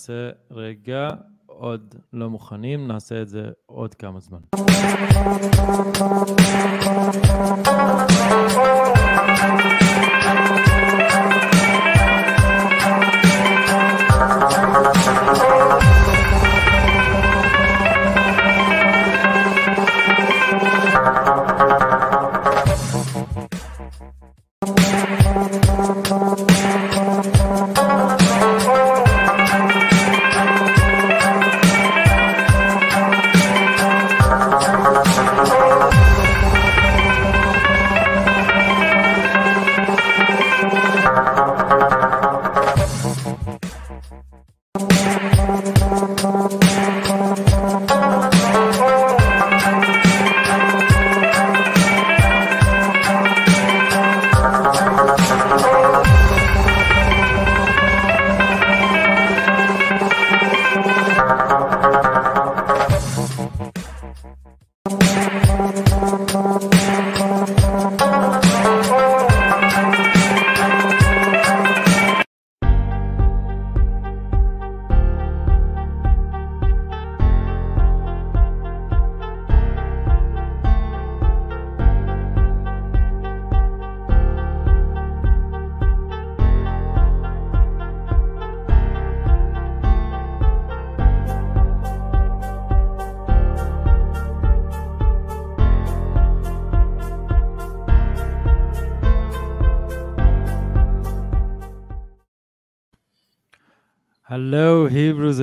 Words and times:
נעשה 0.00 0.30
רגע 0.50 1.08
עוד 1.46 1.94
לא 2.12 2.30
מוכנים, 2.30 2.86
נעשה 2.86 3.22
את 3.22 3.28
זה 3.28 3.50
עוד 3.66 3.94
כמה 3.94 4.20
זמן. 4.20 4.38
הלו, 26.10 26.49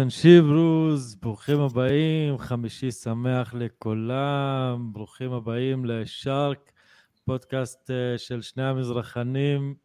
אנד 0.07 0.13
שיברוז, 0.13 1.15
ברוכים 1.15 1.59
הבאים, 1.59 2.37
חמישי 2.37 2.91
שמח 2.91 3.53
לכולם, 3.53 4.89
ברוכים 4.93 5.33
הבאים 5.33 5.85
לשארק, 5.85 6.71
פודקאסט 7.25 7.91
אה, 7.91 8.17
של 8.17 8.41
שני 8.41 8.63
המזרחנים 8.63 9.75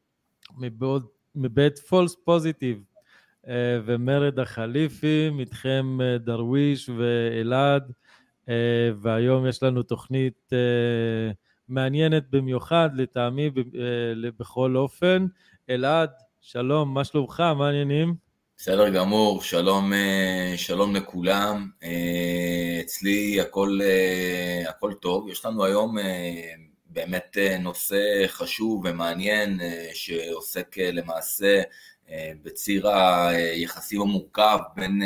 מבעוד, 0.56 1.06
מבית 1.34 1.78
פולס 1.78 2.16
פוזיטיב 2.25 2.84
אה, 3.49 3.81
ומרד 3.84 4.38
החליפים, 4.38 5.41
איתכם 5.41 5.99
אה, 6.00 6.19
דרוויש 6.19 6.88
ואלעד, 6.88 7.93
והיום 9.00 9.47
יש 9.47 9.62
לנו 9.62 9.82
תוכנית 9.82 10.50
מעניינת 11.69 12.31
במיוחד, 12.31 12.91
לטעמי 12.94 13.50
בכל 14.38 14.77
אופן. 14.77 15.27
אלעד, 15.71 16.11
שלום, 16.41 16.94
מה 16.94 17.05
שלומך? 17.05 17.41
מה 17.41 17.66
העניינים? 17.66 18.22
בסדר 18.62 18.89
גמור, 18.89 19.43
שלום, 19.43 19.93
אה, 19.93 20.55
שלום 20.56 20.97
לכולם. 20.97 21.71
אה, 21.83 22.78
אצלי 22.81 23.41
הכל, 23.41 23.78
אה, 23.83 24.69
הכל 24.69 24.93
טוב. 24.95 25.28
יש 25.28 25.45
לנו 25.45 25.65
היום 25.65 25.97
באמת 26.87 27.37
נושא 27.61 28.27
חשוב 28.27 28.83
ומעניין 28.84 29.61
שעוסק 29.95 30.78
למעשה 30.78 31.62
בציר 32.43 32.89
היחסים 32.89 34.00
המורכב 34.00 34.59
בין, 34.77 35.03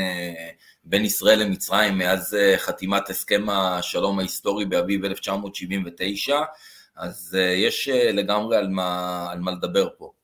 בין 0.85 1.05
ישראל 1.05 1.39
למצרים 1.39 1.99
מאז 1.99 2.37
חתימת 2.57 3.11
הסכם 3.11 3.49
השלום 3.49 4.19
ההיסטורי 4.19 4.65
באביב 4.65 5.05
1979, 5.05 6.41
אז 6.97 7.39
יש 7.57 7.89
לגמרי 7.89 8.57
על 8.57 8.69
מה, 8.69 9.27
על 9.33 9.41
מה 9.41 9.51
לדבר 9.51 9.89
פה. 9.99 10.16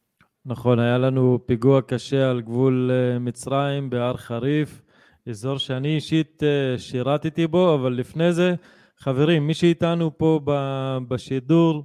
נכון, 0.46 0.78
היה 0.78 0.98
לנו 0.98 1.38
פיגוע 1.46 1.82
קשה 1.82 2.30
על 2.30 2.40
גבול 2.40 2.90
אה, 2.92 3.18
מצרים 3.18 3.90
בהר 3.90 4.16
חריף, 4.16 4.82
אזור 5.28 5.58
שאני 5.58 5.94
אישית 5.94 6.42
אה, 6.42 6.78
שירתתי 6.78 7.46
בו, 7.46 7.74
אבל 7.74 7.92
לפני 7.92 8.32
זה, 8.32 8.54
חברים, 8.98 9.46
מי 9.46 9.54
שאיתנו 9.54 10.18
פה 10.18 10.40
בשידור, 11.08 11.84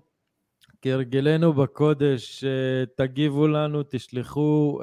כהרגלנו 0.82 1.54
בקודש, 1.54 2.44
אה, 2.44 2.86
תגיבו 2.98 3.48
לנו, 3.48 3.84
תשלחו, 3.90 4.80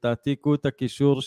תעתיקו 0.00 0.54
את 0.54 0.66
הקישור 0.66 1.20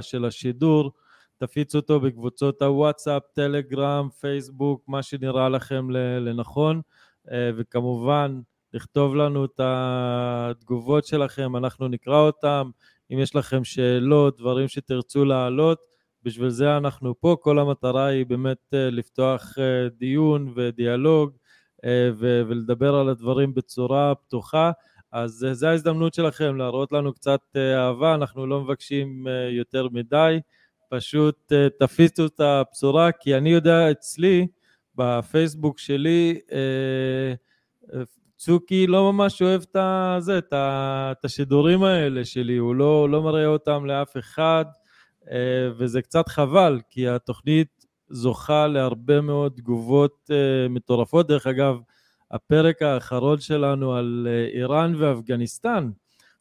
של 0.00 0.24
השידור, 0.24 0.92
תפיצו 1.38 1.78
אותו 1.78 2.00
בקבוצות 2.00 2.62
הוואטסאפ, 2.62 3.22
טלגרם, 3.32 4.08
פייסבוק, 4.20 4.84
מה 4.88 5.02
שנראה 5.02 5.48
לכם 5.48 5.90
לנכון, 6.20 6.80
וכמובן, 7.56 8.40
לכתוב 8.74 9.16
לנו 9.16 9.44
את 9.44 9.60
התגובות 9.62 11.06
שלכם, 11.06 11.56
אנחנו 11.56 11.88
נקרא 11.88 12.18
אותם. 12.18 12.70
אם 13.12 13.18
יש 13.18 13.36
לכם 13.36 13.64
שאלות, 13.64 14.38
דברים 14.38 14.68
שתרצו 14.68 15.24
להעלות, 15.24 15.78
בשביל 16.22 16.48
זה 16.48 16.76
אנחנו 16.76 17.20
פה. 17.20 17.36
כל 17.40 17.58
המטרה 17.58 18.06
היא 18.06 18.26
באמת 18.26 18.74
אה, 18.74 18.90
לפתוח 18.90 19.58
אה, 19.58 19.88
דיון 19.88 20.52
ודיאלוג 20.56 21.36
אה, 21.84 22.10
ולדבר 22.18 22.94
על 22.94 23.08
הדברים 23.08 23.54
בצורה 23.54 24.14
פתוחה. 24.14 24.70
אז 25.12 25.46
זו 25.52 25.66
ההזדמנות 25.66 26.14
שלכם 26.14 26.56
להראות 26.56 26.92
לנו 26.92 27.12
קצת 27.12 27.40
אהבה, 27.56 28.14
אנחנו 28.14 28.46
לא 28.46 28.60
מבקשים 28.60 29.26
יותר 29.50 29.88
מדי, 29.88 30.40
פשוט 30.90 31.52
תפיסו 31.78 32.26
את 32.26 32.40
הבשורה, 32.40 33.12
כי 33.12 33.36
אני 33.36 33.50
יודע 33.50 33.90
אצלי, 33.90 34.46
בפייסבוק 34.94 35.78
שלי, 35.78 36.40
צוקי 38.44 38.86
לא 38.86 39.12
ממש 39.12 39.42
אוהב 39.42 39.62
את, 39.62 39.76
זה, 40.22 40.38
את, 40.38 40.52
את 41.12 41.24
השידורים 41.24 41.82
האלה 41.82 42.24
שלי, 42.24 42.56
הוא 42.56 42.74
לא, 42.74 43.10
לא 43.10 43.22
מראה 43.22 43.46
אותם 43.46 43.86
לאף 43.86 44.16
אחד, 44.16 44.64
אה, 45.30 45.68
וזה 45.76 46.02
קצת 46.02 46.28
חבל, 46.28 46.80
כי 46.90 47.08
התוכנית 47.08 47.86
זוכה 48.08 48.66
להרבה 48.66 49.20
מאוד 49.20 49.52
תגובות 49.56 50.30
אה, 50.30 50.68
מטורפות. 50.68 51.28
דרך 51.28 51.46
אגב, 51.46 51.78
הפרק 52.30 52.82
האחרון 52.82 53.40
שלנו 53.40 53.94
על 53.94 54.28
אה, 54.30 54.58
איראן 54.58 54.94
ואפגניסטן, 54.98 55.90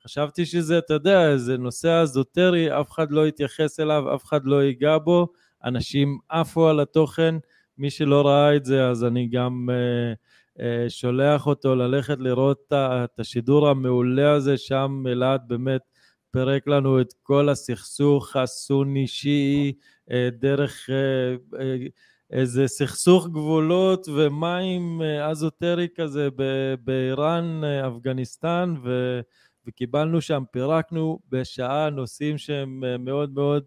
חשבתי 0.03 0.45
שזה, 0.45 0.77
אתה 0.77 0.93
יודע, 0.93 1.31
איזה 1.31 1.57
נושא 1.57 2.01
אזוטרי, 2.01 2.79
אף 2.79 2.91
אחד 2.91 3.11
לא 3.11 3.27
יתייחס 3.27 3.79
אליו, 3.79 4.15
אף 4.15 4.25
אחד 4.25 4.45
לא 4.45 4.63
ייגע 4.63 4.97
בו, 4.97 5.27
אנשים 5.63 6.19
עפו 6.29 6.67
על 6.67 6.79
התוכן, 6.79 7.35
מי 7.77 7.89
שלא 7.89 8.27
ראה 8.27 8.55
את 8.55 8.65
זה, 8.65 8.89
אז 8.89 9.03
אני 9.03 9.27
גם... 9.27 9.69
Uh, 9.69 10.30
שולח 10.89 11.47
אותו 11.47 11.75
ללכת 11.75 12.17
לראות 12.19 12.73
את 12.73 13.19
השידור 13.19 13.69
המעולה 13.69 14.33
הזה, 14.33 14.57
שם 14.57 15.03
אלעד 15.07 15.41
באמת 15.47 15.81
פירק 16.31 16.67
לנו 16.67 17.01
את 17.01 17.13
כל 17.23 17.49
הסכסוך 17.49 18.35
הסוני-שיעי 18.35 19.73
אה, 20.11 20.29
דרך 20.39 20.89
אה, 20.89 21.75
איזה 22.31 22.67
סכסוך 22.67 23.27
גבולות 23.27 24.07
ומים 24.15 25.01
אזוטרי 25.23 25.87
כזה 25.95 26.29
באיראן, 26.83 27.61
אפגניסטן, 27.63 28.73
ו... 28.83 29.19
וקיבלנו 29.67 30.21
שם, 30.21 30.43
פירקנו 30.51 31.19
בשעה 31.29 31.89
נושאים 31.89 32.37
שהם 32.37 32.83
מאוד 33.05 33.33
מאוד 33.33 33.63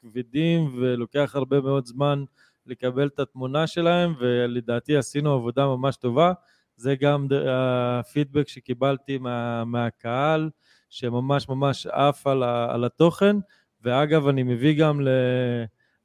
כבדים 0.00 0.74
ולוקח 0.76 1.32
הרבה 1.34 1.60
מאוד 1.60 1.86
זמן 1.86 2.24
לקבל 2.66 3.06
את 3.06 3.18
התמונה 3.18 3.66
שלהם, 3.66 4.14
ולדעתי 4.18 4.96
עשינו 4.96 5.32
עבודה 5.34 5.66
ממש 5.66 5.96
טובה. 5.96 6.32
זה 6.76 6.94
גם 6.94 7.26
הפידבק 7.48 8.48
שקיבלתי 8.48 9.18
מה, 9.18 9.64
מהקהל, 9.64 10.50
שממש 10.90 11.48
ממש 11.48 11.86
עף 11.86 12.26
על, 12.26 12.42
על 12.42 12.84
התוכן. 12.84 13.36
ואגב, 13.82 14.28
אני 14.28 14.42
מביא 14.42 14.78
גם 14.78 15.00
ל, 15.00 15.08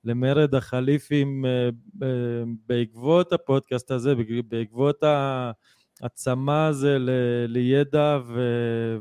למרד 0.03 0.55
החליפים 0.55 1.45
אה, 1.45 1.69
בעקבות 2.67 3.33
הפודקאסט 3.33 3.91
הזה, 3.91 4.13
בעקבות 4.47 5.03
הצמא 6.01 6.67
הזה 6.67 6.99
ל, 6.99 7.09
לידע 7.47 8.19
ו, 8.25 8.41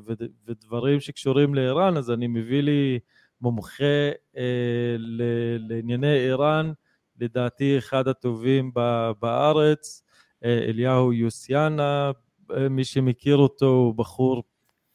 ו, 0.07 0.12
ודברים 0.47 1.01
שקשורים 1.01 1.55
לאיראן, 1.55 1.97
אז 1.97 2.11
אני 2.11 2.27
מביא 2.27 2.62
לי 2.62 2.99
מומחה 3.41 4.11
לענייני 5.69 6.17
איראן, 6.17 6.73
לדעתי 7.21 7.79
אחד 7.79 8.09
הטובים 8.09 8.71
בארץ, 9.21 10.03
אליהו 10.45 11.13
יוסיאנה, 11.13 12.11
מי 12.71 12.85
שמכיר 12.85 13.37
אותו 13.37 13.67
הוא 13.67 13.95
בחור 13.95 14.43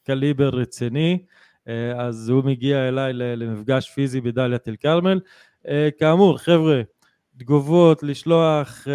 קליבר 0.03 0.49
רציני, 0.49 1.25
אז 1.95 2.29
הוא 2.29 2.43
מגיע 2.43 2.87
אליי 2.87 3.13
למפגש 3.13 3.89
פיזי 3.89 4.21
בדאלית 4.21 4.67
אל 4.67 4.75
כרמל. 4.75 5.19
כאמור, 5.99 6.37
חבר'ה, 6.37 6.81
תגובות, 7.37 8.03
לשלוח, 8.03 8.87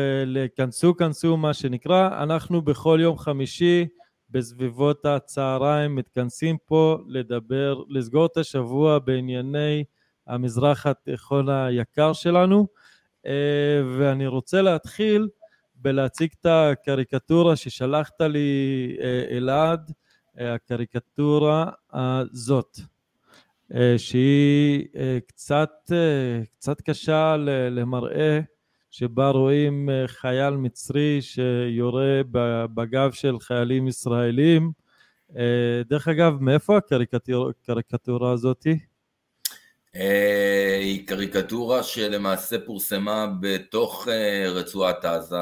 כנסו, 0.57 0.97
כנסו, 0.97 1.37
מה 1.37 1.55
שנקרא. 1.55 2.23
אנחנו 2.23 2.63
בכל 2.63 2.99
יום 3.03 3.19
חמישי 3.19 3.87
בסביבות 4.31 5.07
הצהריים 5.07 5.95
מתכנסים 5.95 6.57
פה 6.67 6.99
לדבר, 7.07 7.83
לסגור 7.89 8.27
את 8.27 8.37
השבוע 8.37 8.99
בענייני 8.99 9.85
המזרח 10.27 10.87
התיכון 10.87 11.49
היקר 11.49 12.13
שלנו, 12.13 12.67
ואני 13.99 14.27
רוצה 14.27 14.63
להתחיל 14.63 15.29
בלהציג 15.75 16.31
את 16.41 16.47
הקריקטורה 16.47 17.57
ששלחת 17.57 18.21
לי 18.21 18.97
אלעד, 19.31 19.93
הקריקטורה 20.39 21.71
הזאת. 21.93 22.79
אה, 23.75 23.99
שהיא 23.99 24.87
אה, 24.97 25.19
קצת, 25.27 25.71
אה, 25.93 26.45
קצת 26.59 26.81
קשה 26.81 27.37
למראה, 27.71 28.41
שבה 28.91 29.31
רואים 29.31 29.89
חייל 30.07 30.55
מצרי 30.55 31.23
שיורה 31.23 32.21
בגב 32.75 33.13
של 33.13 33.41
חיילים 33.41 33.89
ישראלים. 33.89 34.73
דרך 35.89 36.09
אגב, 36.09 36.37
מאיפה 36.41 36.77
הקריקטורה 36.77 38.33
הזאתי? 38.33 38.79
היא 40.81 41.07
קריקטורה 41.07 41.83
שלמעשה 41.83 42.57
פורסמה 42.67 43.27
בתוך 43.41 44.09
רצועת 44.49 45.05
עזה 45.05 45.37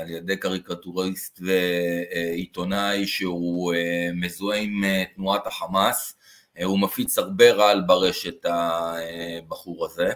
על 0.00 0.10
ידי 0.10 0.36
קריקטוריסט 0.36 1.40
ועיתונאי 1.42 3.06
שהוא 3.06 3.74
מזוהה 4.14 4.58
עם 4.58 4.82
תנועת 5.14 5.46
החמאס 5.46 6.16
אה, 6.58 6.64
הוא 6.64 6.80
מפיץ 6.80 7.18
הרבה 7.18 7.52
רעל 7.52 7.80
ברשת, 7.80 8.44
הבחור 8.44 9.86
הזה. 9.86 10.10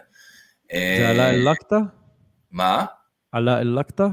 זה 0.72 1.08
עלה 1.08 1.30
אל-לקטה? 1.30 1.78
מה? 2.50 2.84
עלה 3.32 3.60
אל-לקטה? 3.60 4.08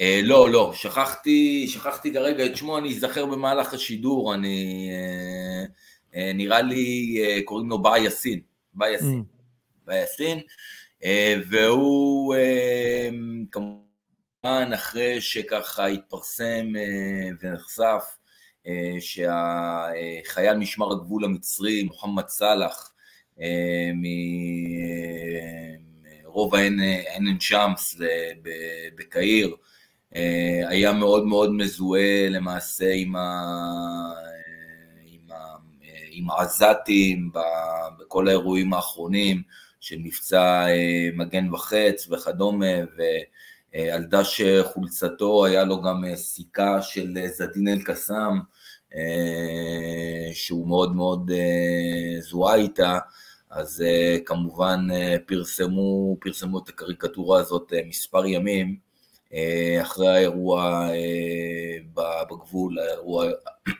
אה, 0.00 0.20
לא, 0.22 0.50
לא, 0.50 0.72
שכחתי, 0.74 1.68
שכחתי 1.68 2.12
כרגע 2.12 2.46
את 2.46 2.56
שמו, 2.56 2.78
אני 2.78 2.88
אזכר 2.88 3.26
במהלך 3.26 3.74
השידור, 3.74 4.34
אני... 4.34 4.90
אה, 4.92 5.64
נראה 6.14 6.62
לי, 6.62 7.16
קוראים 7.44 7.68
לו 7.68 7.82
בא 7.82 7.98
יאסין, 7.98 8.40
בא 8.74 8.88
יאסין, 8.88 9.20
mm. 9.20 9.86
בא 9.86 9.94
יאסין, 9.94 10.40
והוא 11.48 12.34
כמובן 13.52 14.70
אחרי 14.74 15.20
שככה 15.20 15.86
התפרסם 15.86 16.66
ונחשף 17.42 18.04
אה, 18.66 18.96
שהחייל 19.00 20.56
משמר 20.56 20.92
הגבול 20.92 21.24
המצרי, 21.24 21.82
מוחמד 21.82 22.28
סאלח, 22.28 22.92
אה, 23.40 23.90
מרוב 26.24 26.54
עין 26.54 26.80
שמס 27.40 27.96
בקהיר, 28.94 29.56
אה, 30.16 30.62
היה 30.68 30.92
מאוד 30.92 31.26
מאוד 31.26 31.52
מזוהה 31.52 32.28
למעשה 32.28 32.92
עם, 32.94 33.16
ה... 33.16 33.20
עם, 36.20 36.30
העזתים 36.30 37.30
בכל 37.98 38.28
האירועים 38.28 38.72
האחרונים 38.72 39.42
של 39.80 39.96
מבצע 39.98 40.66
מגן 41.16 41.54
וחץ 41.54 42.08
וכדומה, 42.10 42.66
על 43.92 44.04
דש 44.04 44.40
חולצתו 44.62 45.44
היה 45.44 45.64
לו 45.64 45.82
גם 45.82 46.04
סיכה 46.14 46.82
של 46.82 47.18
זדין 47.26 47.68
אל-קסאם, 47.68 48.40
אה, 48.94 50.34
שהוא 50.34 50.68
מאוד 50.68 50.96
מאוד 50.96 51.30
אה, 51.34 52.20
זוהה 52.20 52.54
איתה, 52.54 52.98
אז 53.50 53.84
אה, 53.86 54.16
כמובן 54.26 54.86
פרסמו, 55.26 56.16
פרסמו 56.20 56.58
את 56.58 56.68
הקריקטורה 56.68 57.40
הזאת 57.40 57.72
מספר 57.86 58.26
ימים 58.26 58.76
אחרי 59.82 60.08
האירוע 60.08 60.88
בגבול, 62.30 62.78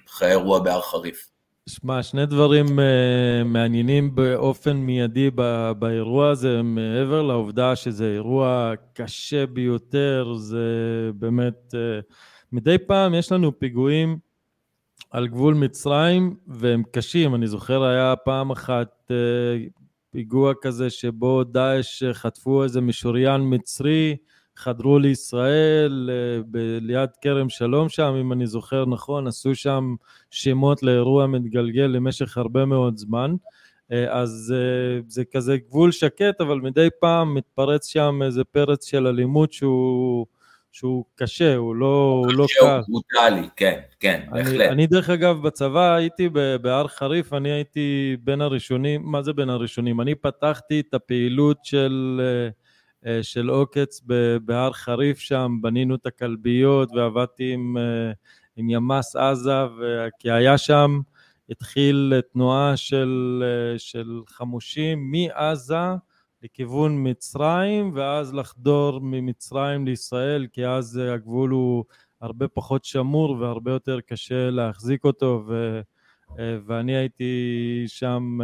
אחרי 0.09 0.29
האירוע 0.29 0.59
בהר 0.59 0.81
חריף. 0.81 1.29
שמע, 1.71 2.03
שני 2.03 2.27
דברים 2.27 2.67
uh, 2.67 3.45
מעניינים 3.45 4.15
באופן 4.15 4.77
מיידי 4.77 5.31
באירוע 5.79 6.31
הזה, 6.31 6.63
מעבר 6.63 7.23
לעובדה 7.23 7.77
שזה 7.77 8.13
אירוע 8.13 8.73
קשה 8.95 9.47
ביותר, 9.47 10.35
זה 10.37 10.65
באמת, 11.15 11.75
uh, 11.75 12.15
מדי 12.53 12.79
פעם 12.79 13.15
יש 13.15 13.33
לנו 13.33 13.59
פיגועים 13.59 14.19
על 15.11 15.29
גבול 15.29 15.55
מצרים, 15.55 16.37
והם 16.47 16.83
קשים. 16.93 17.35
אני 17.35 17.47
זוכר, 17.47 17.85
היה 17.85 18.15
פעם 18.17 18.51
אחת 18.51 18.89
uh, 19.09 19.71
פיגוע 20.11 20.53
כזה 20.63 20.91
שבו 20.91 21.45
דאעש 21.45 22.03
חטפו 22.13 22.65
איזה 22.65 22.81
משוריין 22.81 23.41
מצרי, 23.45 24.17
חדרו 24.61 24.99
לישראל, 24.99 26.11
uh, 26.43 26.57
ליד 26.81 27.11
כרם 27.21 27.49
שלום 27.49 27.89
שם, 27.89 28.15
אם 28.21 28.33
אני 28.33 28.47
זוכר 28.47 28.87
נכון, 28.87 29.27
עשו 29.27 29.55
שם 29.55 29.95
שמות 30.31 30.83
לאירוע 30.83 31.27
מתגלגל 31.27 31.83
למשך 31.83 32.39
הרבה 32.39 32.65
מאוד 32.65 32.97
זמן. 32.97 33.35
Uh, 33.91 33.95
אז 34.09 34.55
uh, 34.57 35.05
זה 35.09 35.25
כזה 35.25 35.57
גבול 35.57 35.93
שקט, 35.93 36.41
אבל 36.41 36.61
מדי 36.61 36.89
פעם 37.01 37.35
מתפרץ 37.35 37.87
שם 37.87 38.21
איזה 38.23 38.45
פרץ 38.45 38.87
של 38.87 39.07
אלימות 39.07 39.53
שהוא... 39.53 40.27
שהוא 40.73 41.05
קשה, 41.15 41.57
הוא 41.57 41.75
לא, 41.75 42.23
הוא 42.27 42.33
לא 42.33 42.47
קל. 42.47 42.61
קשה, 42.61 42.81
הוא 42.87 43.03
ברוטלי, 43.11 43.49
כן, 43.57 43.81
כן, 44.01 44.27
אני, 44.33 44.43
בהחלט. 44.43 44.71
אני 44.71 44.87
דרך 44.87 45.11
אגב 45.11 45.43
בצבא 45.43 45.95
הייתי 45.95 46.29
בהר 46.63 46.89
חריף, 46.89 47.33
אני 47.33 47.51
הייתי 47.51 48.17
בין 48.21 48.41
הראשונים, 48.41 49.03
מה 49.05 49.23
זה 49.23 49.33
בין 49.33 49.51
הראשונים? 49.51 50.01
אני 50.01 50.15
פתחתי 50.15 50.81
את 50.81 50.95
הפעילות 50.95 51.65
של, 51.65 52.21
אה, 52.23 52.25
אה, 52.25 52.49
של 53.23 53.49
עוקץ 53.49 54.01
בהר 54.45 54.73
חריף 54.73 55.19
שם, 55.19 55.59
בנינו 55.61 55.95
את 55.95 56.07
הכלביות 56.07 56.93
ועבדתי 56.93 57.53
עם, 57.53 57.77
אה, 57.77 58.13
עם 58.57 58.71
ימ"ס 58.71 59.17
עזה, 59.17 59.53
כי 60.19 60.31
היה 60.31 60.59
שם, 60.59 61.01
התחיל 61.51 62.21
תנועה 62.33 62.77
של, 62.77 63.43
של 63.79 64.21
חמושים 64.29 65.13
מעזה, 65.13 65.95
לכיוון 66.43 67.09
מצרים, 67.11 67.91
ואז 67.95 68.35
לחדור 68.35 69.01
ממצרים 69.03 69.87
לישראל, 69.87 70.47
כי 70.53 70.67
אז 70.67 71.01
הגבול 71.15 71.51
הוא 71.51 71.85
הרבה 72.21 72.49
פחות 72.49 72.85
שמור 72.85 73.31
והרבה 73.31 73.73
יותר 73.73 74.01
קשה 74.01 74.51
להחזיק 74.51 75.05
אותו, 75.05 75.45
ו, 75.49 75.81
ואני 76.67 76.97
הייתי 76.97 77.85
שם 77.87 78.39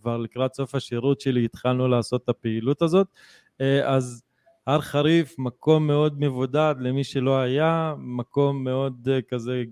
כבר 0.00 0.16
לקראת 0.16 0.54
סוף 0.54 0.74
השירות 0.74 1.20
שלי, 1.20 1.44
התחלנו 1.44 1.88
לעשות 1.88 2.24
את 2.24 2.28
הפעילות 2.28 2.82
הזאת. 2.82 3.06
אז 3.84 4.22
הר 4.66 4.80
חריף, 4.80 5.34
מקום 5.38 5.86
מאוד 5.86 6.20
מבודד 6.20 6.74
למי 6.80 7.04
שלא 7.04 7.38
היה, 7.38 7.94
מקום 7.98 8.64
מאוד 8.64 9.08
כזה, 9.28 9.62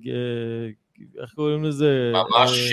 איך 1.23 1.33
קוראים 1.35 1.65
לזה? 1.65 2.13
ממש 2.15 2.73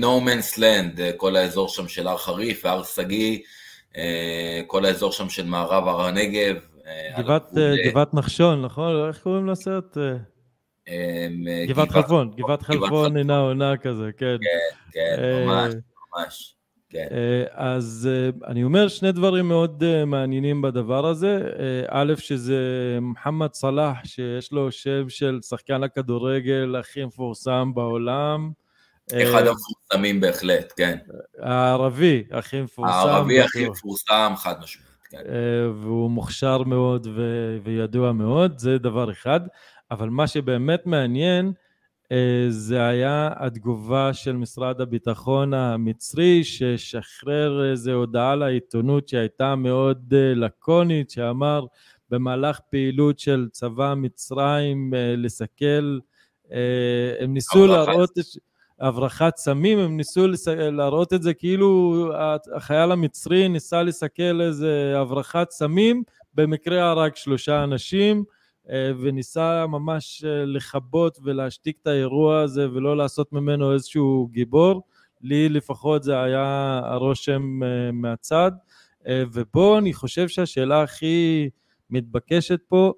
no 0.00 0.28
man's 0.28 0.58
land, 0.58 1.00
כל 1.16 1.36
האזור 1.36 1.68
שם 1.68 1.88
של 1.88 2.06
הר 2.06 2.16
חריף 2.16 2.64
והר 2.64 2.82
שגיא. 2.82 3.38
אה, 3.96 4.60
כל 4.66 4.84
האזור 4.84 5.12
שם 5.12 5.28
של 5.28 5.46
מערב 5.46 5.88
הר 5.88 6.00
הנגב. 6.00 6.56
אה, 6.86 7.16
אה, 7.58 7.74
גבעת 7.90 8.14
נחשון, 8.14 8.62
נכון? 8.62 9.08
איך 9.08 9.18
קוראים 9.18 9.48
לסרט? 9.48 9.96
גבעת 11.68 11.90
חלפון, 11.90 12.30
גבעת 12.36 12.62
חלפון 12.62 13.16
אינה 13.16 13.38
עונה 13.38 13.76
כזה, 13.76 14.10
כן. 14.16 14.36
כן, 14.40 14.92
כן, 14.92 15.44
ממש, 15.46 15.74
ממש. 16.16 16.56
כן. 16.90 17.06
אז 17.52 18.08
אני 18.46 18.64
אומר 18.64 18.88
שני 18.88 19.12
דברים 19.12 19.48
מאוד 19.48 20.04
מעניינים 20.06 20.62
בדבר 20.62 21.06
הזה. 21.06 21.40
א', 21.88 22.14
שזה 22.18 22.58
מוחמד 23.02 23.54
סלאח, 23.54 23.96
שיש 24.04 24.52
לו 24.52 24.72
שם 24.72 25.08
של 25.08 25.38
שחקן 25.42 25.82
הכדורגל 25.82 26.76
הכי 26.80 27.04
מפורסם 27.04 27.72
בעולם. 27.74 28.50
אחד 29.12 29.46
אה, 29.46 29.50
המפורסמים 29.50 30.20
בהחלט, 30.20 30.72
כן. 30.76 30.98
הערבי 31.38 32.24
הכי 32.30 32.60
מפורסם. 32.60 32.92
הערבי 32.92 33.40
הכי 33.40 33.68
מפורסם, 33.68 34.32
חד 34.36 34.54
משמעית, 34.62 34.88
כן. 35.10 35.18
אה, 35.18 35.70
והוא 35.80 36.10
מוכשר 36.10 36.62
מאוד 36.62 37.06
ו... 37.16 37.22
וידוע 37.64 38.12
מאוד, 38.12 38.58
זה 38.58 38.78
דבר 38.78 39.10
אחד. 39.10 39.40
אבל 39.90 40.08
מה 40.08 40.26
שבאמת 40.26 40.86
מעניין, 40.86 41.52
אה, 42.12 42.46
זה 42.48 42.86
היה 42.86 43.30
התגובה 43.36 44.12
של 44.12 44.36
משרד 44.36 44.80
הביטחון 44.80 45.54
המצרי, 45.54 46.44
ששחרר 46.44 47.70
איזו 47.70 47.92
הודעה 47.92 48.36
לעיתונות 48.36 49.08
שהייתה 49.08 49.56
מאוד 49.56 50.14
לקונית, 50.14 51.10
שאמר 51.10 51.66
במהלך 52.10 52.60
פעילות 52.70 53.18
של 53.18 53.48
צבא 53.52 53.94
מצרים 53.96 54.92
לסכל, 55.16 55.98
הם 57.20 57.34
ניסו 57.34 57.66
להראות... 57.66 58.10
הברחת 58.80 59.36
סמים, 59.36 59.78
הם 59.78 59.96
ניסו. 59.96 60.26
להראות 60.72 61.12
את 61.12 61.22
זה 61.22 61.34
כאילו 61.34 62.12
החייל 62.56 62.92
המצרי 62.92 63.48
ניסה 63.48 63.82
לסכל 63.82 64.40
איזה 64.40 64.94
הברחת 64.96 65.50
סמים, 65.50 66.02
במקרה 66.34 66.90
הרג 66.90 67.16
שלושה 67.16 67.64
אנשים, 67.64 68.16
אה, 68.16 68.39
וניסה 68.72 69.66
ממש 69.66 70.24
אה, 70.24 70.44
לכבות 70.44 71.18
ולהשתיק 71.22 71.76
את 71.82 71.86
האירוע 71.86 72.40
הזה 72.40 72.70
ולא 72.72 72.96
לעשות 72.96 73.32
ממנו 73.32 73.72
איזשהו 73.72 74.28
גיבור. 74.32 74.82
לי 75.22 75.48
לפחות 75.48 76.02
זה 76.02 76.22
היה 76.22 76.80
הרושם 76.84 77.62
אה, 77.62 77.92
מהצד. 77.92 78.52
ופה 79.32 79.78
אני 79.78 79.92
חושב 79.92 80.28
שהשאלה 80.28 80.82
הכי 80.82 81.48
מתבקשת 81.90 82.60
פה, 82.68 82.92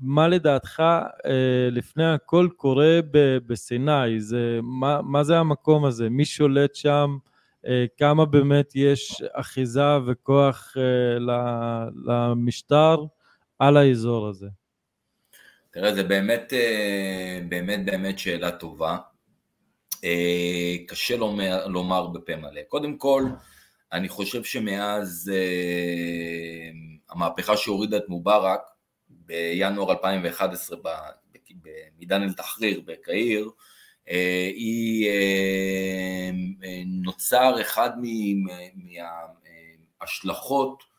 מה 0.00 0.28
לדעתך 0.28 0.82
לפני 1.70 2.04
הכל 2.04 2.48
קורה 2.56 3.00
בסיני? 3.46 4.20
זה, 4.20 4.60
מה, 4.62 5.02
מה 5.02 5.24
זה 5.24 5.38
המקום 5.38 5.84
הזה? 5.84 6.08
מי 6.08 6.24
שולט 6.24 6.74
שם? 6.74 7.16
כמה 7.98 8.24
באמת 8.24 8.72
יש 8.74 9.22
אחיזה 9.32 9.98
וכוח 10.06 10.76
למשטר 12.06 12.96
על 13.58 13.76
האזור 13.76 14.28
הזה? 14.28 14.48
תראה, 15.72 15.94
זה 15.94 16.02
באמת, 16.02 16.52
אה, 16.52 17.40
באמת 17.48 17.84
באמת 17.84 18.18
שאלה 18.18 18.50
טובה. 18.50 18.98
אה, 20.04 20.76
קשה 20.88 21.16
לומר, 21.16 21.66
לומר 21.66 22.06
בפה 22.06 22.36
מלא. 22.36 22.62
קודם 22.68 22.98
כל, 22.98 23.24
אני 23.92 24.08
חושב 24.08 24.44
שמאז 24.44 25.32
אה, 25.34 26.70
המהפכה 27.10 27.56
שהורידה 27.56 27.96
את 27.96 28.08
מובארק 28.08 28.60
בינואר 29.08 29.90
2011 29.92 30.78
במידן 31.52 32.22
אל-תחריר 32.22 32.80
בקהיר, 32.86 33.50
היא 34.54 35.10
נוצר 36.86 37.60
אחד 37.60 37.90
מההשלכות 40.00 40.91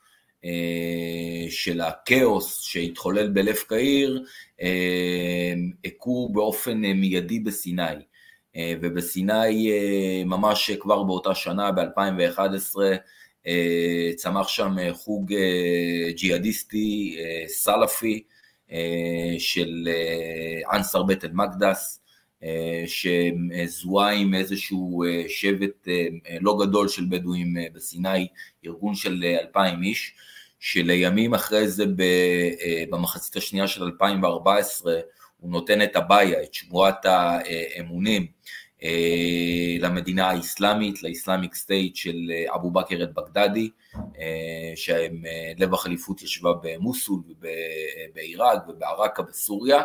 של 1.50 1.82
הכאוס 1.82 2.62
שהתחולל 2.62 3.28
בלב 3.28 3.56
קהיר, 3.56 4.24
אה, 4.62 5.54
הכו 5.86 6.30
באופן 6.34 6.86
אה, 6.86 6.94
מיידי 6.94 7.40
בסיני. 7.40 7.82
ובסיני 8.82 9.72
ממש 10.26 10.72
כבר 10.72 11.04
באותה 11.04 11.36
שנה, 11.36 11.72
ב-2011, 11.72 12.76
צמח 14.16 14.48
שם 14.48 14.76
חוג 14.92 15.34
ג'יהאדיסטי 16.16 17.18
סלפי 17.48 18.24
של 19.38 19.88
אנסאר 20.74 21.04
בית 21.04 21.26
אל-מקדס, 21.26 22.02
שזוהה 22.86 24.12
עם 24.12 24.34
איזשהו 24.34 25.04
שבט 25.28 25.88
לא 26.42 26.58
גדול 26.62 26.88
של 26.88 27.06
בדואים 27.10 27.56
בסיני, 27.74 28.28
ארגון 28.66 28.96
של 28.96 29.24
אלפיים 29.42 29.84
איש, 29.84 30.16
שלימים 30.66 31.34
אחרי 31.34 31.68
זה 31.68 31.84
אה, 31.84 32.84
במחצית 32.90 33.36
השנייה 33.36 33.68
של 33.68 33.84
2014 33.84 35.00
הוא 35.40 35.52
נותן 35.52 35.82
את 35.82 35.96
הבַּיְעָה, 35.96 36.44
את 36.44 36.54
שבועת 36.54 37.06
האמונים 37.06 38.28
אה, 38.84 39.76
למדינה 39.80 40.30
האסלאמית, 40.30 41.04
ל 41.04 41.10
Islamic 41.10 41.56
State 41.56 41.96
של 41.96 42.32
אה, 42.32 42.56
אבו 42.56 42.72
בכר 42.72 43.04
אל-בגדדי, 43.04 43.70
שהם 44.76 45.24
לב 45.58 45.74
החליפות 45.74 46.22
ישבה 46.22 46.52
במוסול 46.64 47.22
ובעיראק 47.28 48.68
ובעראקה 48.68 49.24
בסוריה, 49.24 49.82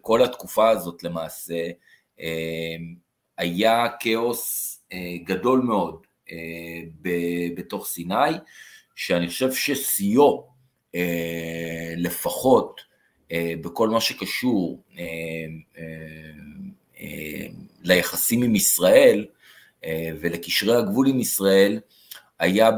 ובכל 0.00 0.22
התקופה 0.24 0.68
הזאת 0.68 1.02
למעשה 1.02 1.68
היה 3.38 3.86
כאוס 4.00 4.73
גדול 5.24 5.60
מאוד 5.60 6.06
אה, 6.30 6.80
בתוך 7.56 7.86
סיני, 7.86 8.14
שאני 8.94 9.28
חושב 9.28 9.52
ששיאו 9.52 10.46
אה, 10.94 11.94
לפחות 11.96 12.80
בכל 13.60 13.88
מה 13.88 14.00
שקשור 14.00 14.82
ליחסים 17.82 18.42
עם 18.42 18.54
ישראל 18.54 19.26
ולקשרי 20.20 20.76
הגבול 20.76 21.08
עם 21.08 21.20
ישראל, 21.20 21.80
היה 22.38 22.70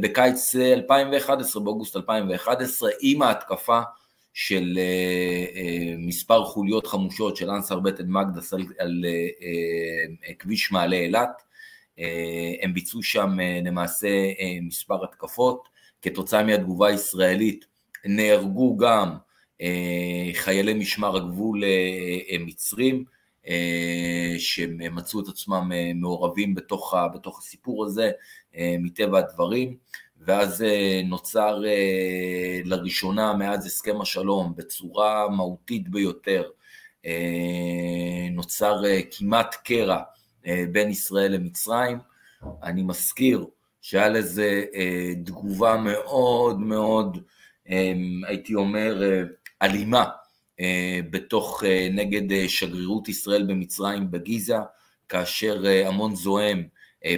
בקיץ 0.00 0.54
2011, 0.56 1.62
באוגוסט 1.62 1.96
2011, 1.96 2.90
עם 3.00 3.22
ההתקפה 3.22 3.80
של 4.34 4.78
מספר 5.98 6.44
חוליות 6.44 6.86
חמושות 6.86 7.36
של 7.36 7.50
אנסר 7.50 7.80
בית 7.80 8.00
אל-מקדס 8.00 8.54
על 8.78 9.04
כביש 10.38 10.72
מעלה 10.72 10.96
אילת, 10.96 11.28
אה, 11.28 11.49
הם 12.62 12.74
ביצעו 12.74 13.02
שם 13.02 13.40
אה, 13.40 13.60
למעשה 13.64 14.08
אה, 14.08 14.58
מספר 14.62 15.04
התקפות, 15.04 15.68
כתוצאה 16.02 16.42
מהתגובה 16.42 16.88
הישראלית 16.88 17.64
נהרגו 18.04 18.76
גם 18.76 19.16
חיילי 20.34 20.74
משמר 20.74 21.16
הגבול 21.16 21.62
מצרים, 22.40 23.04
שמצאו 24.38 25.20
את 25.20 25.28
עצמם 25.28 25.70
מעורבים 25.94 26.54
בתוך, 26.54 26.94
בתוך 27.14 27.38
הסיפור 27.38 27.84
הזה, 27.84 28.10
מטבע 28.58 29.18
הדברים, 29.18 29.76
ואז 30.20 30.64
נוצר 31.04 31.62
לראשונה 32.64 33.34
מאז 33.34 33.66
הסכם 33.66 34.00
השלום 34.00 34.52
בצורה 34.56 35.28
מהותית 35.28 35.88
ביותר, 35.88 36.42
נוצר 38.30 38.82
כמעט 39.10 39.54
קרע 39.64 39.96
אה, 39.96 40.02
בין 40.44 40.90
ישראל 40.90 41.32
למצרים. 41.32 41.98
אני 42.62 42.82
מזכיר 42.82 43.46
שהיה 43.82 44.08
לזה 44.08 44.64
אה, 44.74 45.12
תגובה 45.24 45.76
מאוד 45.76 46.60
מאוד, 46.60 47.18
אה, 47.70 47.92
הייתי 48.26 48.54
אומר, 48.54 49.02
אלימה 49.62 50.04
בתוך, 51.10 51.62
נגד 51.90 52.48
שגרירות 52.48 53.08
ישראל 53.08 53.42
במצרים 53.42 54.10
בגיזה, 54.10 54.56
כאשר 55.08 55.62
המון 55.86 56.16
זועם 56.16 56.62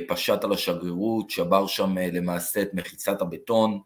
פשט 0.08 0.44
על 0.44 0.52
השגרירות, 0.52 1.30
שבר 1.30 1.66
שם 1.66 1.98
למעשה 1.98 2.62
את 2.62 2.74
מחיצת 2.74 3.22
הבטון, 3.22 3.80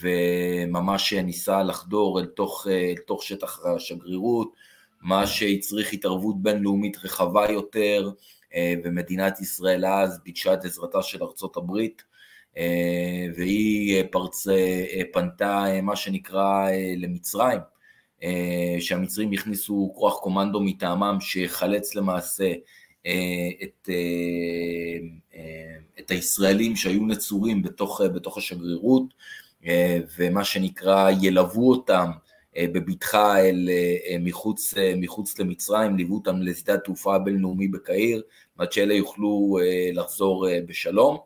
וממש 0.00 1.12
ניסה 1.12 1.62
לחדור 1.62 2.20
אל 2.20 2.26
תוך, 2.26 2.66
אל 2.70 3.02
תוך 3.06 3.22
שטח 3.22 3.66
השגרירות, 3.66 4.52
מה 5.02 5.26
שהצריך 5.26 5.92
התערבות 5.92 6.42
בינלאומית 6.42 6.96
רחבה 7.04 7.50
יותר, 7.50 8.10
אה, 8.54 8.74
ומדינת 8.84 9.40
ישראל 9.40 9.86
אז 9.86 10.20
ביקשה 10.24 10.54
את 10.54 10.64
עזרתה 10.64 11.02
של 11.02 11.22
ארצות 11.22 11.56
הברית, 11.56 12.02
אה, 12.56 13.26
והיא 13.36 13.96
אה, 13.96 14.02
פרצ... 14.10 14.46
פנתה 15.12 15.64
מה 15.82 15.96
שנקרא 15.96 16.68
למצרים, 16.96 17.58
שהמצרים 18.80 19.32
הכניסו 19.32 19.92
כוח 19.96 20.18
קומנדו 20.20 20.60
מטעמם 20.60 21.18
שיחלץ 21.20 21.94
למעשה 21.94 22.52
את, 23.62 23.88
את 25.98 26.10
הישראלים 26.10 26.76
שהיו 26.76 27.06
נצורים 27.06 27.62
בתוך, 27.62 28.00
בתוך 28.14 28.38
השגרירות, 28.38 29.02
ומה 30.18 30.44
שנקרא 30.44 31.10
ילוו 31.20 31.70
אותם 31.70 32.10
בבטחה 32.58 33.40
אל 33.40 33.68
אה, 33.70 34.16
מחוץ, 34.20 34.74
אה, 34.76 34.94
מחוץ 34.96 35.38
למצרים, 35.38 35.96
ליוו 35.96 36.14
אותם 36.14 36.42
לשדה 36.42 36.74
התעופה 36.74 37.14
הבינלאומי 37.14 37.68
בקהיר, 37.68 38.22
עד 38.58 38.72
שאלה 38.72 38.94
יוכלו 38.94 39.58
לחזור 39.92 40.46
בשלום. 40.66 41.18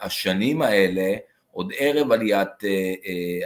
השנים 0.00 0.62
האלה, 0.62 1.14
עוד 1.50 1.72
ערב 1.78 2.12
עליית, 2.12 2.48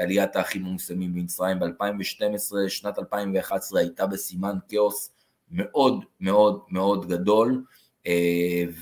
עליית 0.00 0.36
האחים 0.36 0.64
המוסלמים 0.66 1.14
במצרים 1.14 1.58
ב-2012, 1.58 2.68
שנת 2.68 2.98
2011 2.98 3.80
הייתה 3.80 4.06
בסימן 4.06 4.56
כאוס 4.68 5.10
מאוד 5.50 6.04
מאוד 6.20 6.60
מאוד 6.68 7.08
גדול, 7.08 7.64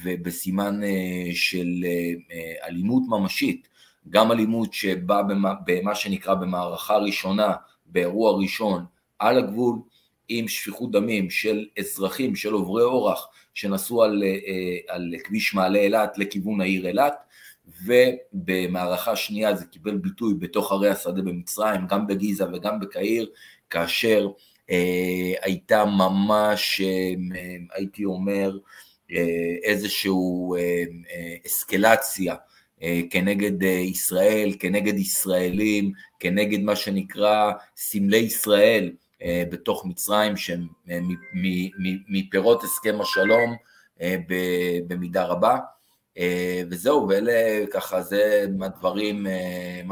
ובסימן 0.05 0.81
של 1.33 1.85
אלימות 2.63 3.03
ממשית. 3.09 3.69
גם 4.11 4.33
אלימות 4.33 4.73
שבאה 4.73 5.23
במה, 5.67 5.95
שנקרא 5.95 6.35
במערכה 6.35 6.97
ראשונה, 6.97 7.53
באירוע 7.87 8.33
ראשון, 8.39 8.85
על 9.19 9.39
הגבול, 9.39 9.77
עם 10.29 10.49
שפיכות 10.49 10.91
דמים 10.91 11.31
של 11.31 11.67
אזרחים, 11.79 12.37
של 12.37 12.53
עוברי 12.53 12.83
אורח, 12.83 13.29
שנסעו 13.55 14.03
על, 14.03 14.23
אה, 14.25 14.95
על 14.95 15.15
כביש 15.25 15.55
מעלה 15.55 15.79
אילת 15.79 16.19
לכיוון 16.19 16.61
העיר 16.61 16.87
אילת, 16.87 17.15
ובמערכה 17.85 19.17
שנייה 19.17 19.55
זה 19.55 19.65
קיבל 19.65 19.97
ביטוי 19.97 20.35
בתוך 20.35 20.73
ערי 20.73 20.89
השדה 20.89 21.23
במצרים, 21.23 21.87
גם 21.87 22.07
בגיזה 22.07 22.45
וגם 22.53 22.81
בקהיר, 22.81 23.31
כאשר 23.71 24.29
אה, 24.71 25.33
הייתה 25.43 25.85
ממש, 25.85 26.81
אה, 26.81 27.15
הייתי 27.75 28.05
אומר, 28.05 28.59
אה, 29.13 29.57
איזושהי 29.63 30.11
אה, 30.11 30.85
אה, 31.11 31.35
אסקלציה 31.47 32.35
כנגד 33.11 33.63
ישראל, 33.63 34.53
כנגד 34.59 34.99
ישראלים, 34.99 35.93
כנגד 36.21 36.61
מה 36.61 36.77
שנקרא 36.77 37.53
סמלי 37.77 38.17
ישראל 38.17 38.91
בתוך 39.51 39.87
מצרים, 39.87 40.37
שהם 40.37 40.67
מפירות 42.09 42.63
הסכם 42.65 43.01
השלום 43.01 43.57
במידה 44.89 45.25
רבה. 45.25 45.59
וזהו, 46.71 47.09
ואלה 47.09 47.67
ככה, 47.73 48.03
זה 48.03 48.47
הדברים, 48.63 49.27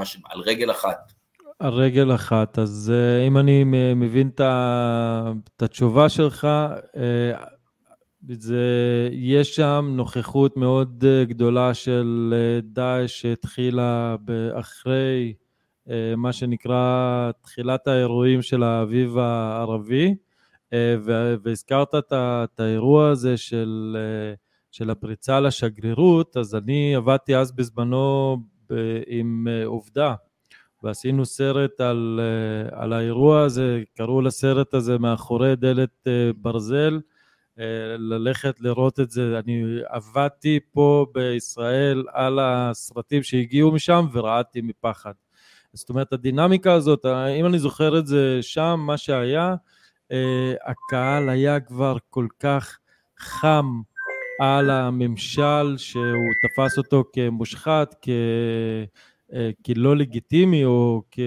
ש... 0.05 0.17
על 0.25 0.41
רגל 0.41 0.71
אחת. 0.71 1.13
על 1.59 1.73
רגל 1.73 2.15
אחת, 2.15 2.59
אז 2.59 2.93
אם 3.27 3.39
אני 3.39 3.65
מבין 3.97 4.31
את 4.37 5.63
התשובה 5.63 6.09
שלך, 6.09 6.49
זה, 8.29 9.09
יש 9.13 9.57
שם 9.57 9.93
נוכחות 9.97 10.57
מאוד 10.57 11.05
אה, 11.07 11.25
גדולה 11.25 11.75
של 11.75 12.35
אה, 12.37 12.61
דאעש 12.63 13.21
שהתחילה 13.21 14.17
אחרי 14.55 15.35
אה, 15.91 16.17
מה 16.17 16.33
שנקרא 16.33 17.31
תחילת 17.43 17.87
האירועים 17.87 18.43
של 18.43 18.63
האביב 18.63 19.19
הערבי, 19.19 20.15
והזכרת 21.45 21.95
את 22.15 22.61
האירוע 22.61 23.09
הזה 23.11 23.37
של, 23.37 23.97
של 24.71 24.91
הפריצה 24.91 25.41
לשגרירות, 25.41 26.37
אז 26.37 26.55
אני 26.55 26.95
עבדתי 26.95 27.37
אז 27.37 27.53
בזמנו 27.53 28.37
עם 29.07 29.47
עובדה, 29.65 30.15
ועשינו 30.83 31.27
סרט 31.27 31.81
על, 31.81 32.21
על 32.73 32.93
האירוע 32.93 33.43
הזה, 33.43 33.83
קראו 33.97 34.21
לסרט 34.21 34.75
הזה 34.75 34.99
מאחורי 34.99 35.57
דלת 35.57 36.07
ברזל, 36.37 37.01
ללכת 37.99 38.61
לראות 38.61 39.01
את 39.01 39.11
זה. 39.11 39.39
אני 39.39 39.63
עבדתי 39.89 40.61
פה 40.73 41.07
בישראל 41.13 42.05
על 42.13 42.39
הסרטים 42.43 43.23
שהגיעו 43.23 43.73
משם 43.73 44.07
ורעדתי 44.13 44.61
מפחד. 44.61 45.13
זאת 45.73 45.89
אומרת, 45.89 46.13
הדינמיקה 46.13 46.73
הזאת, 46.73 47.07
אם 47.41 47.47
אני 47.47 47.59
זוכר 47.59 47.99
את 47.99 48.07
זה 48.07 48.39
שם, 48.43 48.81
מה 48.87 48.97
שהיה, 48.97 49.55
אה, 50.13 50.55
הקהל 50.67 51.29
היה 51.29 51.61
כבר 51.61 51.97
כל 52.11 52.27
כך 52.41 52.79
חם 53.19 53.81
על 54.41 54.71
הממשל 54.71 55.75
שהוא 55.77 56.33
תפס 56.43 56.79
אותו 56.79 57.05
כמושחת, 57.13 57.95
כ... 58.03 58.09
אה, 59.33 59.51
כלא 59.67 59.97
לגיטימי, 59.97 60.65
או 60.65 61.03
כ... 61.11 61.19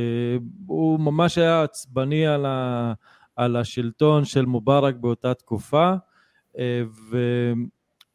הוא 0.67 0.99
ממש 0.99 1.37
היה 1.37 1.63
עצבני 1.63 2.27
על, 2.27 2.45
ה... 2.45 2.93
על 3.35 3.55
השלטון 3.55 4.25
של 4.25 4.45
מובארק 4.45 4.95
באותה 4.95 5.33
תקופה. 5.33 5.93
אה, 6.57 6.81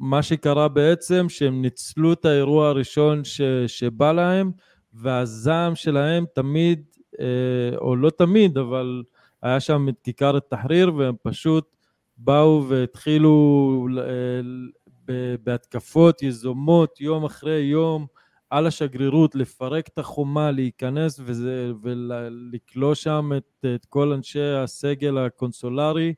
ומה 0.00 0.22
שקרה 0.22 0.68
בעצם 0.68 1.28
שהם 1.28 1.62
ניצלו 1.62 2.12
את 2.12 2.25
האירוע 2.25 2.68
הראשון 2.68 3.25
ש, 3.25 3.40
שבא 3.66 4.12
להם 4.12 4.50
והזעם 4.92 5.75
שלהם 5.75 6.25
תמיד, 6.34 6.84
אה, 7.20 7.76
או 7.76 7.96
לא 7.96 8.11
תמיד, 8.11 8.58
אבל 8.58 9.02
היה 9.42 9.61
שם 9.61 9.88
את 9.88 9.94
כיכר 10.04 10.37
א-תחריר 10.37 10.94
והם 10.94 11.14
פשוט 11.22 11.76
באו 12.16 12.64
והתחילו 12.68 13.87
אה, 13.99 15.34
בהתקפות 15.44 16.22
יזומות 16.22 17.00
יום 17.00 17.25
אחרי 17.25 17.58
יום 17.58 18.06
על 18.50 18.66
השגרירות, 18.66 19.34
לפרק 19.34 19.88
את 19.88 19.99
החומה, 19.99 20.50
להיכנס 20.50 21.20
וזה, 21.25 21.72
ולכלוא 21.82 22.94
שם 22.94 23.30
את, 23.37 23.64
את 23.75 23.87
כל 23.87 24.12
אנשי 24.12 24.42
הסגל 24.42 25.18
הקונסולרי, 25.18 26.14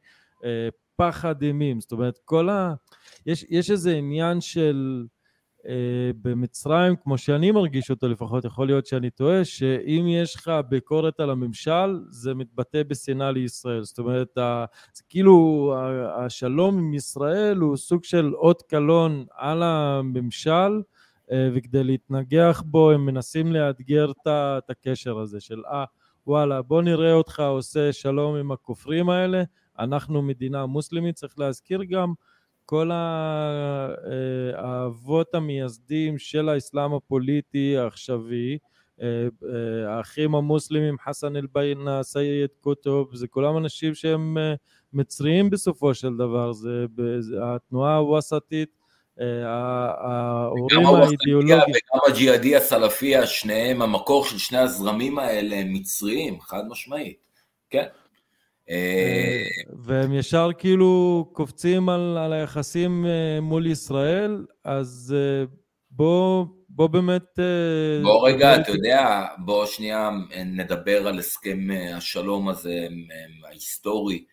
פחד 0.96 1.42
אימים, 1.42 1.80
זאת 1.80 1.92
אומרת 1.92 2.18
כל 2.24 2.48
ה... 2.48 2.74
יש, 3.26 3.44
יש 3.48 3.70
איזה 3.70 3.94
עניין 3.94 4.40
של 4.40 5.06
אה, 5.68 6.10
במצרים, 6.22 6.96
כמו 6.96 7.18
שאני 7.18 7.50
מרגיש 7.50 7.90
אותו 7.90 8.08
לפחות, 8.08 8.44
יכול 8.44 8.66
להיות 8.66 8.86
שאני 8.86 9.10
טועה, 9.10 9.44
שאם 9.44 10.06
יש 10.08 10.36
לך 10.36 10.50
ביקורת 10.68 11.20
על 11.20 11.30
הממשל, 11.30 12.00
זה 12.10 12.34
מתבטא 12.34 12.82
בשנאה 12.82 13.30
לישראל. 13.30 13.82
זאת 13.82 13.98
אומרת, 13.98 14.38
ה, 14.38 14.64
זה 14.94 15.02
כאילו 15.08 15.74
השלום 16.16 16.78
עם 16.78 16.94
ישראל 16.94 17.56
הוא 17.56 17.76
סוג 17.76 18.04
של 18.04 18.34
אות 18.34 18.62
קלון 18.62 19.24
על 19.36 19.62
הממשל, 19.62 20.82
אה, 21.32 21.48
וכדי 21.54 21.84
להתנגח 21.84 22.62
בו 22.66 22.90
הם 22.90 23.06
מנסים 23.06 23.52
לאתגר 23.52 24.10
את 24.28 24.70
הקשר 24.70 25.18
הזה 25.18 25.40
של 25.40 25.62
אה, 25.72 25.84
וואלה, 26.26 26.62
בוא 26.62 26.82
נראה 26.82 27.12
אותך 27.12 27.40
עושה 27.40 27.92
שלום 27.92 28.36
עם 28.36 28.52
הכופרים 28.52 29.10
האלה, 29.10 29.42
אנחנו 29.78 30.22
מדינה 30.22 30.66
מוסלמית, 30.66 31.14
צריך 31.14 31.38
להזכיר 31.38 31.84
גם 31.84 32.12
כל 32.66 32.90
אה, 32.92 33.88
האבות 34.54 35.34
המייסדים 35.34 36.18
של 36.18 36.48
האסלאם 36.48 36.94
הפוליטי 36.94 37.76
העכשווי, 37.78 38.58
אה, 39.02 39.06
אה, 39.06 39.96
האחים 39.96 40.34
המוסלמים, 40.34 40.96
חסן 40.98 41.36
אל-בינה, 41.36 42.02
סייד 42.02 42.50
קוטוב, 42.60 43.14
זה 43.14 43.28
כולם 43.28 43.56
אנשים 43.56 43.94
שהם 43.94 44.36
מצריים 44.92 45.50
בסופו 45.50 45.94
של 45.94 46.16
דבר, 46.16 46.52
זה 46.52 46.86
התנועה 47.42 47.96
הווסטית, 47.96 48.68
ההורים 49.44 50.86
האידיאולוגיים. 50.86 51.60
וגם 51.60 52.00
הג'יהאדי 52.08 52.56
הסלפי, 52.56 53.14
שניהם, 53.26 53.82
המקור 53.82 54.24
של 54.24 54.38
שני 54.38 54.58
הזרמים 54.58 55.18
האלה 55.18 55.56
הם 55.56 55.72
מצריים, 55.72 56.40
חד 56.40 56.62
משמעית, 56.68 57.18
כן. 57.70 57.86
אה, 58.70 59.42
והם 59.78 60.12
ישר 60.12 60.50
כאילו 60.58 61.24
קופצים 61.32 61.88
על, 61.88 62.18
על 62.18 62.32
היחסים 62.32 63.06
אה, 63.06 63.40
מול 63.40 63.66
ישראל, 63.66 64.46
אז 64.64 65.14
אה, 65.16 65.44
בוא, 65.90 66.46
בוא 66.68 66.86
באמת... 66.86 67.38
בוא 68.02 68.28
רגע, 68.28 68.56
אתה 68.56 68.70
יודע, 68.70 69.26
בוא 69.38 69.66
שנייה 69.66 70.10
נדבר 70.46 71.06
על 71.06 71.18
הסכם 71.18 71.58
השלום 71.94 72.48
הזה 72.48 72.86
ההיסטורי, 73.48 74.24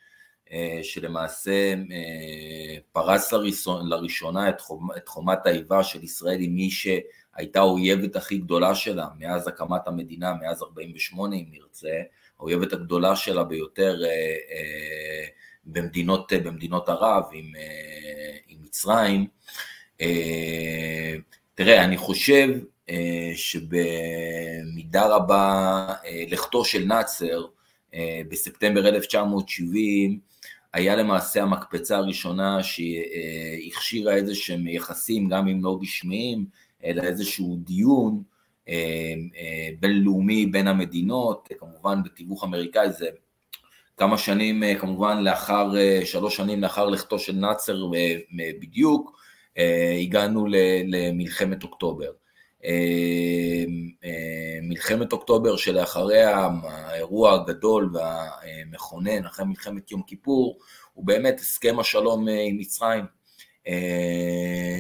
שלמעשה 0.83 1.73
פרס 2.91 3.33
לראשונה 3.83 4.49
את, 4.49 4.61
חומ, 4.61 4.87
את 4.97 5.07
חומת 5.07 5.45
האיבה 5.45 5.83
של 5.83 6.03
ישראל 6.03 6.37
עם 6.39 6.55
מי 6.55 6.69
שהייתה 6.69 7.59
האויבת 7.59 8.15
הכי 8.15 8.37
גדולה 8.37 8.75
שלה 8.75 9.07
מאז 9.19 9.47
הקמת 9.47 9.87
המדינה, 9.87 10.33
מאז 10.33 10.63
48' 10.63 11.35
אם 11.35 11.45
נרצה, 11.51 12.01
האויבת 12.41 12.73
הגדולה 12.73 13.15
שלה 13.15 13.43
ביותר 13.43 14.01
אה, 14.03 14.09
אה, 14.51 15.25
במדינות, 15.65 16.33
במדינות 16.33 16.89
ערב, 16.89 17.23
עם, 17.33 17.51
אה, 17.55 18.37
עם 18.47 18.57
מצרים. 18.61 19.27
תראה, 21.55 21.83
אני 21.83 21.97
חושב 21.97 22.47
שבמידה 23.35 25.07
רבה 25.07 25.87
לכתו 26.27 26.65
של 26.65 26.85
נאצר 26.85 27.45
בספטמבר 28.29 28.87
1970 28.87 30.19
היה 30.73 30.95
למעשה 30.95 31.43
המקפצה 31.43 31.97
הראשונה 31.97 32.57
שהכשירה 32.63 34.13
איזה 34.13 34.35
שהם 34.35 34.67
יחסים, 34.67 35.29
גם 35.29 35.47
אם 35.47 35.63
לא 35.63 35.79
רשמיים, 35.81 36.45
אלא 36.85 37.01
איזשהו 37.03 37.57
דיון 37.65 38.13
אה, 38.13 38.21
אה, 38.23 38.30
בינלאומי 39.79 40.45
בין 40.45 40.67
המדינות, 40.67 41.49
כמובן 41.59 42.03
בתיווך 42.03 42.43
אמריקאי 42.43 42.91
זה 42.91 43.07
כמה 43.97 44.17
שנים 44.17 44.63
כמובן 44.79 45.23
לאחר, 45.23 45.71
שלוש 46.05 46.35
שנים 46.35 46.61
לאחר 46.61 46.89
לכתו 46.89 47.19
של 47.19 47.33
נאצר 47.33 47.77
בדיוק, 48.59 49.21
הגענו 50.01 50.45
למלחמת 50.87 51.63
אוקטובר. 51.63 52.11
מלחמת 54.61 55.13
אוקטובר 55.13 55.55
שלאחריה 55.55 56.47
האירוע 56.63 57.33
הגדול 57.33 57.93
והמכונן 57.93 59.25
אחרי 59.25 59.45
מלחמת 59.45 59.91
יום 59.91 60.01
כיפור 60.07 60.59
הוא 60.93 61.05
באמת 61.05 61.39
הסכם 61.39 61.79
השלום 61.79 62.27
עם 62.27 62.57
מצרים. 62.57 63.05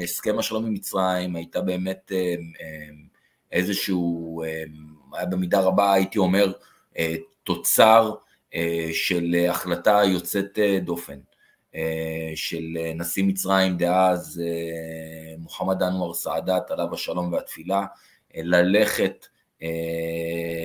הסכם 0.03 0.39
השלום 0.39 0.65
עם 0.65 0.73
מצרים 0.73 1.35
הייתה 1.35 1.61
באמת 1.61 2.11
איזשהו, 3.51 4.43
אמ, 4.43 4.91
היה 5.13 5.25
במידה 5.25 5.59
רבה 5.59 5.93
הייתי 5.93 6.19
אומר 6.19 6.51
אה, 6.97 7.15
תוצר 7.43 8.13
אה, 8.53 8.89
של 8.93 9.45
החלטה 9.49 10.01
יוצאת 10.05 10.59
אה, 10.59 10.79
דופן. 10.79 11.17
של 12.35 12.77
נשיא 12.95 13.23
מצרים 13.23 13.77
דאז 13.77 14.41
מוחמד 15.37 15.83
אנואר 15.83 16.13
סעדת 16.13 16.71
עליו 16.71 16.93
השלום 16.93 17.33
והתפילה 17.33 17.85
ללכת 18.35 19.27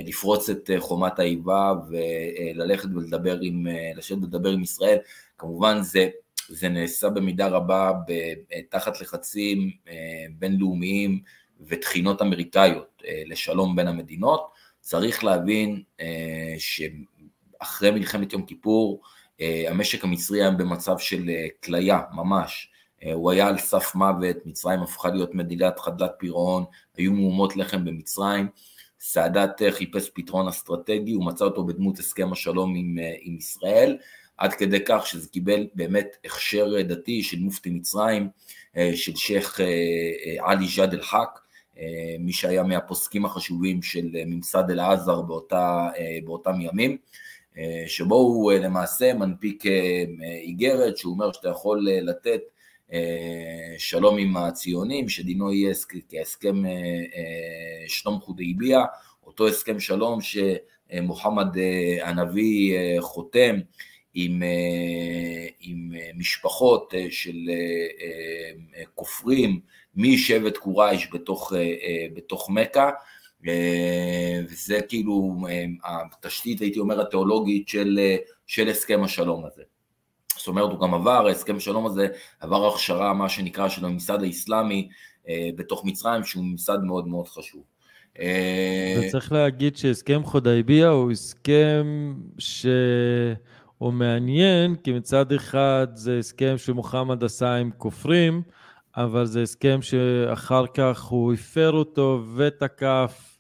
לפרוץ 0.07 0.49
את 0.49 0.71
חומת 0.79 1.19
האיבה 1.19 1.73
וללכת 1.89 2.89
ולדבר 2.95 3.39
עם, 3.43 3.67
לשבת 3.97 4.19
ולדבר 4.23 4.51
עם 4.51 4.63
ישראל, 4.63 4.99
כמובן 5.39 5.83
זה, 5.83 6.09
זה 6.49 6.69
נעשה 6.69 7.09
במידה 7.09 7.49
רבה 7.49 7.93
תחת 8.71 9.01
לחצים 9.01 9.71
בינלאומיים 10.39 11.21
ותחינות 11.61 12.23
אמריקאיות 12.23 13.03
אה, 13.07 13.23
לשלום 13.27 13.77
בין 13.77 13.89
המדינות, 13.89 14.51
צריך 14.81 15.25
להבין 15.25 15.83
אה, 16.01 16.55
שאחרי 16.59 17.91
מלחמת 17.91 18.33
יום 18.33 18.43
כיפור 18.43 19.03
אה, 19.41 19.65
המשק 19.69 20.05
המצרי 20.05 20.41
היה 20.41 20.51
במצב 20.51 20.99
של 20.99 21.31
כליה 21.65 22.01
ממש, 22.13 22.71
הוא 23.13 23.31
היה 23.31 23.49
על 23.49 23.59
סף 23.59 23.95
מוות, 23.95 24.37
מצרים 24.47 24.83
הפכה 24.83 25.09
להיות 25.09 25.35
מדינת 25.35 25.79
חדלת 25.79 26.11
פירעון, 26.19 26.65
היו 26.97 27.13
מהומות 27.13 27.57
לחם 27.57 27.85
במצרים, 27.85 28.49
סאדאת 29.01 29.63
חיפש 29.71 30.11
פתרון 30.15 30.49
אסטרטגי, 30.49 31.13
הוא 31.13 31.27
מצא 31.27 31.45
אותו 31.45 31.67
בדמות 31.67 31.99
הסכם 31.99 32.33
השלום 32.33 32.75
עם, 32.77 32.99
עם 33.21 33.37
ישראל, 33.37 33.99
עד 34.37 34.55
כדי 34.55 34.79
כך 34.87 35.07
שזה 35.07 35.29
קיבל 35.29 35.67
באמת 35.75 36.17
הכשר 36.25 36.83
דתי 36.83 37.23
של 37.23 37.39
מופתי 37.39 37.71
מצרים, 37.71 38.29
של 38.95 39.17
שייח' 39.17 39.61
עלי 40.39 40.67
ג'אד 40.77 40.95
אל-חאק, 40.95 41.39
מי 42.19 42.33
שהיה 42.33 42.63
מהפוסקים 42.63 43.25
החשובים 43.25 43.83
של 43.83 44.09
ממסד 44.27 44.71
אל-עזר 44.71 45.23
באותה, 45.23 45.89
באותם 46.25 46.61
ימים, 46.61 46.97
שבו 47.87 48.15
הוא 48.15 48.53
למעשה 48.53 49.15
מנפיק 49.15 49.65
איגרת 50.43 50.97
שהוא 50.97 51.13
אומר 51.13 51.33
שאתה 51.33 51.49
יכול 51.49 51.89
לתת 51.91 52.41
שלום 53.79 54.19
עם 54.19 54.37
הציונים, 54.37 55.09
שדינו 55.09 55.53
יהיה 55.53 55.75
כהסכם 56.09 56.63
שלום 57.87 58.21
חודייביה, 58.21 58.85
אותו 59.27 59.49
הסכם 59.49 59.81
שלום 59.81 60.19
שמוחמד 60.21 61.57
הנביא 62.03 62.79
חותם 63.01 63.57
עם, 64.15 64.43
עם 65.61 65.93
משפחות 66.15 66.95
של 67.11 67.39
כופרים 68.95 69.61
משבט 69.97 70.57
קורייש 70.57 71.09
בתוך, 71.13 71.53
בתוך 72.15 72.51
מכה, 72.51 72.91
וזה 74.51 74.81
כאילו 74.89 75.37
התשתית, 75.85 76.61
הייתי 76.61 76.79
אומר, 76.79 77.01
התיאולוגית 77.01 77.69
של, 77.69 78.01
של 78.47 78.69
הסכם 78.69 79.05
השלום 79.05 79.45
הזה. 79.45 79.63
זאת 80.39 80.49
אומרת, 80.49 80.71
הוא 80.71 80.81
גם 80.81 80.95
עבר, 80.95 81.29
הסכם 81.29 81.57
השלום 81.57 81.87
הזה 81.87 82.09
עבר 82.41 82.67
הכשרה, 82.67 83.15
מה 83.15 83.29
שנקרא, 83.29 83.69
של 83.69 83.85
הממסד 83.85 84.23
האסלאמי 84.23 84.89
בתוך 85.57 85.85
מצרים, 85.85 86.25
שהוא 86.25 86.45
ממסד 86.45 86.79
מאוד 86.83 87.09
מאוד 87.09 87.29
חשוב. 87.29 87.63
וצריך 88.99 89.33
להגיד 89.33 89.77
שהסכם 89.77 90.25
חודייביה 90.25 90.89
הוא 90.89 91.13
הסכם 91.13 92.15
ש... 92.39 92.67
הוא 93.79 93.93
מעניין, 93.93 94.75
כי 94.85 94.93
מצד 94.93 95.33
אחד 95.33 95.87
זה 95.95 96.19
הסכם 96.19 96.55
שמוחמד 96.59 97.25
עשה 97.25 97.55
עם 97.55 97.71
כופרים, 97.79 98.43
אבל 98.97 99.25
זה 99.25 99.43
הסכם 99.43 99.83
שאחר 99.83 100.67
כך 100.67 101.03
הוא 101.03 101.33
הפר 101.33 101.73
אותו 101.73 102.23
ותקף 102.37 103.39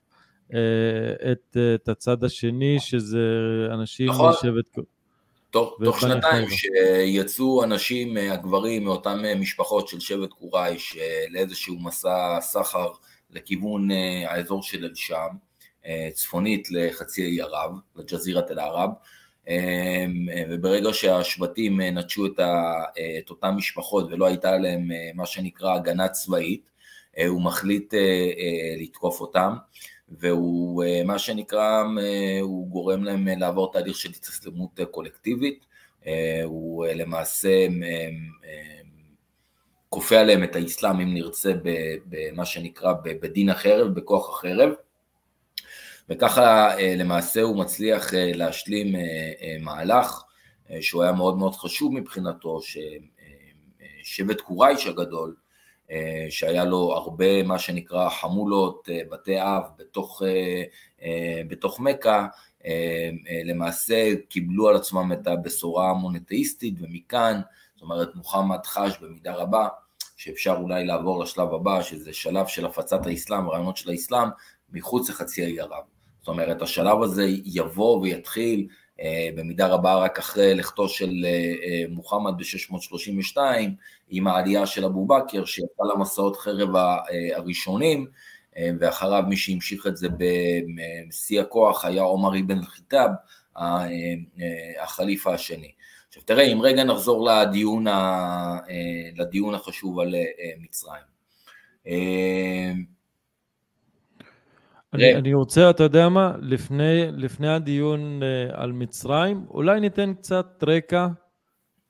אה, 0.54 1.32
את, 1.32 1.56
את 1.74 1.88
הצד 1.88 2.24
השני, 2.24 2.76
שזה 2.80 3.18
אנשים 3.70 4.08
נכון. 4.08 4.30
משבט... 4.30 4.86
תוך, 5.50 5.78
תוך 5.84 6.00
שנתיים 6.00 6.48
שיצאו 6.50 7.64
אנשים, 7.64 8.16
הגברים, 8.16 8.84
מאותן 8.84 9.22
משפחות 9.38 9.88
של 9.88 10.00
שבט 10.00 10.30
קורייש 10.30 10.98
לאיזשהו 11.30 11.78
מסע 11.80 12.38
סחר 12.40 12.88
לכיוון 13.30 13.88
האזור 14.26 14.62
של 14.62 14.84
אל-שם, 14.84 15.28
צפונית 16.12 16.68
לחצי 16.70 17.22
האי 17.22 17.40
ערב, 17.40 17.70
לג'זירת 17.96 18.50
אל-ערב, 18.50 18.90
וברגע 20.48 20.92
שהשבטים 20.92 21.80
נטשו 21.80 22.26
את, 22.26 22.38
ה, 22.38 22.82
את 23.18 23.30
אותן 23.30 23.50
משפחות 23.50 24.06
ולא 24.10 24.26
הייתה 24.26 24.58
להם 24.58 24.90
מה 25.14 25.26
שנקרא 25.26 25.74
הגנה 25.74 26.08
צבאית, 26.08 26.70
הוא 27.28 27.42
מחליט 27.42 27.94
לתקוף 28.80 29.20
אותם, 29.20 29.54
והוא 30.08 30.84
מה 31.04 31.18
שנקרא, 31.18 31.82
הוא 32.40 32.68
גורם 32.68 33.04
להם 33.04 33.28
לעבור 33.28 33.72
תהליך 33.72 33.96
של 33.96 34.10
התסלמות 34.10 34.80
קולקטיבית, 34.90 35.66
הוא 36.44 36.86
למעשה 36.86 37.66
כופה 39.88 40.18
עליהם 40.18 40.44
את 40.44 40.56
האסלאם 40.56 41.00
אם 41.00 41.14
נרצה 41.14 41.52
במה 42.06 42.44
שנקרא 42.44 42.92
בדין 43.04 43.48
החרב, 43.48 43.94
בכוח 43.94 44.28
החרב, 44.28 44.70
וככה 46.08 46.70
למעשה 46.96 47.42
הוא 47.42 47.56
מצליח 47.56 48.10
להשלים 48.14 48.94
מהלך 49.60 50.22
שהוא 50.80 51.02
היה 51.02 51.12
מאוד 51.12 51.38
מאוד 51.38 51.54
חשוב 51.54 51.92
מבחינתו, 51.92 52.60
ששבט 54.02 54.40
קורייש 54.40 54.86
הגדול, 54.86 55.36
שהיה 56.30 56.64
לו 56.64 56.92
הרבה 56.92 57.42
מה 57.42 57.58
שנקרא 57.58 58.08
חמולות, 58.08 58.88
בתי 59.10 59.40
אב 59.40 59.62
בתוך, 59.78 60.22
בתוך 61.48 61.80
מכה, 61.80 62.26
למעשה 63.44 64.12
קיבלו 64.28 64.68
על 64.68 64.76
עצמם 64.76 65.12
את 65.12 65.26
הבשורה 65.26 65.90
המונותאיסטית 65.90 66.74
ומכאן, 66.80 67.40
זאת 67.74 67.82
אומרת 67.82 68.14
מוחמד 68.14 68.66
חש 68.66 68.98
במידה 69.00 69.34
רבה 69.34 69.68
שאפשר 70.16 70.56
אולי 70.62 70.84
לעבור 70.84 71.22
לשלב 71.22 71.54
הבא, 71.54 71.82
שזה 71.82 72.12
שלב 72.12 72.46
של 72.46 72.66
הפצת 72.66 73.06
האסלאם, 73.06 73.50
רעיונות 73.50 73.76
של 73.76 73.90
האסלאם, 73.90 74.28
מחוץ 74.72 75.10
לחצי 75.10 75.44
האי 75.44 75.60
ערב. 75.60 75.95
זאת 76.26 76.32
אומרת, 76.32 76.62
השלב 76.62 77.02
הזה 77.02 77.26
יבוא 77.44 78.00
ויתחיל 78.00 78.66
אה, 79.00 79.28
במידה 79.34 79.66
רבה 79.66 79.94
רק 79.94 80.18
אחרי 80.18 80.54
לכתו 80.54 80.88
של 80.88 81.24
אה, 81.24 81.30
אה, 81.30 81.84
מוחמד 81.88 82.32
ב-632, 82.38 83.38
עם 84.08 84.26
העלייה 84.26 84.66
של 84.66 84.84
אבו 84.84 85.06
בכר, 85.06 85.44
שיצא 85.44 85.82
למסעות 85.94 86.36
חרב 86.36 86.76
אה, 86.76 87.02
הראשונים, 87.34 88.06
אה, 88.56 88.70
ואחריו 88.80 89.24
מי 89.28 89.36
שהמשיך 89.36 89.86
את 89.86 89.96
זה 89.96 90.08
בשיא 91.08 91.40
הכוח 91.40 91.84
היה 91.84 92.02
עומר 92.02 92.38
אבן 92.40 92.58
אל-חיטאב, 92.58 93.10
אה, 93.58 93.86
החליפה 94.82 95.34
השני. 95.34 95.72
עכשיו 96.08 96.22
תראה, 96.22 96.44
אם 96.44 96.60
רגע 96.62 96.84
נחזור 96.84 97.28
לדיון, 97.30 97.86
ה, 97.86 97.92
אה, 98.70 99.10
לדיון 99.16 99.54
החשוב 99.54 100.00
על 100.00 100.14
אה, 100.14 100.52
מצרים. 100.60 101.02
אה, 105.00 105.10
אני, 105.10 105.14
אני 105.14 105.34
רוצה, 105.34 105.70
אתה 105.70 105.82
יודע 105.82 106.08
מה, 106.08 106.32
לפני, 106.40 107.06
לפני 107.12 107.48
הדיון 107.48 108.20
על 108.52 108.72
מצרים, 108.72 109.46
אולי 109.50 109.80
ניתן 109.80 110.14
קצת 110.14 110.64
רקע, 110.66 111.08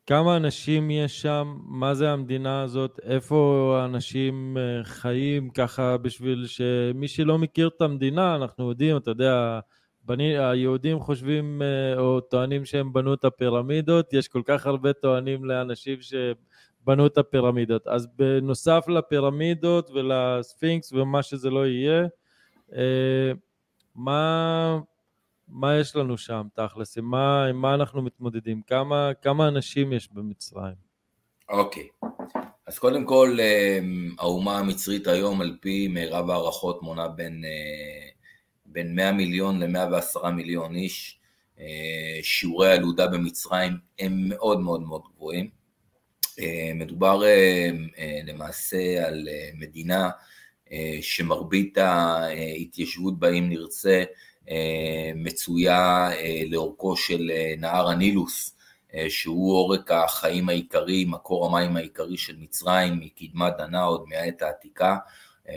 כמה 0.07 0.37
אנשים 0.37 0.91
יש 0.91 1.23
שם, 1.23 1.57
מה 1.65 1.95
זה 1.95 2.11
המדינה 2.11 2.63
הזאת, 2.63 3.01
איפה 3.03 3.73
האנשים 3.81 4.57
חיים, 4.83 5.51
ככה 5.51 5.97
בשביל 5.97 6.47
שמי 6.47 7.09
שלא 7.09 7.39
מכיר 7.39 7.69
את 7.77 7.83
המדינה, 7.83 8.35
אנחנו 8.37 8.69
יודעים, 8.69 8.97
אתה 8.97 9.11
יודע, 9.11 9.61
בני, 10.03 10.39
היהודים 10.39 11.01
חושבים 11.01 11.63
או 11.97 12.21
טוענים 12.21 12.65
שהם 12.65 12.93
בנו 12.93 13.15
את 13.15 13.25
הפירמידות, 13.25 14.13
יש 14.13 14.29
כל 14.29 14.43
כך 14.45 14.67
הרבה 14.67 14.93
טוענים 14.93 15.45
לאנשים 15.45 15.99
שבנו 16.01 17.07
את 17.07 17.19
הפירמידות. 17.19 17.87
אז 17.87 18.07
בנוסף 18.17 18.85
לפירמידות 18.89 19.91
ולספינקס 19.91 20.93
ומה 20.93 21.23
שזה 21.23 21.51
לא 21.51 21.67
יהיה, 21.67 22.07
מה, 23.95 24.79
מה 25.49 25.77
יש 25.77 25.97
לנו 25.97 26.19
שם 26.19 26.47
תכלס, 26.55 26.99
עם 26.99 27.05
מה, 27.05 27.47
עם 27.47 27.57
מה 27.57 27.75
אנחנו 27.75 28.03
מתמודדים, 28.03 28.63
כמה, 28.67 29.11
כמה 29.23 29.49
אנשים 29.49 29.93
יש 29.93 30.13
במצרים? 30.13 30.87
אוקיי, 31.49 31.89
okay. 32.05 32.09
אז 32.67 32.79
קודם 32.79 33.05
כל 33.05 33.39
האומה 34.19 34.59
המצרית 34.59 35.07
היום 35.07 35.41
על 35.41 35.57
פי 35.61 35.89
מירב 35.89 36.31
הערכות 36.31 36.83
מונה 36.83 37.09
בין 37.09 37.45
בין 38.77 38.95
100 38.95 39.13
מיליון 39.13 39.63
ל-110 39.63 40.29
מיליון 40.31 40.77
איש, 40.77 41.19
אה, 41.59 42.19
שיעורי 42.23 42.73
הילודה 42.73 43.07
במצרים 43.07 43.73
הם 43.99 44.29
מאוד 44.29 44.61
מאוד 44.61 44.81
מאוד 44.81 45.03
גבוהים. 45.15 45.51
אה, 46.41 46.71
מדובר 46.75 47.25
אה, 47.25 47.71
למעשה 48.25 49.07
על 49.07 49.29
מדינה 49.55 50.11
שמרבית 51.01 51.79
ההתיישבות 51.79 53.19
בה, 53.19 53.31
אם 53.31 53.49
נרצה, 53.49 54.05
מצויה 55.15 56.11
לאורכו 56.51 56.97
של 56.97 57.31
נהר 57.59 57.89
הנילוס, 57.89 58.57
שהוא 59.09 59.53
עורק 59.53 59.91
החיים 59.91 60.49
העיקרי, 60.49 61.05
מקור 61.09 61.47
המים 61.47 61.77
העיקרי 61.77 62.17
של 62.17 62.37
מצרים, 62.39 63.01
מקדמת 63.01 63.53
דנה 63.59 63.83
עוד 63.83 64.05
מהעת 64.09 64.43
העתיקה, 64.43 64.97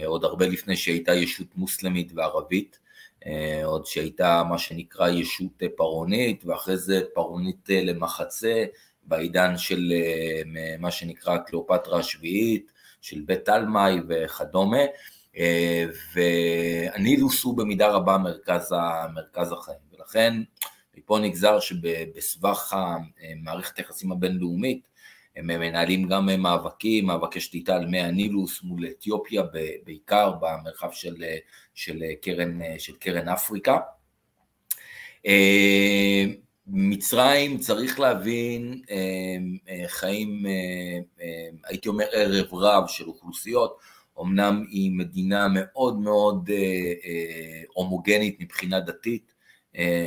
עוד 0.06 0.24
הרבה 0.24 0.48
לפני 0.48 0.76
שהייתה 0.76 1.14
ישות 1.14 1.48
מוסלמית 1.56 2.12
וערבית. 2.16 2.80
אה, 3.26 3.66
עוד 3.66 3.86
שהייתה 3.86 4.44
מה 4.50 4.58
שנקרא 4.58 5.10
ישות 5.10 5.64
פרעונית, 5.78 6.46
ואחרי 6.46 6.78
זה 6.78 7.02
פרעונית 7.14 7.70
אה, 7.70 7.84
למחצה, 7.84 8.66
בעידן 9.04 9.58
של 9.58 9.94
אה, 9.96 10.76
מה 10.80 10.92
שנקרא 10.92 11.38
קליאופטרה 11.38 12.00
השביעית, 12.00 12.72
של 13.02 13.22
בית 13.26 13.46
תלמי 13.46 14.00
וכדומה, 14.08 14.82
והנילוס 16.14 17.44
הוא 17.44 17.58
במידה 17.58 17.88
רבה 17.88 18.18
מרכז, 18.18 18.76
מרכז 19.14 19.52
החיים, 19.52 19.80
ולכן 19.92 20.34
מפה 20.98 21.20
נגזר 21.20 21.60
שבסבך 21.60 22.76
מערכת 23.44 23.78
היחסים 23.78 24.12
הבינלאומית, 24.12 24.90
הם 25.36 25.48
מנהלים 25.48 26.08
גם 26.08 26.30
מאבקים, 26.42 27.06
מאבקי 27.06 27.40
שליטה 27.40 27.76
על 27.76 27.86
מי 27.86 28.00
הנילוס 28.00 28.64
מול 28.64 28.86
אתיופיה, 28.86 29.44
בעיקר 29.84 30.32
במרחב 30.32 30.92
של, 30.92 31.16
של, 31.74 32.04
קרן, 32.22 32.60
של 32.78 32.94
קרן 32.96 33.30
אפריקה. 33.30 33.78
מצרים, 36.72 37.58
צריך 37.58 38.00
להבין, 38.00 38.82
חיים, 39.88 40.46
הייתי 41.66 41.90
אומר, 41.90 42.06
ערב 42.14 42.54
רב 42.54 42.84
של 42.88 43.08
אוכלוסיות, 43.08 43.78
אמנם 44.22 44.66
היא 44.70 44.92
מדינה 44.92 45.48
מאוד 45.54 46.00
מאוד 46.00 46.50
הומוגנית 47.74 48.38
מבחינה 48.40 48.80
דתית, 48.80 49.34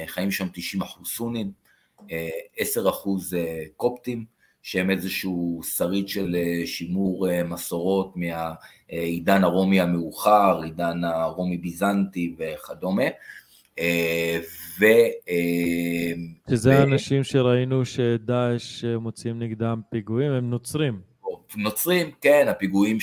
חיים 0.06 0.30
שם 0.30 0.46
90 0.52 0.82
אחוז 0.82 1.08
סונים, 1.08 1.52
10 2.56 2.88
אחוז 2.88 3.36
קופטים, 3.76 4.24
שהם 4.62 4.90
איזשהו 4.90 5.60
שריד 5.76 6.08
של 6.08 6.36
שימור 6.64 7.26
מסורות 7.44 8.14
מהעידן 8.16 9.44
הרומי 9.44 9.80
המאוחר, 9.80 10.60
עידן 10.62 11.04
הרומי-ביזנטי 11.04 12.34
וכדומה. 12.38 13.04
ו... 14.80 14.84
שזה 16.50 16.70
ו... 16.70 16.72
האנשים 16.72 17.24
שראינו 17.24 17.84
שדאעש 17.84 18.84
מוציאים 18.84 19.38
נגדם 19.38 19.80
פיגועים, 19.90 20.32
הם 20.32 20.50
נוצרים. 20.50 21.00
נוצרים, 21.56 22.10
כן, 22.20 22.46
הפיגועים, 22.48 22.98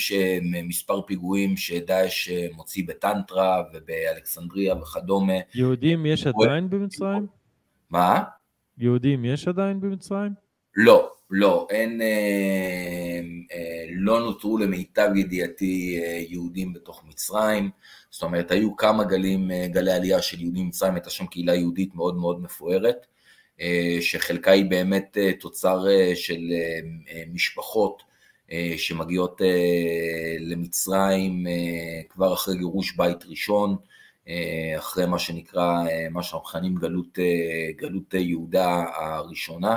מספר 0.62 1.02
פיגועים 1.02 1.56
שדאעש 1.56 2.30
מוציא 2.52 2.84
בטנטרה 2.86 3.62
ובאלכסנדריה 3.72 4.74
וכדומה. 4.74 5.32
יהודים 5.54 6.06
יש 6.06 6.26
עדיין 6.26 6.70
במצרים? 6.70 7.26
מה? 7.90 8.22
יהודים 8.78 9.24
יש 9.24 9.48
עדיין 9.48 9.80
במצרים? 9.80 10.32
לא, 10.76 11.10
לא, 11.30 11.66
אין, 11.70 12.02
אה, 12.02 13.20
אה, 13.52 13.86
לא 13.90 14.20
נותרו 14.20 14.58
למיטב 14.58 15.10
ידיעתי 15.16 16.00
אה, 16.02 16.22
יהודים 16.28 16.72
בתוך 16.72 17.04
מצרים, 17.08 17.70
זאת 18.10 18.22
אומרת 18.22 18.50
היו 18.50 18.76
כמה 18.76 19.04
גלים, 19.04 19.50
גלי 19.66 19.92
עלייה 19.92 20.22
של 20.22 20.40
יהודים 20.40 20.64
במצרים, 20.64 20.94
הייתה 20.94 21.10
שם 21.10 21.26
קהילה 21.26 21.54
יהודית 21.54 21.94
מאוד 21.94 22.16
מאוד 22.16 22.42
מפוארת, 22.42 23.06
שחלקה 24.00 24.50
היא 24.50 24.64
באמת 24.70 25.16
תוצר 25.40 25.84
של 26.14 26.40
משפחות 27.32 28.02
שמגיעות 28.76 29.40
למצרים 30.40 31.46
כבר 32.08 32.34
אחרי 32.34 32.56
גירוש 32.56 32.96
בית 32.96 33.24
ראשון, 33.24 33.76
אחרי 34.78 35.06
מה 35.06 35.18
שנקרא, 35.18 35.84
מה 36.10 36.22
שאנחנו 36.22 36.48
מכנים 36.48 36.74
גלות, 36.74 37.18
גלות 37.76 38.14
יהודה 38.14 38.84
הראשונה, 38.96 39.76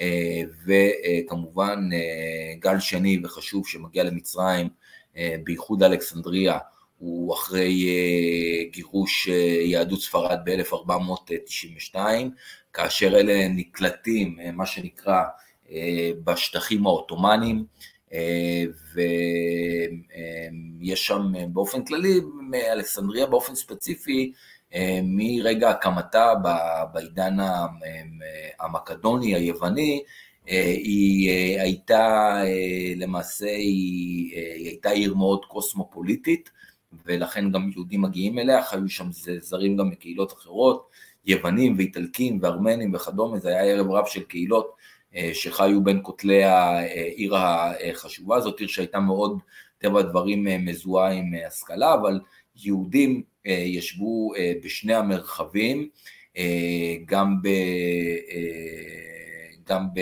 אה, 0.00 0.42
וכמובן 0.66 1.88
אה, 1.92 2.54
גל 2.58 2.80
שני 2.80 3.20
וחשוב 3.24 3.68
שמגיע 3.68 4.04
למצרים, 4.04 4.68
אה, 5.16 5.36
בייחוד 5.44 5.82
אלכסנדריה, 5.82 6.58
הוא 7.02 7.34
אחרי 7.34 7.86
גירוש 8.72 9.28
יהדות 9.64 10.00
ספרד 10.00 10.38
ב-1492, 10.44 11.96
כאשר 12.72 13.20
אלה 13.20 13.48
נקלטים, 13.48 14.38
מה 14.52 14.66
שנקרא, 14.66 15.22
בשטחים 16.24 16.86
העות'מאנים, 16.86 17.64
ויש 20.80 21.06
שם 21.06 21.32
באופן 21.52 21.84
כללי, 21.84 22.20
אלכסנדריה 22.72 23.26
באופן 23.26 23.54
ספציפי, 23.54 24.32
אה, 24.74 25.00
מרגע 25.02 25.70
הקמתה 25.70 26.32
בעידן 26.92 27.36
המקדוני, 28.60 29.34
היווני, 29.34 30.02
אה, 30.48 30.74
היא 30.78 31.30
אה, 31.30 31.62
הייתה 31.62 32.36
למעשה, 32.96 33.46
היא, 33.46 34.34
היא 34.56 34.68
הייתה 34.68 34.90
עיר 34.90 35.14
מאוד 35.14 35.44
קוסמופוליטית, 35.44 36.50
ולכן 37.06 37.50
גם 37.50 37.70
יהודים 37.74 38.02
מגיעים 38.02 38.38
אליה, 38.38 38.62
חיו 38.62 38.88
שם 38.88 39.06
זרים 39.40 39.76
גם 39.76 39.88
מקהילות 39.88 40.32
אחרות, 40.32 40.88
יוונים 41.24 41.74
ואיטלקים 41.76 42.38
וארמנים 42.42 42.94
וכדומה, 42.94 43.38
זה 43.38 43.48
היה 43.48 43.62
ערב 43.62 43.90
רב 43.90 44.06
של 44.06 44.22
קהילות 44.22 44.76
שחיו 45.32 45.84
בין 45.84 46.00
כותלי 46.02 46.44
העיר 46.44 47.36
החשובה 47.36 48.36
הזאת, 48.36 48.60
עיר 48.60 48.68
שהייתה 48.68 49.00
מאוד, 49.00 49.38
טבע 49.78 50.00
הדברים, 50.00 50.46
מזוהה 50.64 51.12
עם 51.12 51.32
השכלה, 51.46 51.94
אבל 51.94 52.20
יהודים 52.56 53.22
אה, 53.46 53.52
ישבו 53.52 54.34
אה, 54.34 54.52
בשני 54.64 54.94
המרחבים, 54.94 55.88
אה, 56.36 56.94
גם, 57.04 57.42
ב, 57.42 57.48
גם, 59.66 59.86
ב, 59.94 60.00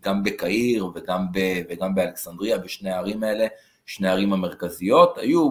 גם 0.00 0.22
בקהיר 0.22 0.86
וגם, 0.94 1.26
ב, 1.32 1.62
וגם 1.68 1.94
באלכסנדריה, 1.94 2.58
בשני 2.58 2.90
הערים 2.90 3.22
האלה, 3.22 3.46
שני 3.90 4.08
הערים 4.08 4.32
המרכזיות, 4.32 5.18
היו 5.18 5.50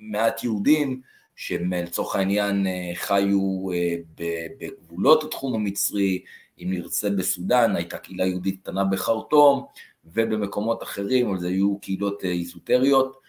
מעט 0.00 0.44
יהודים 0.44 1.00
שהם 1.36 1.72
לצורך 1.72 2.16
העניין 2.16 2.66
חיו 2.94 3.66
בגבולות 4.58 5.24
התחום 5.24 5.54
המצרי, 5.54 6.22
אם 6.58 6.66
נרצה 6.70 7.10
בסודאן, 7.10 7.76
הייתה 7.76 7.98
קהילה 7.98 8.26
יהודית 8.26 8.60
קטנה 8.62 8.84
בחרטום, 8.84 9.64
ובמקומות 10.04 10.82
אחרים, 10.82 11.28
אבל 11.28 11.38
זה 11.38 11.48
היו 11.48 11.78
קהילות 11.78 12.24
איזוטריות. 12.24 13.20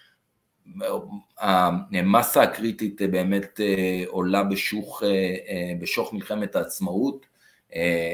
המסה 1.37 2.41
הקריטית 2.41 3.01
באמת 3.01 3.59
אה, 3.59 4.03
עולה 4.07 4.43
בשוך, 4.43 5.03
אה, 5.03 5.09
אה, 5.09 5.73
בשוך 5.79 6.13
מלחמת 6.13 6.55
העצמאות, 6.55 7.25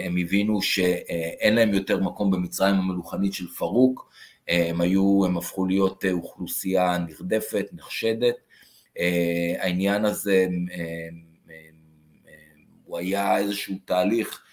הם 0.06 0.18
הבינו 0.18 0.62
שאין 0.62 1.56
להם 1.56 1.74
יותר 1.74 2.04
מקום 2.04 2.32
במצרים 2.32 2.76
המלוכנית 2.76 3.34
של 3.34 3.48
פרוק, 3.48 4.10
הם 4.48 4.82
היו, 4.82 5.26
הם 5.26 5.38
הפכו 5.38 5.66
להיות 5.66 6.06
אוכלוסייה 6.12 6.98
נרדפת, 6.98 7.66
נחשדת, 7.74 8.36
העניין 9.60 10.06
הזה 10.06 10.48
הוא 12.84 12.98
היה 12.98 13.38
איזשהו 13.38 13.76
תהליך 13.86 14.44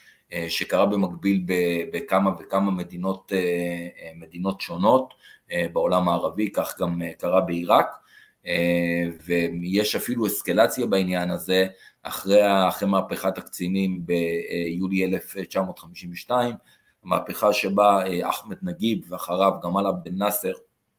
שקרה 0.48 0.87
במקביל 0.87 1.44
בכמה 1.92 2.30
וכמה 2.40 2.70
מדינות, 2.70 3.33
מדינות 4.16 4.61
שונות, 4.61 5.14
אה, 5.52 5.66
בעולם 5.72 6.09
הערבי, 6.09 6.50
כך 6.52 6.80
גם 6.80 7.02
אה, 7.02 7.12
קרה 7.18 7.40
בעיראק, 7.40 7.87
אה, 8.46 9.04
ויש 9.24 9.96
אפילו 9.96 10.26
אסקלציה 10.26 10.87
בעניין 10.87 11.30
הזה 11.30 11.66
אחרי, 12.02 12.68
אחרי 12.68 12.88
מהפכת 12.88 13.38
הקצינים 13.38 14.07
ביולי 14.07 15.04
1952, 15.04 16.54
מהפכה 17.04 17.52
שבה 17.52 18.02
אחמד 18.22 18.56
נגיב 18.62 18.98
ואחריו 19.08 19.52
גמל 19.62 19.86
עבד 19.86 20.06
אל-נאצר 20.06 20.52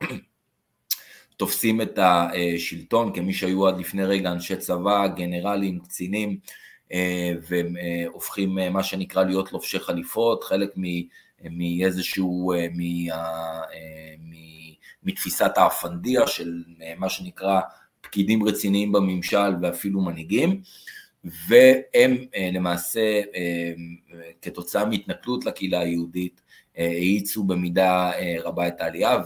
תופסים 1.37 1.81
את 1.81 1.99
השלטון 2.01 3.13
כמי 3.13 3.33
שהיו 3.33 3.67
עד 3.67 3.79
לפני 3.79 4.03
רגע 4.03 4.31
אנשי 4.31 4.57
צבא, 4.57 5.07
גנרלים, 5.07 5.79
קצינים, 5.79 6.37
והם 7.47 7.75
הופכים 8.13 8.57
מה 8.71 8.83
שנקרא 8.83 9.23
להיות 9.23 9.53
לובשי 9.53 9.79
חליפות, 9.79 10.43
חלק 10.43 10.69
מאיזשהו, 11.43 12.53
מתפיסת 15.05 15.51
האפנדיה 15.57 16.27
של 16.27 16.63
אה, 16.81 16.93
מה 16.97 17.09
שנקרא 17.09 17.59
פקידים 18.01 18.47
רציניים 18.47 18.91
בממשל 18.91 19.55
ואפילו 19.61 20.01
מנהיגים, 20.01 20.61
והם 21.47 22.17
אה, 22.35 22.49
למעשה 22.53 23.21
אה, 23.35 23.73
כתוצאה 24.41 24.85
מהתנכלות 24.85 25.45
לקהילה 25.45 25.79
היהודית 25.79 26.41
האיצו 26.77 27.43
במידה 27.43 28.11
רבה 28.43 28.67
את 28.67 28.81
העלייה 28.81 29.17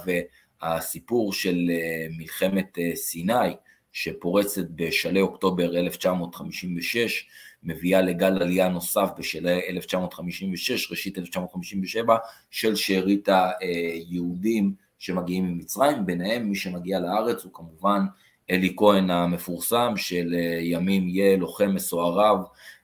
והסיפור 0.62 1.34
של 1.34 1.72
מלחמת 2.18 2.78
סיני 2.96 3.56
שפורצת 3.92 4.66
בשלהי 4.76 5.22
אוקטובר 5.22 5.78
1956 5.78 7.28
מביאה 7.64 8.02
לגל 8.02 8.42
עלייה 8.42 8.70
נוסף 8.70 9.10
בשלהי 9.18 9.70
1956, 9.70 10.92
ראשית 10.92 11.18
1957 11.18 12.18
של 12.52 12.76
שארית 12.76 13.30
היהודים 13.60 14.74
שמגיעים 15.00 15.46
ממצרים, 15.46 16.06
ביניהם 16.06 16.50
מי 16.50 16.56
שמגיע 16.56 17.00
לארץ 17.00 17.44
הוא 17.44 17.54
כמובן 17.54 18.02
אלי 18.52 18.74
כהן 18.78 19.10
המפורסם 19.10 19.94
של 19.96 20.34
אה, 20.34 20.60
ימים 20.62 21.08
יהיה 21.08 21.38
לוחם 21.38 21.72
מסוערב 21.76 22.38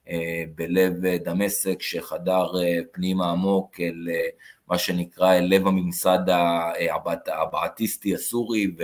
אה, 0.10 0.44
בלב 0.56 1.06
אה, 1.06 1.18
דמשק 1.26 1.82
שחדר 1.82 2.48
פנימה 2.92 3.32
עמוק 3.32 3.80
אל 3.80 4.08
מה 4.68 4.78
שנקרא 4.78 5.34
אל 5.34 5.44
לב 5.44 5.68
הממסד 5.68 6.20
הבעטיסטי 7.28 8.16
הסורי 8.16 8.76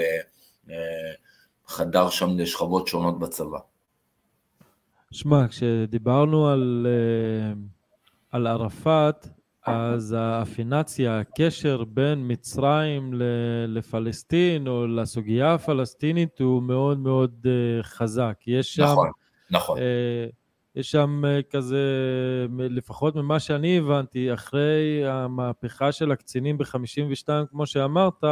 וחדר 1.67 2.10
שם 2.10 2.38
לשכבות 2.38 2.88
שונות 2.88 3.20
בצבא. 3.20 3.60
שמע, 5.12 5.48
כשדיברנו 5.48 6.48
על, 6.48 6.88
על 8.32 8.48
ערפאת, 8.48 9.28
אז 9.65 10.15
האפינציה, 10.17 11.19
הקשר 11.19 11.84
בין 11.84 12.32
מצרים 12.32 13.13
לפלסטין 13.67 14.67
או 14.67 14.88
לסוגיה 14.88 15.54
הפלסטינית 15.54 16.39
הוא 16.39 16.63
מאוד 16.63 17.00
מאוד 17.00 17.45
אה, 17.45 17.84
חזק. 17.84 18.38
יש 18.47 18.76
שם... 18.76 18.84
נכון, 18.84 19.10
נכון. 19.52 19.78
אה, 19.78 20.26
יש 20.76 20.91
שם 20.91 21.21
אה, 21.26 21.39
כזה, 21.50 21.86
לפחות 22.60 23.15
ממה 23.15 23.39
שאני 23.39 23.78
הבנתי, 23.78 24.34
אחרי 24.34 25.04
המהפכה 25.08 25.91
של 25.91 26.12
הקצינים 26.12 26.58
ב-52, 26.58 27.28
כמו 27.50 27.65
שאמרת, 27.65 28.24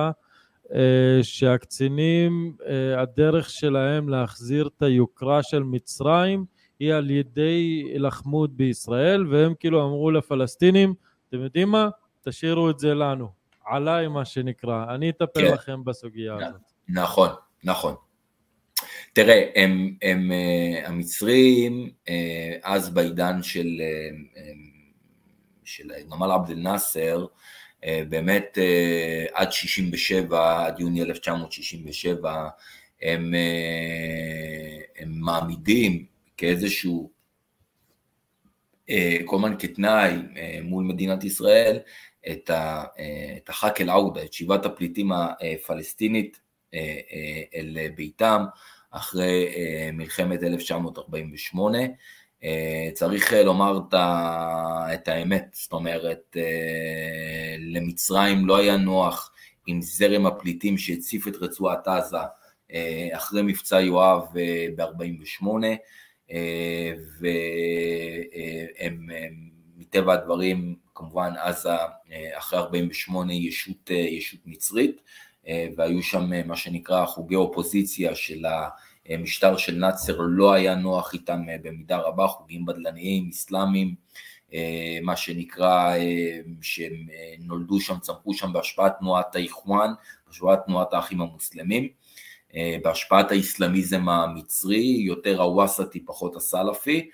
שהקצינים, 1.22 2.56
הדרך 2.98 3.50
שלהם 3.50 4.10
להחזיר 4.10 4.70
את 4.78 4.82
היוקרה 4.82 5.44
של 5.44 5.64
מצרים 5.64 6.46
היא 6.80 6.94
על 6.94 7.10
ידי 7.10 7.84
לחמוד 7.96 8.58
בישראל, 8.58 9.28
והם 9.28 9.54
כאילו 9.60 9.86
אמרו 9.86 10.12
לפלסטינים, 10.12 10.94
אתם 11.30 11.42
יודעים 11.42 11.70
מה? 11.70 11.90
תשאירו 12.22 12.70
את 12.70 12.80
זה 12.80 12.94
לנו, 12.94 13.32
עליי 13.66 14.08
מה 14.08 14.26
שנקרא, 14.26 14.96
אני 14.96 15.10
אטפל 15.10 15.48
כן. 15.48 15.54
לכם 15.54 15.84
בסוגיה 15.84 16.36
הזאת. 16.36 16.62
נכון, 16.90 17.30
נכון. 17.64 17.96
תראה, 19.14 19.50
הם, 19.56 19.96
הם, 20.02 20.32
אה, 20.32 20.88
המצרים, 20.88 21.90
אה, 22.10 22.58
אז 22.64 22.90
בעידן 22.90 23.44
של, 23.44 23.82
אה, 23.82 24.42
של 25.64 25.90
גמל 26.12 26.32
עבד 26.32 26.50
אל-נאסר, 26.52 27.26
באמת 28.10 28.58
עד 29.34 29.52
67, 29.52 30.66
עד 30.66 30.80
יוני 30.80 31.02
1967, 31.02 32.50
הם, 33.02 33.34
הם 34.98 35.12
מעמידים 35.20 36.06
כאיזשהו, 36.38 37.12
כל 39.26 39.36
הזמן 39.36 39.56
כתנאי 39.60 40.16
מול 40.64 40.84
מדינת 40.84 41.24
ישראל, 41.24 41.80
את, 42.32 42.50
ה, 42.50 42.84
את 43.38 43.50
החאק 43.50 43.82
אל-עודה, 43.82 44.24
את 44.24 44.34
שיבת 44.34 44.66
הפליטים 44.66 45.12
הפלסטינית 45.12 46.40
אל 47.56 47.78
ביתם, 47.96 48.46
אחרי 48.92 49.48
אה, 49.56 49.90
מלחמת 49.94 50.44
1948. 50.44 51.78
אה, 52.44 52.90
צריך 52.94 53.34
אה, 53.34 53.44
לומר 53.44 53.80
את 54.94 55.08
האמת, 55.08 55.46
זאת 55.52 55.74
אומרת, 55.74 56.38
למצרים 57.60 58.46
לא 58.46 58.58
היה 58.58 58.78
נוח 58.78 59.32
עם 59.68 59.82
זרם 59.82 60.26
הפליטים 60.26 60.78
שהציף 60.78 61.28
את 61.28 61.36
רצועת 61.36 61.88
עזה 61.88 62.18
אחרי 63.14 63.42
מבצע 63.42 63.82
יואב 63.82 64.24
ב-48, 64.76 65.46
והם 67.20 69.08
מטבע 69.78 70.14
הדברים, 70.14 70.76
כמובן 70.96 71.34
עזה 71.38 71.70
אחרי 72.38 72.60
48 72.60 73.34
ישות, 73.34 73.90
ישות 73.90 74.40
מצרית, 74.46 75.02
אה, 75.48 75.68
והיו 75.76 76.04
שם 76.04 76.34
אה, 76.34 76.42
מה 76.46 76.56
שנקרא 76.56 77.06
חוגי 77.06 77.36
אופוזיציה 77.36 78.16
של 78.16 78.46
המשטר 79.10 79.58
של 79.58 79.76
נאצר, 79.76 80.18
לא 80.20 80.54
היה 80.54 80.76
נוח 80.76 81.14
איתם 81.14 81.42
אה, 81.50 81.56
במידה 81.64 81.98
רבה, 81.98 82.28
חוגים 82.28 82.66
בדלניים, 82.66 83.30
אסלאמיים, 83.30 83.96
מה 85.04 85.16
שנקרא, 85.16 85.96
שהם 86.62 86.94
נולדו 87.40 87.80
שם, 87.80 88.00
צמחו 88.00 88.34
שם 88.34 88.54
בהשפעת 88.54 88.94
תנועת 89.00 89.36
האיחואן, 89.36 89.94
בהשפעת 90.28 90.60
תנועת 90.66 90.94
האחים 90.94 91.22
המוסלמים, 91.22 91.88
בהשפעת 92.84 93.32
האסלאמיזם 93.32 94.10
המצרי, 94.10 94.98
יותר 95.06 95.42
הוואסטי 95.42 96.06
פחות 96.06 96.36
הסלאפי, 96.36 97.10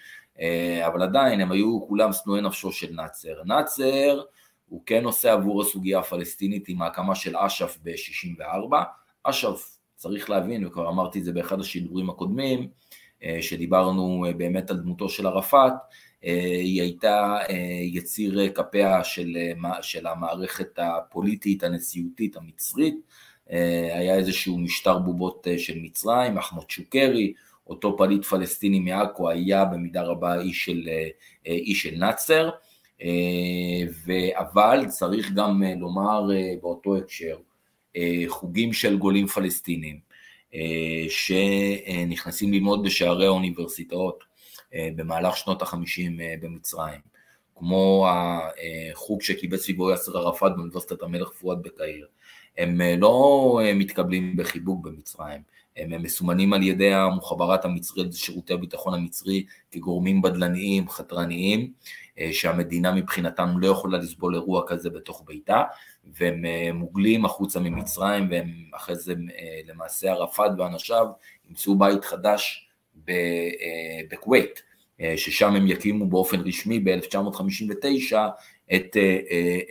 אבל 0.85 1.03
עדיין 1.03 1.41
הם 1.41 1.51
היו 1.51 1.87
כולם 1.87 2.13
שנואי 2.13 2.41
נפשו 2.41 2.71
של 2.71 2.93
נאצר. 2.93 3.43
נאצר 3.45 4.21
הוא 4.69 4.81
כן 4.85 5.03
עושה 5.03 5.33
עבור 5.33 5.61
הסוגיה 5.61 5.99
הפלסטינית 5.99 6.69
עם 6.69 6.81
ההקמה 6.81 7.15
של 7.15 7.37
אש"ף 7.37 7.77
ב-64. 7.83 8.75
אש"ף, 9.23 9.77
צריך 9.95 10.29
להבין, 10.29 10.65
וכבר 10.65 10.89
אמרתי 10.89 11.19
את 11.19 11.23
זה 11.23 11.33
באחד 11.33 11.59
השידורים 11.59 12.09
הקודמים, 12.09 12.67
אה, 13.23 13.37
שדיברנו 13.41 14.25
אה, 14.27 14.33
באמת 14.33 14.71
על 14.71 14.77
דמותו 14.77 15.09
של 15.09 15.27
ערפאת, 15.27 15.73
אה, 16.25 16.59
היא 16.61 16.81
הייתה 16.81 17.37
יציר 17.81 18.53
כפיה 18.53 19.03
של, 19.03 19.37
של 19.81 20.07
המערכת 20.07 20.69
הפוליטית 20.77 21.63
הנשיאותית 21.63 22.35
המצרית, 22.37 22.95
היה 23.93 24.15
איזשהו 24.15 24.57
משטר 24.57 24.97
בובות 24.97 25.47
של 25.57 25.79
מצרים, 25.79 26.37
אחמד 26.37 26.69
שוקרי, 26.69 27.33
אותו 27.67 27.97
פליט 27.97 28.25
פלסטיני 28.25 28.79
מעכו 28.79 29.29
היה 29.29 29.65
במידה 29.65 30.03
רבה 30.03 30.41
איש 30.41 30.65
של, 30.65 30.89
איש 31.45 31.83
של 31.83 31.95
נאצר, 31.97 32.49
אה, 33.01 34.39
אבל 34.39 34.85
צריך 34.87 35.31
גם 35.31 35.63
אה, 35.63 35.75
לומר 35.75 36.31
אה, 36.33 36.53
באותו 36.61 36.97
הקשר, 36.97 37.37
חוגים 38.27 38.73
של 38.73 38.97
גולים 38.97 39.27
פלסטינים 39.27 39.99
שנכנסים 41.09 42.53
ללמוד 42.53 42.83
בשערי 42.83 43.25
האוניברסיטאות 43.25 44.23
במהלך 44.95 45.37
שנות 45.37 45.61
החמישים 45.61 46.19
במצרים, 46.41 46.99
כמו 47.55 48.07
החוג 48.09 49.21
שקיבץ 49.21 49.59
סביבו 49.61 49.91
יאסר 49.91 50.17
ערפאת 50.17 50.51
באוניברסיטת 50.55 51.01
המלך 51.01 51.29
פואד 51.29 51.61
בקהיר, 51.61 52.07
הם 52.57 52.81
לא 52.97 53.59
מתקבלים 53.75 54.35
בחיבוק 54.37 54.85
במצרים, 54.85 55.41
הם 55.77 56.03
מסומנים 56.03 56.53
על 56.53 56.63
ידי 56.63 56.93
המוחברת 56.93 57.65
המצרית 57.65 58.07
ושירותי 58.07 58.53
הביטחון 58.53 58.93
המצרי 58.93 59.45
כגורמים 59.71 60.21
בדלניים, 60.21 60.89
חתרניים, 60.89 61.71
אה, 62.19 62.29
שהמדינה 62.31 62.91
מבחינתם 62.91 63.59
לא 63.59 63.67
יכולה 63.67 63.97
לסבול 63.97 64.35
אירוע 64.35 64.63
כזה 64.67 64.89
בתוך 64.89 65.23
ביתה, 65.25 65.63
והם 66.03 66.45
אה, 66.45 66.69
מוגלים 66.73 67.25
החוצה 67.25 67.59
ממצרים, 67.59 68.27
והם 68.29 68.51
אחרי 68.75 68.95
זה 68.95 69.11
אה, 69.11 69.59
למעשה 69.65 70.11
ערפאת 70.11 70.51
ואנשיו 70.57 71.07
ימצאו 71.49 71.77
בית 71.77 72.05
חדש 72.05 72.69
בכווית, 74.09 74.63
ששם 75.15 75.55
הם 75.55 75.67
יקימו 75.67 76.09
באופן 76.09 76.39
רשמי 76.39 76.79
ב-1959 76.79 78.15
את, 78.75 78.97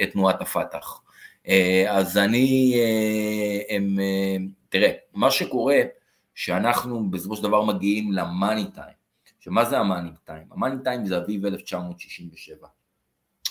את 0.03 0.13
תנועת 0.13 0.41
הפת"ח. 0.41 1.04
אז 1.89 2.19
אני, 2.19 2.75
הם, 3.69 3.97
תראה, 4.69 4.93
מה 5.15 5.31
שקורה, 5.31 5.81
שאנחנו 6.35 7.11
בסופו 7.11 7.37
של 7.37 7.43
דבר 7.43 7.65
מגיעים 7.65 8.13
למאני 8.13 8.65
טיים, 8.75 8.95
שמה 9.41 9.65
זה 9.65 9.79
המאני 9.79 10.11
טיים? 10.25 10.43
המאני 10.51 10.77
טיים 10.85 11.07
זה 11.07 11.19
אביב 11.19 11.47
1967. 11.47 12.69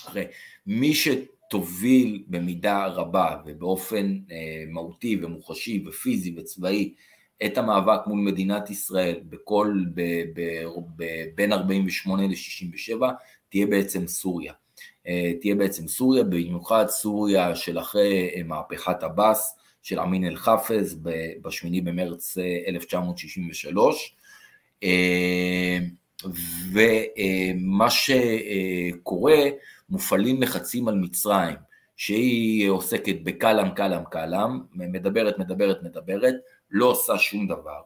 הרי 0.06 0.24
מי 0.66 0.92
שתוביל 0.94 2.24
במידה 2.26 2.86
רבה 2.86 3.36
ובאופן 3.46 4.18
אה, 4.30 4.64
מהותי 4.68 5.20
ומוחשי 5.22 5.84
ופיזי 5.86 6.34
וצבאי 6.36 6.94
את 7.46 7.58
המאבק 7.58 8.00
מול 8.06 8.20
מדינת 8.20 8.70
ישראל 8.70 9.20
בכל, 9.28 9.84
ב, 9.94 10.00
ב, 10.34 10.64
ב, 10.96 11.04
בין 11.34 11.52
48 11.52 12.26
ל-67 12.26 13.02
תהיה 13.48 13.66
בעצם 13.66 14.06
סוריה. 14.06 14.52
אה, 15.08 15.32
תהיה 15.40 15.54
בעצם 15.54 15.88
סוריה, 15.88 16.24
במיוחד 16.24 16.84
סוריה 16.88 17.56
של 17.56 17.78
אחרי 17.78 18.30
אה, 18.36 18.42
מהפכת 18.42 19.02
עבאס 19.02 19.58
של 19.82 20.00
אמין 20.00 20.24
אל-חפז 20.24 20.94
ב-8 21.02 21.82
במרץ 21.84 22.38
1963. 22.68 24.16
אה, 24.82 25.78
ומה 26.72 27.86
שקורה, 27.90 29.42
מופעלים 29.88 30.42
לחצים 30.42 30.88
על 30.88 30.94
מצרים, 30.94 31.56
שהיא 31.96 32.70
עוסקת 32.70 33.16
בקלאם, 33.22 33.70
קלאם, 33.70 34.04
קלאם, 34.10 34.60
מדברת, 34.74 35.38
מדברת, 35.38 35.82
מדברת, 35.82 36.34
לא 36.70 36.86
עושה 36.86 37.18
שום 37.18 37.46
דבר. 37.46 37.80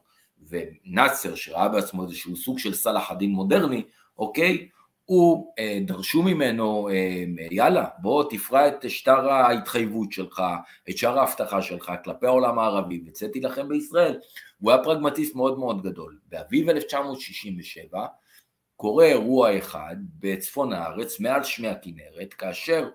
ונאצר, 0.49 1.35
שראה 1.35 1.69
בעצמו 1.69 2.05
איזשהו 2.05 2.37
סוג 2.37 2.59
של 2.59 2.75
סלאח 2.75 3.11
א-דין 3.11 3.31
מודרני, 3.31 3.83
אוקיי, 4.19 4.69
הוא, 5.09 5.53
אה, 5.59 5.79
דרשו 5.87 6.23
ממנו, 6.23 6.89
אה, 6.89 7.25
יאללה, 7.51 7.87
בוא 7.99 8.25
תפרע 8.31 8.69
את 8.69 8.91
שטר 8.91 9.31
ההתחייבות 9.31 10.13
שלך, 10.13 10.43
את 10.91 10.99
שאר 10.99 11.19
ההבטחה 11.19 11.63
שלך 11.63 11.93
כלפי 12.05 12.27
העולם 12.27 12.59
הערבי, 12.59 13.03
וצא 13.07 13.29
תילחם 13.29 13.69
בישראל. 13.69 14.19
הוא 14.59 14.71
היה 14.71 14.85
פרגמטיסט 14.85 15.35
מאוד 15.35 15.59
מאוד 15.59 15.83
גדול. 15.83 16.19
באביב 16.29 16.69
1967 16.69 18.07
קורה 18.77 19.05
אירוע 19.05 19.59
אחד 19.59 19.97
בצפון 20.19 20.73
הארץ, 20.73 21.21
מעל 21.21 21.45
שמי 21.45 21.69
הכנרת, 21.69 22.35
כאשר 22.35 22.89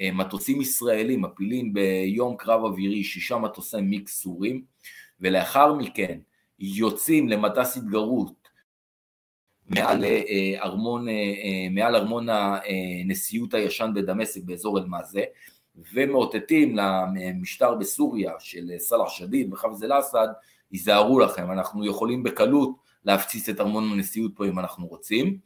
אה, 0.00 0.10
מטוסים 0.12 0.60
ישראלים 0.60 1.22
מפילים 1.22 1.72
ביום 1.72 2.36
קרב 2.36 2.64
אווירי 2.64 3.04
שישה 3.04 3.38
מטוסי 3.38 3.80
מיקס 3.80 4.22
סורים, 4.22 4.62
ולאחר 5.20 5.74
מכן 5.74 6.18
יוצאים 6.58 7.28
למטס 7.28 7.76
התגרות 7.76 8.39
מעל 9.70 10.04
אה, 10.04 10.54
ארמון, 10.62 11.08
אה, 11.08 11.14
מעל 11.70 11.96
ארמון 11.96 12.26
הנשיאות 12.30 13.54
הישן 13.54 13.90
בדמשק 13.94 14.40
באזור 14.44 14.78
אל-מאזה, 14.78 15.22
ומאותתים 15.92 16.76
למשטר 16.76 17.74
בסוריה 17.74 18.32
של 18.38 18.70
סלאח 18.78 19.08
שדיד 19.08 19.52
וחפז 19.52 19.84
אל-אסד, 19.84 20.28
היזהרו 20.70 21.20
לכם, 21.20 21.50
אנחנו 21.50 21.86
יכולים 21.86 22.22
בקלות 22.22 22.70
להפציץ 23.04 23.48
את 23.48 23.60
ארמון 23.60 23.92
הנשיאות 23.92 24.32
פה 24.34 24.46
אם 24.46 24.58
אנחנו 24.58 24.86
רוצים, 24.86 25.38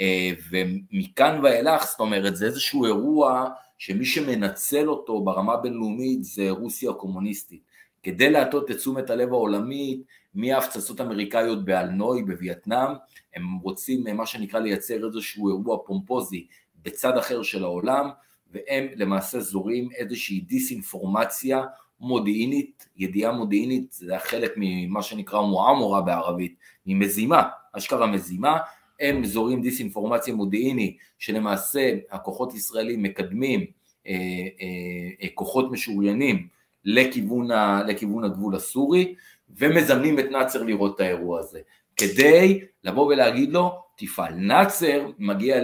אה, 0.00 0.30
ומכאן 0.50 1.40
ואילך, 1.42 1.84
זאת 1.84 2.00
אומרת, 2.00 2.36
זה 2.36 2.46
איזשהו 2.46 2.84
אירוע 2.84 3.48
שמי 3.78 4.04
שמנצל 4.04 4.88
אותו 4.88 5.20
ברמה 5.20 5.52
הבינלאומית 5.52 6.24
זה 6.24 6.50
רוסיה 6.50 6.90
הקומוניסטית. 6.90 7.75
כדי 8.06 8.30
להטות 8.30 8.70
את 8.70 8.76
תשומת 8.76 9.10
הלב 9.10 9.32
העולמית 9.32 10.00
מההפצצות 10.34 11.00
האמריקאיות 11.00 11.64
באלנוי 11.64 12.22
בווייטנאם, 12.22 12.90
הם 13.34 13.54
רוצים 13.62 14.04
מה 14.16 14.26
שנקרא 14.26 14.60
לייצר 14.60 15.06
איזשהו 15.06 15.48
אירוע 15.48 15.78
פומפוזי 15.86 16.46
בצד 16.82 17.18
אחר 17.18 17.42
של 17.42 17.64
העולם, 17.64 18.08
והם 18.50 18.86
למעשה 18.96 19.40
זורים 19.40 19.88
איזושהי 19.96 20.40
דיסאינפורמציה 20.40 21.62
מודיעינית, 22.00 22.88
ידיעה 22.96 23.32
מודיעינית, 23.32 23.92
זה 23.92 24.18
חלק 24.18 24.52
ממה 24.56 25.02
שנקרא 25.02 25.40
מועמורה 25.40 26.00
בערבית, 26.02 26.56
ממזימה, 26.86 27.42
אשכרה 27.72 28.06
מזימה, 28.06 28.58
הם 29.00 29.24
זורים 29.24 29.62
דיסאינפורמציה 29.62 30.34
מודיעיני, 30.34 30.96
שלמעשה 31.18 31.94
הכוחות 32.10 32.52
הישראלים 32.52 33.02
מקדמים 33.02 33.60
אה, 34.06 34.12
אה, 34.12 35.22
אה, 35.22 35.28
כוחות 35.34 35.70
משוריינים 35.70 36.55
לכיוון, 36.86 37.50
ה, 37.50 37.82
לכיוון 37.86 38.24
הגבול 38.24 38.56
הסורי, 38.56 39.14
ומזמנים 39.56 40.18
את 40.18 40.24
נאצר 40.30 40.62
לראות 40.62 40.94
את 40.94 41.00
האירוע 41.00 41.40
הזה, 41.40 41.60
כדי 41.96 42.60
לבוא 42.84 43.06
ולהגיד 43.06 43.52
לו, 43.52 43.78
תפעל. 43.96 44.34
נאצר 44.34 45.06
מגיע 45.18 45.56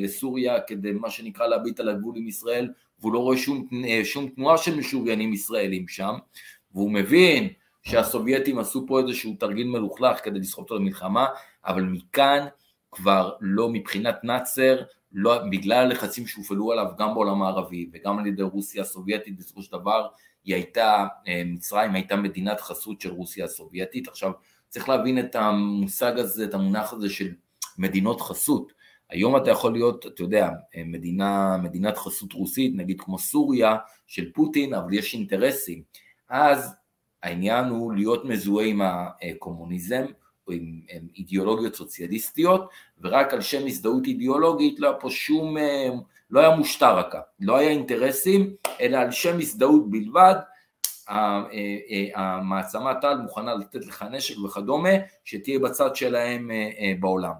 לסוריה 0.00 0.60
כדי 0.60 0.92
מה 0.92 1.10
שנקרא 1.10 1.46
להביט 1.46 1.80
על 1.80 1.88
הגבול 1.88 2.16
עם 2.16 2.28
ישראל, 2.28 2.68
והוא 3.00 3.12
לא 3.12 3.18
רואה 3.18 3.36
שום, 3.36 3.68
שום 4.04 4.28
תנועה 4.28 4.58
של 4.58 4.76
משוריינים 4.76 5.32
ישראלים 5.32 5.88
שם, 5.88 6.14
והוא 6.74 6.90
מבין 6.90 7.48
שהסובייטים 7.82 8.58
עשו 8.58 8.84
פה 8.86 9.00
איזשהו 9.00 9.36
תרגיל 9.38 9.66
מלוכלך 9.66 10.24
כדי 10.24 10.38
לסחוב 10.38 10.62
אותו 10.62 10.76
למלחמה, 10.76 11.26
אבל 11.66 11.82
מכאן 11.82 12.46
כבר 12.92 13.32
לא 13.40 13.68
מבחינת 13.68 14.24
נאצר, 14.24 14.82
לא, 15.12 15.38
בגלל 15.50 15.86
הלחצים 15.86 16.26
שהופעלו 16.26 16.72
עליו 16.72 16.86
גם 16.98 17.14
בעולם 17.14 17.42
הערבי 17.42 17.90
וגם 17.92 18.18
על 18.18 18.26
ידי 18.26 18.42
רוסיה 18.42 18.82
הסובייטית 18.82 19.36
בסופו 19.38 19.62
של 19.62 19.72
דבר 19.72 20.06
היא 20.46 20.54
הייתה, 20.54 21.06
אה, 21.28 21.42
מצרים 21.46 21.94
הייתה 21.94 22.16
מדינת 22.16 22.60
חסות 22.60 23.00
של 23.00 23.10
רוסיה 23.10 23.44
הסובייטית. 23.44 24.08
עכשיו 24.08 24.32
צריך 24.68 24.88
להבין 24.88 25.18
את 25.18 25.36
המושג 25.36 26.18
הזה, 26.18 26.44
את 26.44 26.54
המונח 26.54 26.92
הזה 26.92 27.10
של 27.10 27.34
מדינות 27.78 28.20
חסות. 28.20 28.72
היום 29.10 29.36
אתה 29.36 29.50
יכול 29.50 29.72
להיות, 29.72 30.06
אתה 30.06 30.22
יודע, 30.22 30.48
אה, 30.76 30.82
מדינה, 30.84 31.56
מדינת 31.56 31.98
חסות 31.98 32.32
רוסית, 32.32 32.72
נגיד 32.76 33.00
כמו 33.00 33.18
סוריה 33.18 33.76
של 34.06 34.32
פוטין, 34.32 34.74
אבל 34.74 34.94
יש 34.94 35.14
אינטרסים. 35.14 35.82
אז 36.28 36.74
העניין 37.22 37.64
הוא 37.64 37.92
להיות 37.92 38.24
מזוהה 38.24 38.66
עם 38.66 38.80
הקומוניזם, 38.82 40.04
או 40.48 40.52
עם, 40.52 40.80
עם 40.88 41.06
אידיאולוגיות 41.16 41.74
סוציאליסטיות, 41.74 42.70
ורק 43.00 43.32
על 43.32 43.40
שם 43.40 43.66
הזדהות 43.66 44.06
אידיאולוגית 44.06 44.80
לא 44.80 44.88
היה 44.88 44.96
פה 45.00 45.10
שום, 45.10 45.58
אה, 45.58 45.88
לא 46.30 46.40
היה 46.40 46.56
מושטרקה, 46.56 47.20
לא 47.40 47.56
היה 47.56 47.70
אינטרסים, 47.70 48.54
אלא 48.80 48.96
על 48.96 49.10
שם 49.10 49.38
הזדהות 49.38 49.90
בלבד, 49.90 50.34
אה, 51.08 51.42
אה, 51.90 52.08
המעצמה 52.14 52.94
טל 52.94 53.16
מוכנה 53.16 53.54
לתת 53.54 53.86
לך 53.86 54.04
נשק 54.10 54.38
וכדומה, 54.38 54.90
שתהיה 55.24 55.58
בצד 55.58 55.96
שלהם 55.96 56.50
בעולם. 57.00 57.32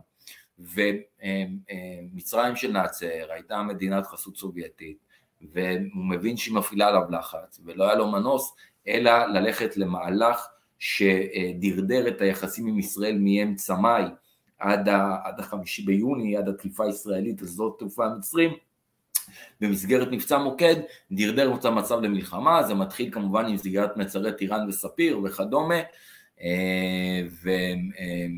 ומצרים 0.59 2.57
של 2.57 2.73
נאצר 2.73 3.27
הייתה 3.31 3.63
מדינת 3.63 4.07
חסות 4.07 4.37
סובייטית, 4.37 4.99
והוא 5.43 6.05
מבין 6.05 6.37
שהיא 6.37 6.55
מפעילה 6.55 6.89
עליו 6.89 7.03
לחץ, 7.11 7.61
ולא 7.65 7.85
היה 7.85 7.95
לו 7.95 8.11
מנוס 8.11 8.55
אלא 8.89 9.27
ללכת 9.27 9.77
למהלך 9.77 10.47
שדרדר 10.79 12.09
את 12.09 12.21
היחסים 12.21 12.67
עם 12.67 12.79
ישראל 12.79 13.19
מאמצע 13.21 13.75
מאי 13.75 14.03
עד, 14.59 14.89
עד 15.25 15.41
החמישי 15.41 15.83
ביוני, 15.83 16.37
עד 16.37 16.49
התקיפה 16.49 16.85
הישראלית, 16.85 17.43
הזאת 17.43 17.77
תעופה 17.79 18.07
המצרים, 18.07 18.51
במסגרת 19.61 20.09
מבצע 20.11 20.39
מוקד, 20.39 20.77
דרדר 21.13 21.55
את 21.55 21.65
המצב 21.65 22.01
למלחמה, 22.01 22.63
זה 22.63 22.75
מתחיל 22.75 23.11
כמובן 23.13 23.47
עם 23.47 23.57
סגירת 23.57 23.97
מצרי 23.97 24.33
טיראן 24.33 24.69
וספיר 24.69 25.21
וכדומה, 25.25 25.81
אה, 26.41 27.21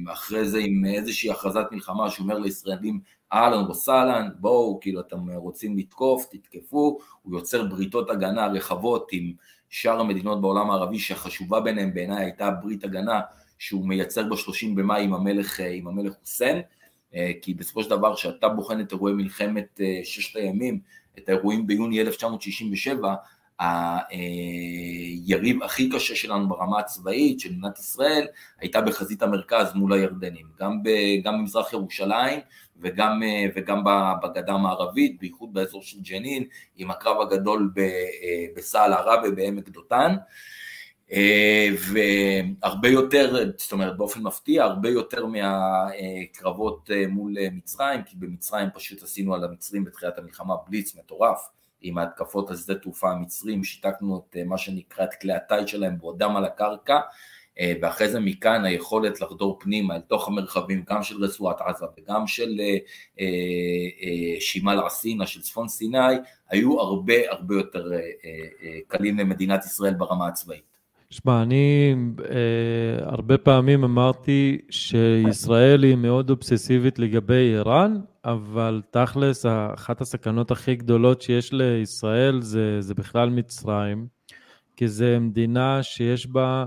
ואחרי 0.07 0.45
זה 0.49 0.59
עם 0.59 0.85
איזושהי 0.85 1.31
הכרזת 1.31 1.65
מלחמה 1.73 2.11
שאומר 2.11 2.39
לישראלים 2.39 3.01
אהלן 3.33 3.71
וסהלן, 3.71 4.29
בואו, 4.39 4.79
כאילו 4.81 5.01
אתם 5.01 5.31
רוצים 5.31 5.79
לתקוף, 5.79 6.27
תתקפו, 6.31 6.99
הוא 7.23 7.35
יוצר 7.39 7.65
בריתות 7.65 8.11
הגנה 8.11 8.47
רחבות 8.47 9.09
עם 9.13 9.33
שאר 9.71 10.01
המדינות 10.01 10.41
בעולם 10.41 10.71
הערבי 10.71 10.99
שהחשובה 10.99 11.61
ביניהם 11.61 11.95
בעיניי 11.95 12.25
הייתה 12.25 12.51
ברית 12.51 12.85
הגנה 12.85 13.21
שהוא 13.59 13.89
מייצר 13.89 14.23
ב-30 14.23 14.67
במאי 14.77 15.05
עם 15.05 15.15
המלך, 15.15 15.61
עם 15.61 15.89
המלך 15.89 16.13
חוסיין, 16.21 16.57
אה, 16.57 16.63
כי 17.43 17.55
בסופו 17.55 17.83
של 17.83 17.91
דבר 17.91 18.15
כשאתה 18.15 18.49
בוחן 18.49 18.81
את 18.81 18.93
אירועי 18.93 19.15
מלחמת 19.15 19.81
אה, 19.81 20.01
ששת 20.05 20.37
הימים, 20.37 20.81
את 21.19 21.29
האירועים 21.29 21.67
ביוני 21.67 22.01
1967, 22.01 23.15
היריב 24.09 25.63
הכי 25.63 25.91
קשה 25.91 26.17
שלנו 26.17 26.49
ברמה 26.49 26.79
הצבאית 26.79 27.41
של 27.41 27.51
מדינת 27.53 27.79
ישראל 27.79 28.27
הייתה 28.61 28.81
בחזית 28.81 29.23
המרכז 29.23 29.75
מול 29.75 29.93
הירדנים, 29.93 30.47
גם, 30.61 30.83
גם 31.25 31.39
במזרח 31.39 31.73
ירושלים 31.73 32.41
וגם, 32.81 33.23
וגם 33.55 33.85
בגדה 34.23 34.53
המערבית, 34.53 35.19
בייחוד 35.21 35.53
באזור 35.53 35.83
של 35.83 36.01
ג'נין, 36.01 36.45
עם 36.77 36.91
הקרב 36.91 37.21
הגדול 37.21 37.73
בסעל 38.57 38.93
עראבה 38.93 39.31
בעמק 39.31 39.69
דותן. 39.69 40.17
והרבה 41.93 42.89
יותר, 42.89 43.51
זאת 43.59 43.73
אומרת 43.73 43.97
באופן 43.97 44.23
מפתיע, 44.23 44.65
הרבה 44.65 44.89
יותר 44.89 45.27
מהקרבות 45.27 46.91
מול 47.09 47.35
מצרים, 47.53 48.03
כי 48.03 48.17
במצרים 48.17 48.69
פשוט 48.75 49.03
עשינו 49.03 49.35
על 49.35 49.45
המצרים 49.45 49.85
בתחילת 49.85 50.19
המלחמה 50.19 50.55
בליץ 50.69 50.97
מטורף, 50.97 51.49
עם 51.81 51.99
ההתקפות 51.99 52.51
על 52.51 52.57
שדה 52.57 52.75
תעופה 52.75 53.11
המצרים, 53.11 53.65
שיתקנו 53.65 54.23
את 54.31 54.37
מה 54.47 54.59
שנקרא 54.59 55.05
את 55.05 55.15
כלי 55.21 55.33
הטיס 55.33 55.71
שלהם 55.71 55.99
בעודם 55.99 56.37
על 56.37 56.45
הקרקע, 56.45 57.01
אה, 57.61 57.73
ואחרי 57.83 58.09
זה 58.09 58.21
מכאן 58.21 58.65
היכולת 58.65 59.21
לחדור 59.21 59.59
פנימה 59.61 59.95
אל 59.95 60.01
תוך 60.01 60.29
המרחבים 60.29 60.85
גם 60.91 61.03
של 61.03 61.25
רצועת 61.25 61.61
עזה 61.61 61.87
וגם 61.99 62.27
של 62.27 62.61
אה, 62.61 62.77
אה, 63.21 64.41
שימל 64.41 64.81
עסינה 64.87 65.27
של 65.27 65.43
צפון 65.43 65.69
סיני, 65.69 65.99
היו 66.49 66.81
הרבה 66.81 67.15
הרבה 67.31 67.55
יותר 67.55 67.91
קלים 68.89 69.19
למדינת 69.19 69.65
ישראל 69.65 69.95
ברמה 69.95 70.29
הצבאית. 70.29 70.78
שמע, 71.11 71.43
אני 71.43 71.95
אה, 72.31 73.05
הרבה 73.05 73.39
פעמים 73.39 73.85
אמרתי 73.85 74.59
שישראל 74.71 75.83
היא 75.83 75.97
מאוד 75.97 76.31
אובססיבית 76.31 76.99
לגבי 76.99 77.55
איראן, 77.55 78.01
אבל 78.25 78.83
תכלס, 78.91 79.47
אחת 79.75 80.01
הסכנות 80.01 80.51
הכי 80.51 80.75
גדולות 80.77 81.23
שיש 81.23 81.53
לישראל 81.53 82.41
זה, 82.41 82.81
זה 82.81 82.95
בכלל 82.95 83.31
מצרים, 83.31 84.07
כי 84.77 84.89
זו 84.89 85.07
מדינה 85.21 85.83
שיש 85.83 86.27
בה, 86.27 86.65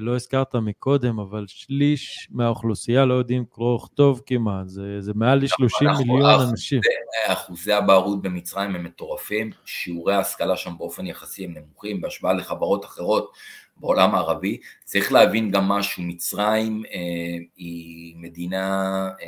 לא 0.00 0.14
הזכרת 0.14 0.54
מקודם, 0.54 1.18
אבל 1.18 1.44
שליש 1.48 2.28
מהאוכלוסייה 2.30 3.04
לא 3.04 3.14
יודעים 3.14 3.44
קרוא 3.44 3.74
וכתוב 3.74 4.22
כמעט, 4.26 4.68
זה, 4.68 5.00
זה 5.00 5.12
מעל 5.14 5.38
ל-30 5.38 5.98
מיליון 5.98 6.40
אנשים. 6.50 6.80
אחוזי 7.26 7.72
הבערות 7.72 8.22
במצרים 8.22 8.74
הם 8.74 8.84
מטורפים, 8.84 9.50
שיעורי 9.64 10.14
ההשכלה 10.14 10.56
שם 10.56 10.72
באופן 10.78 11.06
יחסי 11.06 11.44
הם 11.44 11.54
נמוכים 11.54 12.00
בהשוואה 12.00 12.32
לחברות 12.32 12.84
אחרות 12.84 13.32
בעולם 13.76 14.14
הערבי. 14.14 14.58
צריך 14.84 15.12
להבין 15.12 15.50
גם 15.50 15.68
משהו, 15.68 16.02
מצרים 16.02 16.82
אה, 16.92 17.44
היא 17.56 18.14
מדינה 18.16 19.08
אה, 19.22 19.26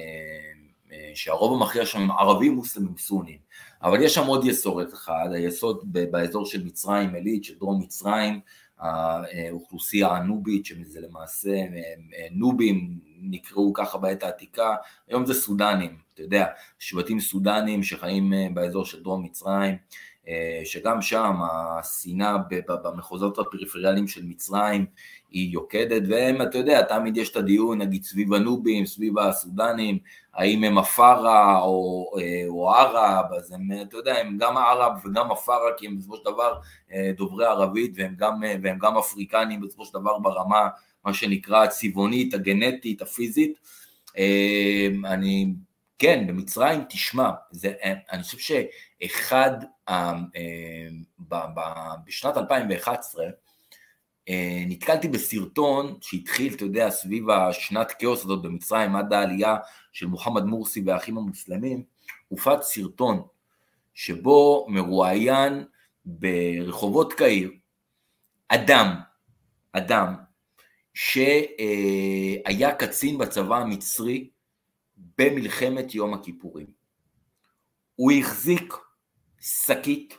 אה, 0.92 1.10
שהרוב 1.14 1.62
המכריע 1.62 1.86
שם 1.86 2.10
ערבים 2.10 2.52
מוסלמים 2.52 2.96
סונים, 2.98 3.38
אבל 3.82 4.02
יש 4.02 4.14
שם 4.14 4.26
עוד 4.26 4.44
יסורת 4.44 4.94
אחד, 4.94 5.28
היסוד 5.32 5.80
באזור 5.92 6.46
של 6.46 6.64
מצרים 6.64 7.14
עילית, 7.14 7.44
של 7.44 7.54
דרום 7.58 7.82
מצרים, 7.82 8.40
האוכלוסייה 8.80 10.08
הנובית, 10.08 10.66
שזה 10.66 11.00
למעשה 11.00 11.50
אה, 11.50 11.64
אה, 12.14 12.26
נובים, 12.30 12.98
נקראו 13.22 13.72
ככה 13.72 13.98
בעת 13.98 14.22
העתיקה, 14.22 14.74
היום 15.08 15.26
זה 15.26 15.34
סודנים, 15.34 15.98
אתה 16.14 16.22
יודע, 16.22 16.46
שבטים 16.78 17.20
סודנים 17.20 17.82
שחיים 17.82 18.32
באזור 18.54 18.84
של 18.84 19.02
דרום 19.02 19.24
מצרים, 19.24 19.76
שגם 20.64 21.02
שם 21.02 21.34
השנאה 21.78 22.36
במחוזות 22.84 23.38
הפריפריאליים 23.38 24.08
של 24.08 24.24
מצרים 24.24 24.86
היא 25.30 25.52
יוקדת, 25.52 26.02
והם, 26.08 26.42
אתה 26.42 26.58
יודע, 26.58 26.82
תמיד 26.82 27.16
יש 27.16 27.30
את 27.30 27.36
הדיון, 27.36 27.78
נגיד, 27.78 28.04
סביב 28.04 28.34
הנובים, 28.34 28.86
סביב 28.86 29.18
הסודנים, 29.18 29.98
האם 30.34 30.64
הם 30.64 30.78
עפרה 30.78 31.60
או, 31.60 32.10
או 32.48 32.70
ערב, 32.70 33.32
אז 33.32 33.52
הם, 33.52 33.68
אתה 33.82 33.96
יודע, 33.96 34.16
הם 34.16 34.38
גם 34.38 34.56
ערב 34.56 34.92
וגם 35.04 35.32
עפרה, 35.32 35.70
כי 35.76 35.86
הם 35.86 35.98
בסופו 35.98 36.16
של 36.16 36.22
דבר 36.24 36.58
דוברי 37.16 37.46
ערבית, 37.46 37.92
והם 37.96 38.14
גם, 38.16 38.42
והם 38.62 38.78
גם 38.78 38.96
אפריקנים 38.96 39.60
בסופו 39.60 39.84
של 39.84 39.94
דבר 39.94 40.18
ברמה, 40.18 40.68
מה 41.04 41.14
שנקרא, 41.14 41.64
הצבעונית, 41.64 42.34
הגנטית, 42.34 43.02
הפיזית. 43.02 43.58
אני, 45.04 45.52
כן, 45.98 46.26
במצרים, 46.26 46.84
תשמע, 46.88 47.30
זה, 47.50 47.72
אני 48.12 48.22
חושב 48.22 48.38
שאחד, 48.38 49.50
בשנת 52.06 52.36
2011, 52.36 53.24
אה, 54.28 54.64
נתקלתי 54.66 55.08
בסרטון 55.08 55.98
שהתחיל, 56.00 56.54
אתה 56.54 56.64
יודע, 56.64 56.90
סביב 56.90 57.30
השנת 57.30 57.92
כאוס 57.98 58.24
הזאת 58.24 58.42
במצרים 58.42 58.96
עד 58.96 59.12
העלייה 59.12 59.56
של 59.92 60.06
מוחמד 60.06 60.44
מורסי 60.44 60.82
והאחים 60.86 61.18
המוסלמים, 61.18 61.82
הופץ 62.28 62.62
סרטון 62.62 63.22
שבו 63.94 64.66
מרואיין 64.68 65.64
ברחובות 66.04 67.12
קהיר 67.12 67.50
אדם, 68.48 68.94
אדם, 69.72 70.14
שהיה 70.94 72.74
קצין 72.78 73.18
בצבא 73.18 73.56
המצרי 73.56 74.30
במלחמת 75.18 75.94
יום 75.94 76.14
הכיפורים. 76.14 76.66
הוא 77.96 78.12
החזיק 78.12 78.74
שקית, 79.40 80.18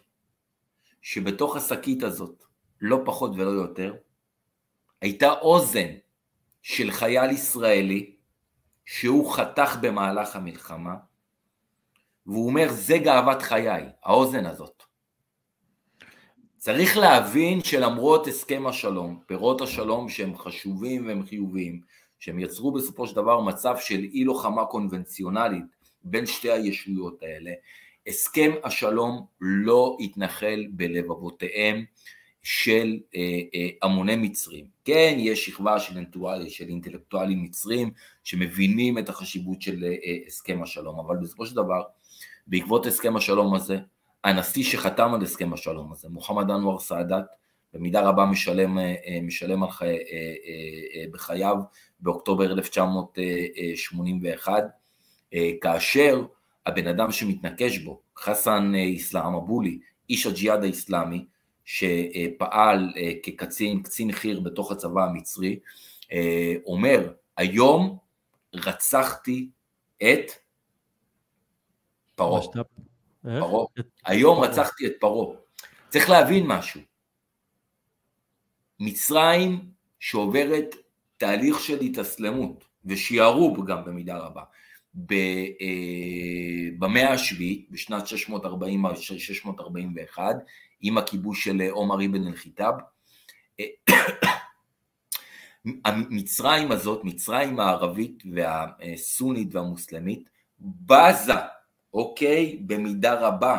שבתוך 1.01 1.55
השקית 1.55 2.03
הזאת 2.03 2.43
לא 2.81 3.01
פחות 3.05 3.31
ולא 3.35 3.49
יותר, 3.49 3.93
הייתה 5.01 5.31
אוזן 5.31 5.87
של 6.61 6.91
חייל 6.91 7.31
ישראלי 7.31 8.15
שהוא 8.85 9.33
חתך 9.33 9.77
במהלך 9.81 10.35
המלחמה, 10.35 10.95
והוא 12.25 12.47
אומר, 12.47 12.67
זה 12.69 12.97
גאוות 12.97 13.41
חיי, 13.41 13.89
האוזן 14.03 14.45
הזאת. 14.45 14.83
צריך 16.57 16.97
להבין 16.97 17.63
שלמרות 17.63 18.27
הסכם 18.27 18.67
השלום, 18.67 19.19
פירות 19.25 19.61
השלום 19.61 20.09
שהם 20.09 20.37
חשובים 20.37 21.07
והם 21.07 21.25
חיוביים, 21.25 21.81
שהם 22.19 22.39
יצרו 22.39 22.71
בסופו 22.71 23.07
של 23.07 23.15
דבר 23.15 23.41
מצב 23.41 23.75
של 23.77 23.99
אי 23.99 24.23
לוחמה 24.23 24.65
קונבנציונלית 24.65 25.63
בין 26.03 26.25
שתי 26.25 26.51
הישויות 26.51 27.23
האלה, 27.23 27.51
הסכם 28.07 28.51
השלום 28.63 29.25
לא 29.41 29.97
יתנחל 29.99 30.67
בלבבותיהם 30.71 31.85
של 32.43 32.99
אה, 33.15 33.39
אה, 33.55 33.69
המוני 33.81 34.15
מצרים. 34.15 34.65
כן, 34.85 35.15
יש 35.17 35.45
שכבה 35.45 35.79
של, 35.79 35.97
אינטואלי, 35.97 36.49
של 36.49 36.67
אינטלקטואלים 36.67 37.43
מצרים 37.43 37.91
שמבינים 38.23 38.97
את 38.97 39.09
החשיבות 39.09 39.61
של 39.61 39.83
אה, 39.83 40.17
הסכם 40.27 40.63
השלום, 40.63 40.99
אבל 40.99 41.17
בסופו 41.17 41.45
של 41.45 41.55
דבר, 41.55 41.83
בעקבות 42.47 42.85
הסכם 42.85 43.15
השלום 43.15 43.55
הזה, 43.55 43.77
הנשיא 44.23 44.63
שחתם 44.63 45.13
על 45.13 45.21
הסכם 45.21 45.53
השלום 45.53 45.91
הזה, 45.91 46.09
מוחמד 46.09 46.51
אנואר 46.51 46.79
סאדאת, 46.79 47.23
במידה 47.73 48.01
רבה 48.01 48.25
משלם, 48.25 48.77
משלם 49.23 49.63
על 49.63 49.71
חי, 49.71 49.97
בחייו 51.11 51.55
באוקטובר 51.99 52.51
1981, 52.51 54.63
כאשר 55.61 56.25
הבן 56.65 56.87
אדם 56.87 57.11
שמתנקש 57.11 57.77
בו, 57.77 58.01
חסן 58.17 58.75
איסלאם 58.75 59.35
אבולי, 59.35 59.79
איש 60.09 60.25
הג'יהאד 60.25 60.63
האיסלאמי, 60.63 61.25
שפעל 61.65 62.93
אה, 62.97 63.11
כקצין, 63.23 63.83
קצין 63.83 64.11
חי"ר 64.11 64.39
בתוך 64.39 64.71
הצבא 64.71 65.03
המצרי, 65.03 65.59
אה, 66.11 66.53
אומר, 66.65 67.13
היום 67.37 67.97
רצחתי 68.53 69.49
את 69.97 70.31
פרעה. 72.15 72.41
פרעה. 73.21 73.65
היום 74.05 74.43
רצחתי 74.43 74.87
את 74.87 74.93
פרעה. 74.99 75.35
צריך 75.89 76.09
להבין 76.09 76.47
משהו. 76.47 76.81
מצרים 78.79 79.65
שעוברת 79.99 80.75
תהליך 81.17 81.59
של 81.59 81.79
התאסלמות 81.79 82.65
ושיערוב 82.85 83.67
גם 83.67 83.85
במידה 83.85 84.17
רבה. 84.17 84.43
אה, 85.11 86.69
במאה 86.79 87.13
השביעית, 87.13 87.67
בשנת 87.71 88.03
640-641, 90.17 90.19
עם 90.81 90.97
הכיבוש 90.97 91.43
של 91.43 91.61
עומר 91.69 92.05
אבן 92.05 92.27
אל-חיטאב. 92.27 92.73
מצרים 96.09 96.71
הזאת, 96.71 97.03
מצרים 97.03 97.59
הערבית 97.59 98.23
והסונית 98.33 99.55
והמוסלמית, 99.55 100.29
בזה, 100.59 101.33
אוקיי, 101.93 102.57
במידה 102.65 103.13
רבה 103.13 103.57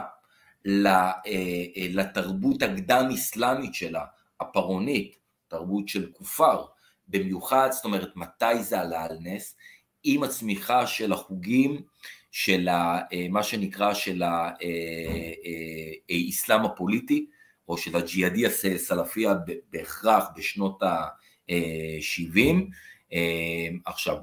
לתרבות 1.91 2.63
הקדם 2.63 3.09
אסלאמית 3.15 3.75
שלה, 3.75 4.05
הפרעונית, 4.41 5.17
תרבות 5.49 5.89
של 5.89 6.11
כופר, 6.13 6.65
במיוחד, 7.09 7.69
זאת 7.71 7.85
אומרת, 7.85 8.17
מתי 8.17 8.63
זה 8.63 8.81
עלה 8.81 9.05
על 9.05 9.17
נס? 9.21 9.57
עם 10.05 10.23
הצמיחה 10.23 10.87
של 10.87 11.13
החוגים 11.13 11.83
של 12.33 12.69
ה, 12.69 12.99
אה, 13.13 13.27
מה 13.31 13.43
שנקרא 13.43 13.95
של 13.95 14.23
האסלאם 14.23 14.61
אה, 16.61 16.65
אה, 16.65 16.73
הפוליטי, 16.73 17.27
או 17.69 17.79
של 17.79 17.97
הג'יהאדי 17.97 18.47
הסלפיה 18.47 19.35
בהכרח 19.73 20.29
בשנות 20.37 20.83
ה-70. 20.83 22.57
עכשיו, 23.85 24.17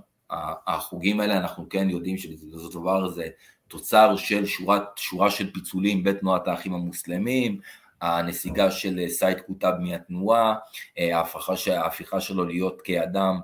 החוגים 0.67 1.19
האלה, 1.19 1.37
אנחנו 1.37 1.69
כן 1.69 1.89
יודעים 1.89 2.17
שבסופו 2.17 2.59
של 2.59 2.69
דבר 2.79 3.09
זה 3.09 3.27
תוצר 3.67 4.15
של 4.15 4.45
שורת, 4.45 4.83
שורה 4.95 5.31
של 5.31 5.53
פיצולים 5.53 6.03
בתנועת 6.03 6.47
האחים 6.47 6.73
המוסלמים, 6.73 7.59
הנסיגה 8.01 8.71
של 8.71 9.07
סייד 9.07 9.41
קוטב 9.41 9.73
מהתנועה, 9.79 10.55
ההפיכה 11.67 12.21
שלו 12.21 12.45
להיות 12.45 12.81
כאדם 12.81 13.39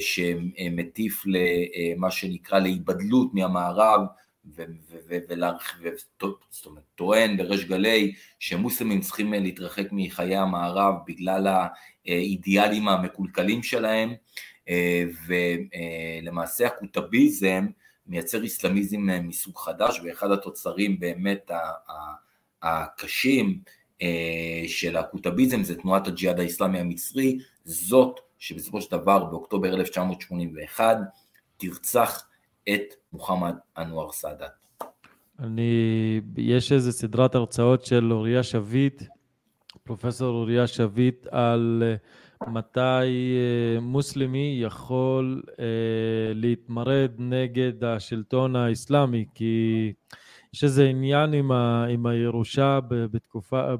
שמטיף 0.00 1.22
למה 1.26 2.10
שנקרא 2.10 2.58
להיבדלות 2.58 3.34
מהמערב 3.34 4.00
וטוען 6.74 7.36
בריש 7.36 7.64
גלי 7.64 8.12
שמוסלמים 8.38 9.00
צריכים 9.00 9.32
להתרחק 9.32 9.86
מחיי 9.92 10.36
המערב 10.36 10.94
בגלל 11.06 11.46
האידיאלים 12.06 12.88
המקולקלים 12.88 13.62
שלהם 13.62 14.14
אה, 14.68 15.04
ולמעשה 16.22 16.66
הקוטביזם 16.66 17.66
מייצר 18.06 18.42
איסלאמיזם 18.42 19.08
מסוג 19.22 19.58
חדש 19.58 20.00
ואחד 20.04 20.30
התוצרים 20.30 21.00
באמת 21.00 21.50
הקשים 22.62 23.58
אה, 24.02 24.62
של 24.66 24.96
הקוטביזם 24.96 25.62
זה 25.62 25.74
תנועת 25.74 26.06
הג'יהאד 26.06 26.40
האיסלאמי 26.40 26.78
המצרי, 26.78 27.38
זאת 27.64 28.20
שבסופו 28.42 28.80
של 28.80 28.90
דבר 28.90 29.24
באוקטובר 29.24 29.74
1981 29.74 30.98
תרצח 31.56 32.28
את 32.68 32.94
מוחמד 33.12 33.54
אנואר 33.78 34.12
סאדאת. 34.12 34.50
אני, 35.38 36.20
יש 36.36 36.72
איזה 36.72 36.92
סדרת 36.92 37.34
הרצאות 37.34 37.84
של 37.84 38.12
אוריה 38.12 38.42
שביט, 38.42 39.02
פרופסור 39.84 40.28
אוריה 40.28 40.66
שביט, 40.66 41.26
על 41.30 41.82
אה, 41.86 42.50
מתי 42.50 42.80
אה, 42.80 43.80
מוסלמי 43.80 44.58
יכול 44.62 45.42
אה, 45.58 45.64
להתמרד 46.34 47.10
נגד 47.18 47.84
השלטון 47.84 48.56
האסלאמי, 48.56 49.24
כי 49.34 49.92
יש 50.54 50.64
איזה 50.64 50.84
עניין 50.84 51.32
עם, 51.32 51.52
ה, 51.52 51.84
עם 51.84 52.06
הירושה 52.06 52.78
בתקופה, 52.88 53.74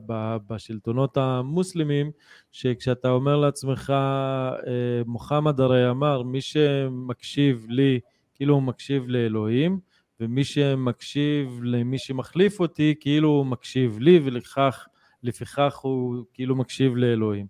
בשלטונות 0.47 1.17
המוסלמים, 1.17 2.11
שכשאתה 2.53 3.11
אומר 3.11 3.37
לעצמך, 3.37 3.91
אה, 3.91 5.03
מוחמד 5.07 5.61
הרי 5.61 5.91
אמר, 5.91 6.23
מי 6.23 6.41
שמקשיב 6.41 7.67
לי, 7.69 8.01
כאילו 8.35 8.55
הוא 8.55 8.63
מקשיב 8.63 9.05
לאלוהים, 9.09 9.81
ומי 10.21 10.45
שמקשיב 10.45 11.61
למי 11.63 11.99
שמחליף 11.99 12.61
אותי, 12.61 12.95
כאילו 13.01 13.29
הוא 13.29 13.47
מקשיב 13.47 13.99
לי, 13.99 14.21
ולכך, 14.25 14.87
לפיכך 15.23 15.79
הוא 15.79 16.25
כאילו 16.35 16.57
מקשיב 16.57 16.97
לאלוהים. 16.97 17.47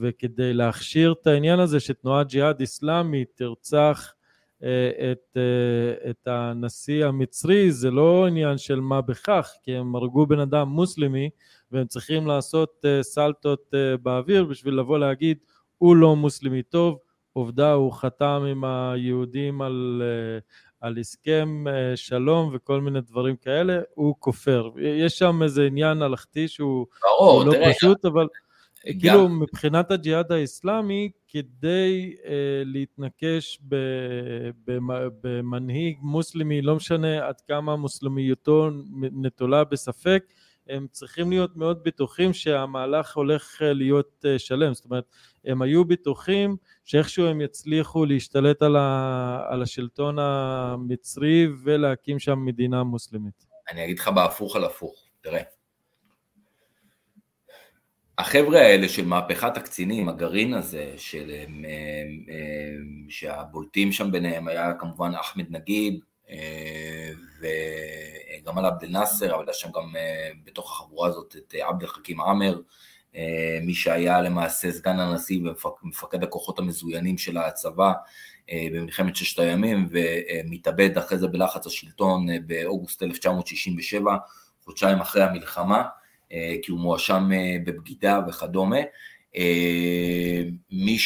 וכדי 0.00 0.54
להכשיר 0.54 1.14
את 1.22 1.26
העניין 1.26 1.60
הזה 1.60 1.80
שתנועת 1.80 2.28
ג'יהאד 2.28 2.60
איסלאמית 2.60 3.28
תרצח 3.34 4.12
את, 5.12 5.36
אה, 5.36 6.10
את 6.10 6.26
הנשיא 6.26 7.06
המצרי 7.06 7.72
זה 7.72 7.90
לא 7.90 8.26
עניין 8.26 8.58
של 8.58 8.80
מה 8.80 9.00
בכך, 9.00 9.50
כי 9.62 9.76
הם 9.76 9.96
הרגו 9.96 10.26
בן 10.26 10.38
אדם 10.38 10.68
מוסלמי 10.68 11.30
והם 11.72 11.86
צריכים 11.86 12.26
לעשות 12.26 12.84
אה, 12.84 13.02
סלטות 13.02 13.74
באוויר 14.02 14.44
בשביל 14.44 14.74
לבוא 14.74 14.98
להגיד 14.98 15.38
הוא 15.78 15.96
לא 15.96 16.16
מוסלמי 16.16 16.62
טוב, 16.62 16.98
עובדה 17.32 17.72
הוא 17.72 17.92
חתם 17.92 18.44
עם 18.50 18.64
היהודים 18.64 19.62
על, 19.62 20.02
על 20.80 20.98
הסכם 20.98 21.64
שלום 21.94 22.50
וכל 22.52 22.80
מיני 22.80 23.00
דברים 23.00 23.36
כאלה, 23.36 23.80
הוא 23.94 24.14
כופר. 24.18 24.70
יש 24.78 25.18
שם 25.18 25.42
איזה 25.42 25.66
עניין 25.66 26.02
הלכתי 26.02 26.48
שהוא 26.48 26.86
ברור, 27.02 27.44
לא 27.44 27.52
תראה, 27.52 27.74
פשוט, 27.74 28.04
אבל... 28.04 28.26
כאילו 29.00 29.28
מבחינת 29.28 29.90
הג'יהאד 29.90 30.32
האיסלאמי, 30.32 31.10
כדי 31.28 32.14
uh, 32.22 32.28
להתנקש 32.64 33.60
במנהיג 35.22 35.96
מוסלמי, 36.00 36.62
לא 36.62 36.76
משנה 36.76 37.26
עד 37.28 37.40
כמה 37.40 37.76
מוסלמיותו 37.76 38.70
נטולה 39.00 39.64
בספק, 39.64 40.24
הם 40.68 40.86
צריכים 40.90 41.30
להיות 41.30 41.56
מאוד 41.56 41.84
בטוחים 41.84 42.32
שהמהלך 42.32 43.16
הולך 43.16 43.62
אה, 43.62 43.72
להיות 43.72 44.24
uh, 44.24 44.38
שלם, 44.38 44.74
זאת 44.74 44.84
אומרת, 44.84 45.04
הם 45.44 45.62
היו 45.62 45.84
בטוחים 45.84 46.56
שאיכשהו 46.84 47.26
הם 47.26 47.40
יצליחו 47.40 48.04
להשתלט 48.04 48.62
על, 48.62 48.76
ה, 48.76 49.46
על 49.48 49.62
השלטון 49.62 50.18
המצרי 50.18 51.46
ולהקים 51.64 52.18
שם 52.18 52.44
מדינה 52.44 52.84
מוסלמית. 52.84 53.46
אני 53.70 53.84
אגיד 53.84 53.98
לך 53.98 54.08
בהפוך 54.08 54.56
על 54.56 54.64
הפוך, 54.64 55.04
תראה. 55.20 55.55
החבר'ה 58.18 58.60
האלה 58.60 58.88
של 58.88 59.04
מהפכת 59.04 59.56
הקצינים, 59.56 60.08
הגרעין 60.08 60.54
הזה, 60.54 60.94
של, 60.96 61.30
הם, 61.30 61.64
הם, 61.64 62.24
הם, 62.28 63.06
שהבולטים 63.08 63.92
שם 63.92 64.12
ביניהם 64.12 64.48
היה 64.48 64.74
כמובן 64.74 65.12
אחמד 65.14 65.44
נגיד 65.50 66.00
אה, 66.30 67.10
וגם 67.40 68.58
על 68.58 68.64
עבד 68.64 68.84
אל 68.84 68.90
נאסר, 68.90 69.34
אבל 69.34 69.44
היה 69.46 69.54
שם 69.54 69.68
גם 69.74 69.96
אה, 69.96 70.30
בתוך 70.44 70.72
החבורה 70.72 71.08
הזאת 71.08 71.36
את 71.36 71.54
עבד 71.60 71.82
אל 71.82 71.88
חכים 71.88 72.20
עמר, 72.20 72.60
אה, 73.16 73.58
מי 73.62 73.74
שהיה 73.74 74.22
למעשה 74.22 74.72
סגן 74.72 75.00
הנשיא 75.00 75.40
ומפקד 75.82 76.22
הכוחות 76.22 76.58
המזוינים 76.58 77.18
של 77.18 77.36
הצבא 77.36 77.92
במלחמת 78.72 79.16
ששת 79.16 79.38
הימים 79.38 79.88
ומתאבד 79.90 80.98
אחרי 80.98 81.18
זה 81.18 81.28
בלחץ 81.28 81.66
השלטון 81.66 82.26
באוגוסט 82.46 83.02
1967, 83.02 84.16
חודשיים 84.64 85.00
אחרי 85.00 85.22
המלחמה. 85.22 85.82
אה, 86.32 86.54
כי 86.62 86.70
הוא 86.70 86.80
מואשם 86.80 87.28
אה, 87.32 87.56
בבגידה 87.64 88.20
וכדומה. 88.28 88.80
אה, 89.36 90.42
מי 90.70 90.98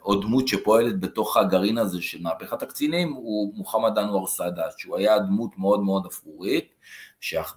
עוד 0.00 0.22
דמות 0.22 0.48
שפועלת 0.48 1.00
בתוך 1.00 1.36
הגרעין 1.36 1.78
הזה 1.78 2.02
של 2.02 2.22
מהפכת 2.22 2.62
הקצינים 2.62 3.12
הוא 3.12 3.54
מוחמד 3.54 3.98
אנואר 3.98 4.26
סאדאת, 4.26 4.78
שהוא 4.78 4.96
היה 4.96 5.18
דמות 5.18 5.58
מאוד 5.58 5.80
מאוד 5.80 6.06
אפרורית, 6.06 6.74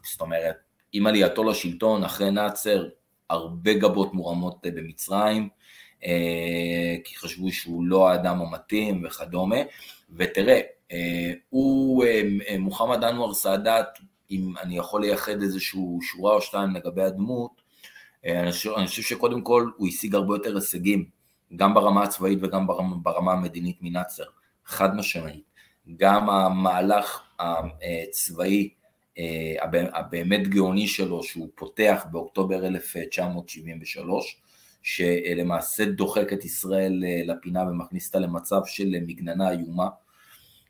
זאת 0.04 0.22
אומרת, 0.22 0.56
עם 0.94 1.08
עלייתו 1.08 1.44
לשלטון 1.44 2.04
אחרי 2.04 2.32
נאצר, 2.32 2.88
הרבה 3.30 3.74
גבות 3.74 4.14
מורמות 4.14 4.58
במצרים, 4.64 5.50
כי 7.04 7.16
חשבו 7.18 7.52
שהוא 7.52 7.86
לא 7.86 8.10
האדם 8.10 8.42
המתאים 8.42 9.06
וכדומה, 9.06 9.60
ותראה, 10.16 10.62
הוא, 11.50 12.06
מוחמד 12.60 13.04
אנואר 13.04 13.34
סאדאת, 13.34 13.88
אם 14.32 14.54
אני 14.62 14.78
יכול 14.78 15.02
לייחד 15.02 15.42
איזושהי 15.42 15.82
שורה 16.02 16.34
או 16.34 16.42
שתיים 16.42 16.76
לגבי 16.76 17.04
הדמות, 17.04 17.62
אני 18.26 18.52
חושב, 18.52 18.72
אני 18.72 18.88
חושב 18.88 19.02
שקודם 19.02 19.42
כל 19.42 19.70
הוא 19.78 19.88
השיג 19.88 20.16
הרבה 20.16 20.36
יותר 20.36 20.56
הישגים, 20.56 21.06
גם 21.56 21.74
ברמה 21.74 22.04
הצבאית 22.04 22.40
וגם 22.42 22.68
ברמה, 22.68 22.96
ברמה 22.96 23.34
המדינית 23.34 23.78
מנאצר, 23.82 24.24
חד 24.66 24.96
משמעית. 24.96 25.44
גם 25.98 26.30
המהלך 26.30 27.22
הצבאי 27.40 28.70
הבאמת 29.94 30.48
גאוני 30.48 30.88
שלו, 30.88 31.24
שהוא 31.24 31.50
פותח 31.56 32.06
באוקטובר 32.12 32.66
1973, 32.66 34.42
שלמעשה 34.84 35.86
דוחק 35.86 36.34
את 36.34 36.46
ישראל 36.46 37.04
לפינה 37.26 37.64
ומכניס 37.64 38.08
אותה 38.08 38.20
למצב 38.20 38.62
של 38.66 38.96
מגננה 39.08 39.52
איומה, 39.52 39.88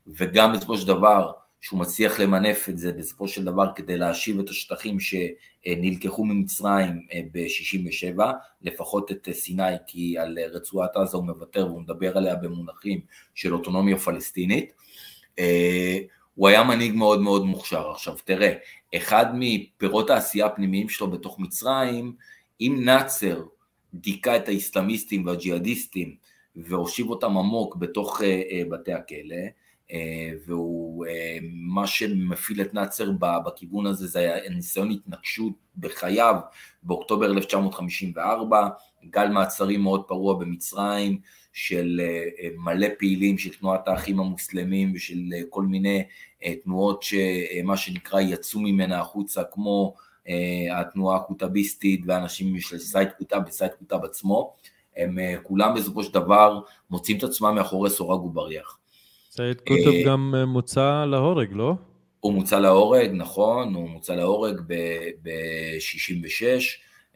וגם 0.08 0.54
בסופו 0.54 0.78
של 0.78 0.88
דבר 0.88 1.32
שהוא 1.66 1.80
מצליח 1.80 2.20
למנף 2.20 2.70
את 2.70 2.78
זה 2.78 2.92
בסופו 2.92 3.28
של 3.28 3.44
דבר 3.44 3.72
כדי 3.76 3.98
להשיב 3.98 4.40
את 4.40 4.50
השטחים 4.50 4.98
שנלקחו 5.00 6.26
ממצרים 6.26 7.08
אה, 7.14 7.22
ב-67, 7.32 8.22
לפחות 8.62 9.12
את 9.12 9.28
סיני, 9.32 9.64
כי 9.88 10.18
על 10.18 10.38
רצועת 10.52 10.96
עזה 10.96 11.18
הוא 11.18 11.26
מוותר 11.26 11.68
והוא 11.68 11.82
מדבר 11.82 12.18
עליה 12.18 12.36
במונחים 12.36 13.02
של 13.36 13.54
אוטונומיה 13.54 13.98
פלסטינית. 13.98 14.74
אה, 15.40 15.98
הוא 16.36 16.48
היה 16.48 16.64
מנהיג 16.64 16.94
מאוד 16.96 17.22
מאוד 17.22 17.46
מוכשר. 17.46 17.92
עכשיו 17.92 18.16
תראה, 18.26 18.54
אחד 18.96 19.26
מפירות 19.34 20.10
העשייה 20.10 20.46
הפנימיים 20.46 20.90
שלו 20.90 21.12
בתוך 21.12 21.40
מצרים, 21.40 22.14
אם 22.62 22.82
נאצר 22.86 23.44
דיכא 23.94 24.36
את 24.36 24.48
האסלאמיסטים 24.48 25.26
והג'יהאדיסטים 25.26 26.16
והושיב 26.56 27.10
אותם 27.10 27.38
עמוק 27.38 27.76
בתוך 27.76 28.22
אה, 28.22 28.62
בתי 28.70 28.94
הכלא, 28.94 29.36
אה, 29.36 29.65
והוא, 30.46 31.06
אה, 31.06 31.38
מה 31.54 31.88
שמפעיל 31.88 32.62
את 32.62 32.74
נאצר 32.74 33.12
בכיוון 33.46 33.86
הזה 33.86 34.08
זה 34.08 34.38
ניסיון 34.50 34.92
התנגשות 34.92 35.54
בחייו 35.78 36.36
באוקטובר 36.84 37.26
1954, 37.26 38.68
גל 39.06 39.28
מעצרים 39.28 39.82
מאוד 39.82 40.04
פרוע 40.08 40.34
במצרים 40.40 41.20
של 41.54 42.02
אה, 42.04 42.48
מלא 42.58 42.88
פעילים 43.00 43.38
של 43.38 43.54
תנועת 43.54 43.88
האחים 43.88 44.20
המוסלמים 44.20 44.92
ושל 44.96 45.30
כל 45.50 45.64
מיני 45.64 46.04
תנועות 46.64 47.04
שמה 47.04 47.78
שנקרא 47.78 48.22
יצאו 48.22 48.60
ממנה 48.60 49.00
החוצה 49.00 49.44
כמו 49.44 49.96
התנועה 50.72 51.18
הקוטביסטית 51.18 52.02
ואנשים 52.06 52.60
של 52.60 52.80
סייד 52.80 53.10
קוטב 53.18 53.42
וסייד 53.48 53.72
קוטב 53.72 54.04
עצמו, 54.04 54.56
הם 54.98 55.18
כולם 55.44 55.76
בסופו 55.76 56.04
של 56.04 56.14
דבר 56.14 56.62
מוצאים 56.90 57.18
את 57.18 57.24
עצמם 57.24 57.56
מאחורי 57.56 57.90
סורג 57.90 58.24
ובריח. 58.24 58.78
קוטוב 59.68 59.96
אה, 59.96 60.04
גם 60.06 60.36
אה, 60.38 60.46
מוצא 60.46 61.06
להורג, 61.06 61.48
לא? 61.52 61.74
הוא 62.20 62.34
מוצא 62.34 62.60
להורג, 62.60 63.10
נכון, 63.14 63.74
הוא 63.74 63.90
מוצא 63.90 64.16
להורג 64.16 64.62
ב-66, 65.22 66.44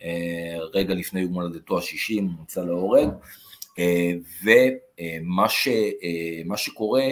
אה, 0.01 0.57
רגע 0.73 0.93
לפני 0.93 1.21
יום 1.21 1.33
הולדתו 1.33 1.77
ה-60 1.77 2.21
הוא 2.21 2.29
מוצא 2.39 2.63
להורג, 2.63 3.09
ומה 4.43 5.49
ש, 5.49 5.67
שקורה, 6.55 7.05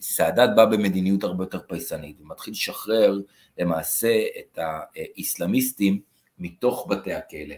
סאדאת 0.00 0.50
בא 0.56 0.64
במדיניות 0.64 1.24
הרבה 1.24 1.44
יותר 1.44 1.58
פייסנית, 1.68 2.16
ומתחיל 2.20 2.52
לשחרר 2.52 3.20
למעשה 3.58 4.22
את 4.38 4.58
האיסלאמיסטים 4.58 6.00
מתוך 6.38 6.86
בתי 6.90 7.12
הכלא, 7.12 7.54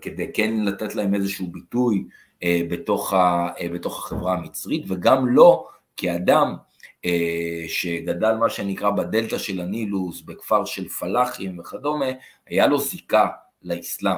כדי 0.00 0.32
כן 0.34 0.64
לתת 0.64 0.94
להם 0.94 1.14
איזשהו 1.14 1.46
ביטוי 1.46 2.04
בתוך, 2.44 3.12
ה, 3.12 3.48
אה, 3.60 3.68
בתוך 3.68 3.98
החברה 3.98 4.32
המצרית, 4.32 4.84
וגם 4.88 5.28
לא 5.28 5.68
כאדם 5.96 6.56
אה, 7.04 7.64
שגדל 7.68 8.34
מה 8.34 8.50
שנקרא 8.50 8.90
בדלתא 8.90 9.38
של 9.38 9.60
הנילוס, 9.60 10.22
בכפר 10.22 10.64
של 10.64 10.88
פלאחים 10.88 11.58
וכדומה, 11.58 12.06
היה 12.46 12.66
לו 12.66 12.78
זיקה 12.78 13.28
לאסלאם. 13.62 14.16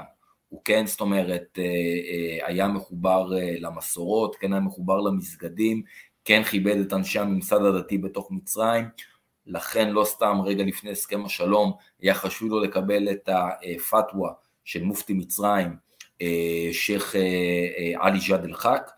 הוא 0.49 0.61
כן, 0.65 0.87
זאת 0.87 1.01
אומרת, 1.01 1.59
היה 2.47 2.69
מחובר 2.69 3.29
למסורות, 3.61 4.37
כן 4.37 4.53
היה 4.53 4.61
מחובר 4.61 5.01
למסגדים, 5.01 5.83
כן 6.25 6.43
כיבד 6.43 6.77
את 6.77 6.93
אנשי 6.93 7.19
הממסד 7.19 7.63
הדתי 7.63 7.99
בתוך 7.99 8.31
מצרים, 8.31 8.85
לכן 9.49 9.91
לא 9.91 10.05
סתם 10.05 10.41
רגע 10.45 10.65
לפני 10.65 10.91
הסכם 10.91 11.25
השלום 11.25 11.73
היה 12.01 12.15
חשוב 12.15 12.51
לו 12.51 12.61
לקבל 12.61 13.11
את 13.11 13.29
הפתווה 13.29 14.33
של 14.65 14.83
מופתי 14.83 15.13
מצרים 15.13 15.67
אה, 15.67 15.75
שייח' 16.73 17.17
אה, 17.17 17.21
אה, 17.79 18.07
עלי 18.07 18.19
ג'אד 18.29 18.45
אל-חאק, 18.45 18.91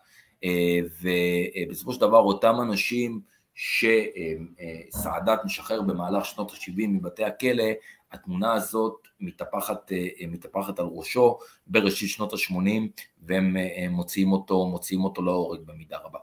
ובסופו 1.01 1.93
של 1.93 2.01
דבר 2.01 2.17
אותם 2.17 2.55
אנשים 2.61 3.21
שסעדת 3.55 5.39
משחרר 5.45 5.81
במהלך 5.81 6.25
שנות 6.25 6.51
ה-70 6.51 6.87
מבתי 6.87 7.23
הכלא, 7.23 7.63
התמונה 8.11 8.53
הזאת 8.53 9.07
מתהפכת, 9.19 9.91
מתהפכת 10.27 10.79
על 10.79 10.85
ראשו 10.91 11.37
בראשית 11.67 12.09
שנות 12.09 12.33
ה-80 12.33 13.03
והם 13.21 13.57
מוציאים 13.89 14.31
אותו, 14.31 14.67
מוציאים 14.67 15.03
אותו 15.03 15.21
להורג 15.21 15.59
במידה 15.65 15.97
רבה. 15.97 16.19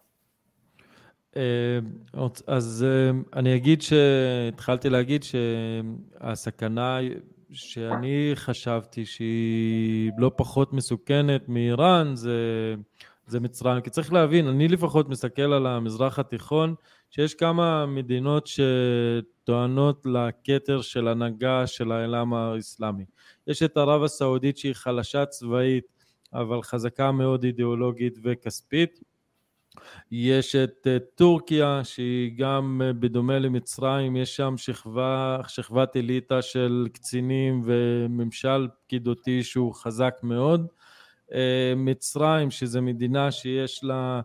אז 2.46 2.86
אני 3.32 3.56
אגיד 3.56 3.82
שהתחלתי 3.82 4.90
להגיד 4.90 5.22
שהסכנה 5.22 6.98
שאני 7.52 8.30
חשבתי 8.34 9.06
שהיא 9.06 10.12
לא 10.18 10.30
פחות 10.36 10.72
מסוכנת 10.72 11.48
מאיראן 11.48 12.14
זה, 12.14 12.74
זה 13.26 13.40
מצרים. 13.40 13.80
כי 13.80 13.90
צריך 13.90 14.12
להבין, 14.12 14.48
אני 14.48 14.68
לפחות 14.68 15.08
מסתכל 15.08 15.52
על 15.52 15.66
המזרח 15.66 16.18
התיכון, 16.18 16.74
שיש 17.10 17.34
כמה 17.34 17.86
מדינות 17.86 18.46
שטוענות 18.46 20.06
לכתר 20.06 20.82
של 20.82 21.08
הנהגה 21.08 21.66
של 21.66 21.92
העולם 21.92 22.34
האסלאמי. 22.34 23.04
יש 23.46 23.62
את 23.62 23.76
ערב 23.76 24.02
הסעודית 24.02 24.58
שהיא 24.58 24.74
חלשה 24.74 25.26
צבאית, 25.26 25.84
אבל 26.32 26.62
חזקה 26.62 27.12
מאוד 27.12 27.44
אידיאולוגית 27.44 28.18
וכספית. 28.22 29.00
יש 30.10 30.56
את 30.56 30.86
אה, 30.86 30.98
טורקיה 31.14 31.80
שהיא 31.84 32.32
גם 32.38 32.82
אה, 32.84 32.92
בדומה 32.92 33.38
למצרים, 33.38 34.16
יש 34.16 34.36
שם 34.36 34.54
שכבה, 34.56 35.38
שכבת 35.48 35.96
אליטה 35.96 36.42
של 36.42 36.88
קצינים 36.92 37.62
וממשל 37.64 38.68
פקידותי 38.84 39.42
שהוא 39.42 39.74
חזק 39.74 40.14
מאוד. 40.22 40.66
אה, 41.32 41.72
מצרים 41.76 42.50
שזו 42.50 42.82
מדינה 42.82 43.30
שיש 43.30 43.84
לה 43.84 44.20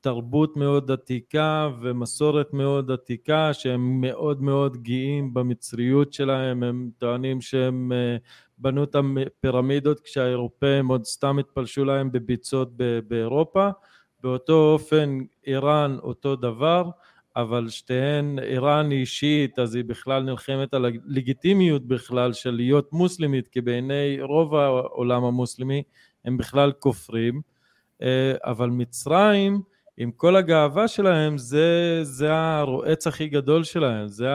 תרבות 0.00 0.56
מאוד 0.56 0.90
עתיקה 0.90 1.68
ומסורת 1.80 2.52
מאוד 2.52 2.90
עתיקה 2.90 3.54
שהם 3.54 4.00
מאוד 4.00 4.42
מאוד 4.42 4.76
גאים 4.76 5.34
במצריות 5.34 6.12
שלהם, 6.12 6.62
הם 6.62 6.90
טוענים 6.98 7.40
שהם 7.40 7.92
בנו 8.58 8.84
את 8.84 8.96
הפירמידות 8.96 10.00
כשהאירופאים 10.00 10.88
עוד 10.88 11.04
סתם 11.04 11.38
התפלשו 11.38 11.84
להם 11.84 12.12
בביצות 12.12 12.70
באירופה 13.08 13.68
באותו 14.22 14.72
אופן 14.72 15.18
איראן 15.46 15.96
אותו 16.02 16.36
דבר, 16.36 16.90
אבל 17.36 17.68
שתיהן, 17.68 18.38
איראן 18.38 18.90
היא 18.90 19.00
אישית, 19.00 19.58
אז 19.58 19.74
היא 19.74 19.84
בכלל 19.84 20.22
נלחמת 20.22 20.74
על 20.74 20.84
הלגיטימיות 20.84 21.86
בכלל 21.86 22.32
של 22.32 22.50
להיות 22.50 22.92
מוסלמית, 22.92 23.48
כי 23.48 23.60
בעיני 23.60 24.18
רוב 24.20 24.54
העולם 24.54 25.24
המוסלמי 25.24 25.82
הם 26.24 26.36
בכלל 26.36 26.72
כופרים, 26.72 27.40
אה, 28.02 28.32
אבל 28.44 28.70
מצרים, 28.70 29.62
עם 29.96 30.10
כל 30.10 30.36
הגאווה 30.36 30.88
שלהם, 30.88 31.38
זה, 31.38 32.00
זה 32.02 32.34
הרועץ 32.34 33.06
הכי 33.06 33.28
גדול 33.28 33.64
שלהם, 33.64 34.08
זה, 34.08 34.28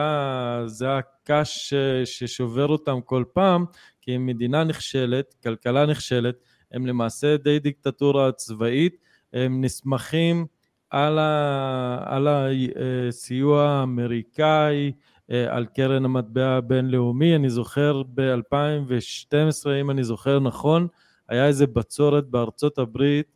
זה 0.66 0.86
הקש 0.96 1.74
ששובר 2.04 2.66
אותם 2.66 3.00
כל 3.00 3.24
פעם, 3.32 3.64
כי 4.00 4.12
הם 4.12 4.26
מדינה 4.26 4.64
נכשלת, 4.64 5.34
כלכלה 5.42 5.86
נכשלת, 5.86 6.34
הם 6.72 6.86
למעשה 6.86 7.36
די 7.36 7.58
דיקטטורה 7.58 8.32
צבאית, 8.32 8.96
הם 9.34 9.64
נסמכים 9.64 10.46
על, 10.90 11.18
ה, 11.18 11.98
על 12.04 12.28
הסיוע 12.28 13.62
האמריקאי, 13.62 14.92
אה, 15.30 15.56
על 15.56 15.66
קרן 15.66 16.04
המטבע 16.04 16.46
הבינלאומי. 16.46 17.36
אני 17.36 17.50
זוכר 17.50 18.02
ב-2012, 18.14 19.68
אם 19.80 19.90
אני 19.90 20.04
זוכר 20.04 20.40
נכון, 20.40 20.86
היה 21.28 21.46
איזה 21.46 21.66
בצורת 21.66 22.24
בארצות 22.26 22.78
הברית 22.78 23.26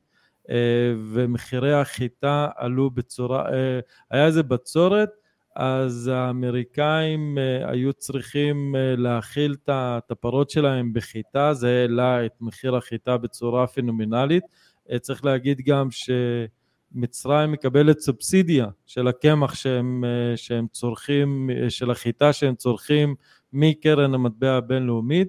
אה, 0.51 0.95
ומחירי 1.13 1.75
החיטה 1.75 2.49
עלו 2.57 2.91
בצורה, 2.91 3.53
אה, 3.53 3.81
היה 4.11 4.27
איזה 4.27 4.43
בצורת, 4.43 5.09
אז 5.57 6.11
האמריקאים 6.15 7.39
היו 7.65 7.93
צריכים 7.93 8.75
להאכיל 8.97 9.57
את 9.65 10.11
הפרות 10.11 10.51
שלהם 10.51 10.93
בחיטה, 10.93 11.55
זה 11.55 11.69
העלה 11.69 12.27
את 12.27 12.33
מחיר 12.41 12.77
החיטה 12.77 13.17
בצורה 13.17 13.67
פנומנלית. 13.67 14.45
צריך 15.01 15.25
להגיד 15.25 15.61
גם 15.61 15.89
שמצרים 15.91 17.53
מקבלת 17.53 17.99
סובסידיה 17.99 18.67
של 18.87 19.09
הקמח 19.09 19.55
שהם, 19.55 20.05
שהם 20.37 20.67
צורכים, 20.73 21.51
של 21.69 21.91
החיטה 21.91 22.33
שהם 22.33 22.55
צורכים 22.55 23.15
מקרן 23.53 24.15
המטבע 24.15 24.53
הבינלאומית 24.53 25.29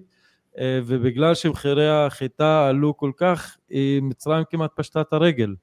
ובגלל 0.62 1.36
שמחירי 1.36 1.90
החיטה 1.90 2.68
עלו 2.68 2.98
כל 2.98 3.12
כך, 3.18 3.58
מצרים 4.02 4.44
כמעט 4.50 4.72
פשטה 4.76 5.02
את 5.02 5.14
הרגל. 5.14 5.56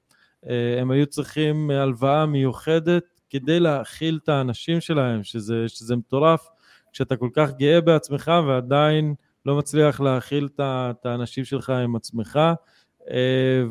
הם 0.81 0.91
היו 0.91 1.07
צריכים 1.07 1.71
הלוואה 1.71 2.27
מיוחדת 2.27 3.05
כדי 3.31 3.61
להאכיל 3.61 4.19
את 4.23 4.29
האנשים 4.29 4.81
שלהם, 4.81 5.25
שזה, 5.25 5.65
שזה 5.69 5.97
מטורף, 5.97 6.49
כשאתה 6.93 7.17
כל 7.17 7.29
כך 7.33 7.51
גאה 7.59 7.81
בעצמך 7.81 8.33
ועדיין 8.47 9.15
לא 9.47 9.57
מצליח 9.57 10.01
להאכיל 10.01 10.49
את 10.61 11.07
האנשים 11.07 11.45
שלך 11.45 11.71
עם 11.71 11.97
עצמך, 11.97 12.37
אה, 12.37 12.55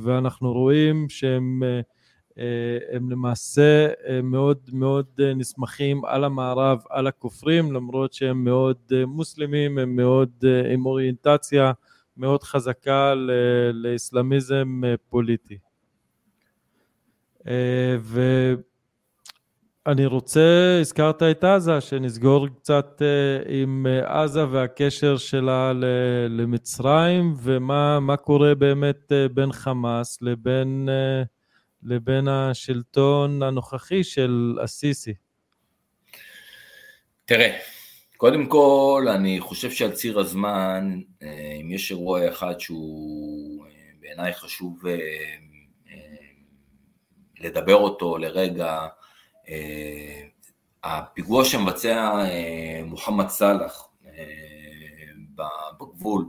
ואנחנו 0.01 0.53
רואים 0.53 1.09
שהם 1.09 1.63
אה, 2.37 2.77
הם 2.91 3.09
למעשה 3.09 3.87
אה, 4.07 4.21
מאוד 4.21 4.69
מאוד 4.73 5.21
נסמכים 5.35 6.05
על 6.05 6.23
המערב, 6.23 6.83
על 6.89 7.07
הכופרים, 7.07 7.71
למרות 7.71 8.13
שהם 8.13 8.43
מאוד 8.43 8.77
מוסלמים, 9.07 9.77
הם 9.77 9.95
מאוד 9.95 10.43
עם 10.73 10.85
אוריינטציה 10.85 11.71
מאוד 12.17 12.43
חזקה 12.43 13.13
לאסלאמיזם 13.73 14.81
פוליטי. 15.09 15.57
ו... 17.99 18.21
אני 19.87 20.05
רוצה, 20.05 20.77
הזכרת 20.81 21.23
את 21.23 21.43
עזה, 21.43 21.81
שנסגור 21.81 22.47
קצת 22.47 23.01
אה, 23.01 23.61
עם 23.61 23.87
אה, 23.89 24.23
עזה 24.23 24.49
והקשר 24.51 25.17
שלה 25.17 25.73
למצרים, 26.29 27.33
ומה 27.37 28.17
קורה 28.17 28.55
באמת 28.55 29.11
אה, 29.11 29.27
בין 29.27 29.51
חמאס 29.51 30.21
לבין, 30.21 30.89
לבין 31.83 32.27
השלטון 32.27 33.43
הנוכחי 33.43 34.03
של 34.03 34.57
א-סיסי. 34.63 35.13
תראה, 37.25 37.57
קודם 38.17 38.45
כל, 38.45 39.05
אני 39.15 39.39
חושב 39.39 39.71
שעל 39.71 39.91
ציר 39.91 40.19
הזמן, 40.19 40.99
אם 41.61 41.71
יש 41.71 41.91
אירוע 41.91 42.29
אחד 42.29 42.59
שהוא 42.59 43.65
בעיניי 44.01 44.33
חשוב 44.33 44.83
לדבר 47.39 47.75
אותו 47.75 48.17
לרגע, 48.17 48.87
הפיגוע 50.83 51.45
שמבצע 51.45 52.11
אה, 52.21 52.81
מוחמד 52.85 53.27
סאלח 53.27 53.87
אה, 54.05 54.11
בגבול 55.79 56.25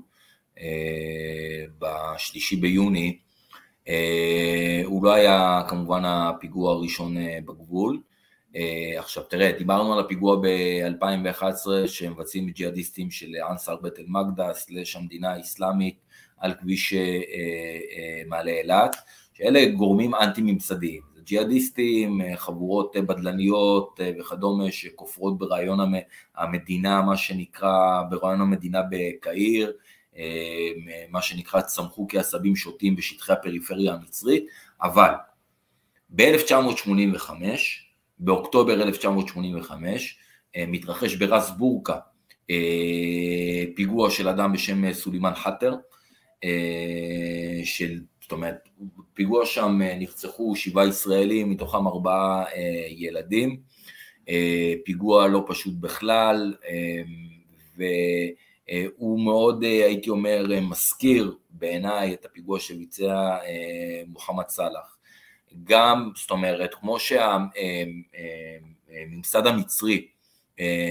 בשלישי 1.79 2.57
ביוני, 2.57 3.19
הוא 4.85 5.05
לא 5.05 5.13
היה 5.15 5.63
כמובן 5.69 6.05
הפיגוע 6.05 6.73
הראשון 6.73 7.17
בגבול. 7.45 8.01
עכשיו 8.99 9.23
תראה, 9.23 9.53
דיברנו 9.59 9.93
על 9.93 10.01
הפיגוע 10.01 10.37
ב-2011 10.43 11.67
שמבצעים 11.87 12.51
ג'יהאדיסטים 12.51 13.11
של 13.11 13.33
אנסר 13.51 13.77
בית 13.77 13.99
אל-מגדה, 13.99 14.55
סלש 14.55 14.97
המדינה 14.97 15.33
האסלאמית, 15.33 15.97
על 16.39 16.55
כביש 16.55 16.95
מעלה 18.29 18.51
אילת, 18.51 18.97
שאלה 19.35 19.65
גורמים 19.67 20.15
אנטי-ממסדיים. 20.15 21.16
ג'יהאדיסטים, 21.27 22.21
אה, 22.21 22.37
חבורות 22.37 22.97
אה, 22.97 23.03
בדלניות 23.03 24.01
אה, 24.01 24.11
וכדומה 24.21 24.73
שכופרות 24.73 25.39
ברעיון 25.39 25.79
המדינה, 26.37 27.03
מה 27.03 27.17
שנקרא, 27.17 28.03
ברעיון 28.11 28.41
המדינה 28.41 28.81
בקהיר, 28.91 29.73
מה 31.11 31.23
שנקרא 31.23 31.61
צמחו 31.61 32.07
כעשבים 32.09 32.57
שוטים 32.57 32.97
בשטחי 32.97 33.33
הפריפריה 33.33 33.95
המצרית, 33.95 34.47
אבל 34.83 35.11
ב-1985, 36.11 37.31
באוקטובר 38.19 38.83
1985, 38.83 40.19
מתרחש 40.57 41.15
ברס 41.15 41.51
בורקה 41.51 41.99
פיגוע 43.77 44.11
של 44.11 44.29
אדם 44.29 44.53
בשם 44.53 44.93
סולימאן 44.93 45.35
חאטר, 45.35 45.75
של 47.65 48.01
זאת 48.27 48.33
אומרת, 48.33 48.69
פיגוע 49.15 49.47
שם 49.47 49.83
אה, 49.83 49.95
נרצחו 49.99 50.57
שבעה 50.57 50.87
ישראלים, 50.87 51.51
מתוכם 51.51 51.87
ארבעה 51.87 52.45
אה, 52.45 52.87
ילדים, 52.89 53.61
אה, 54.29 54.75
פיגוע 54.85 55.29
לא 55.29 55.45
פשוט 55.47 55.75
בכלל, 55.81 56.55
והוא 57.77 59.21
מאוד, 59.21 59.63
הייתי 59.63 60.11
אומר, 60.11 60.47
מזכיר 60.61 61.37
בעיניי 61.51 62.15
את 62.15 62.25
הפיגוע 62.25 62.61
שביצע 62.61 63.37
מוחמד 64.07 64.49
סאלח. 64.49 64.99
גם, 65.65 66.11
זאת 66.17 66.31
אומרת, 66.31 66.75
כמו 66.75 66.97
שהממסד 67.01 67.47
המצרי 69.47 70.09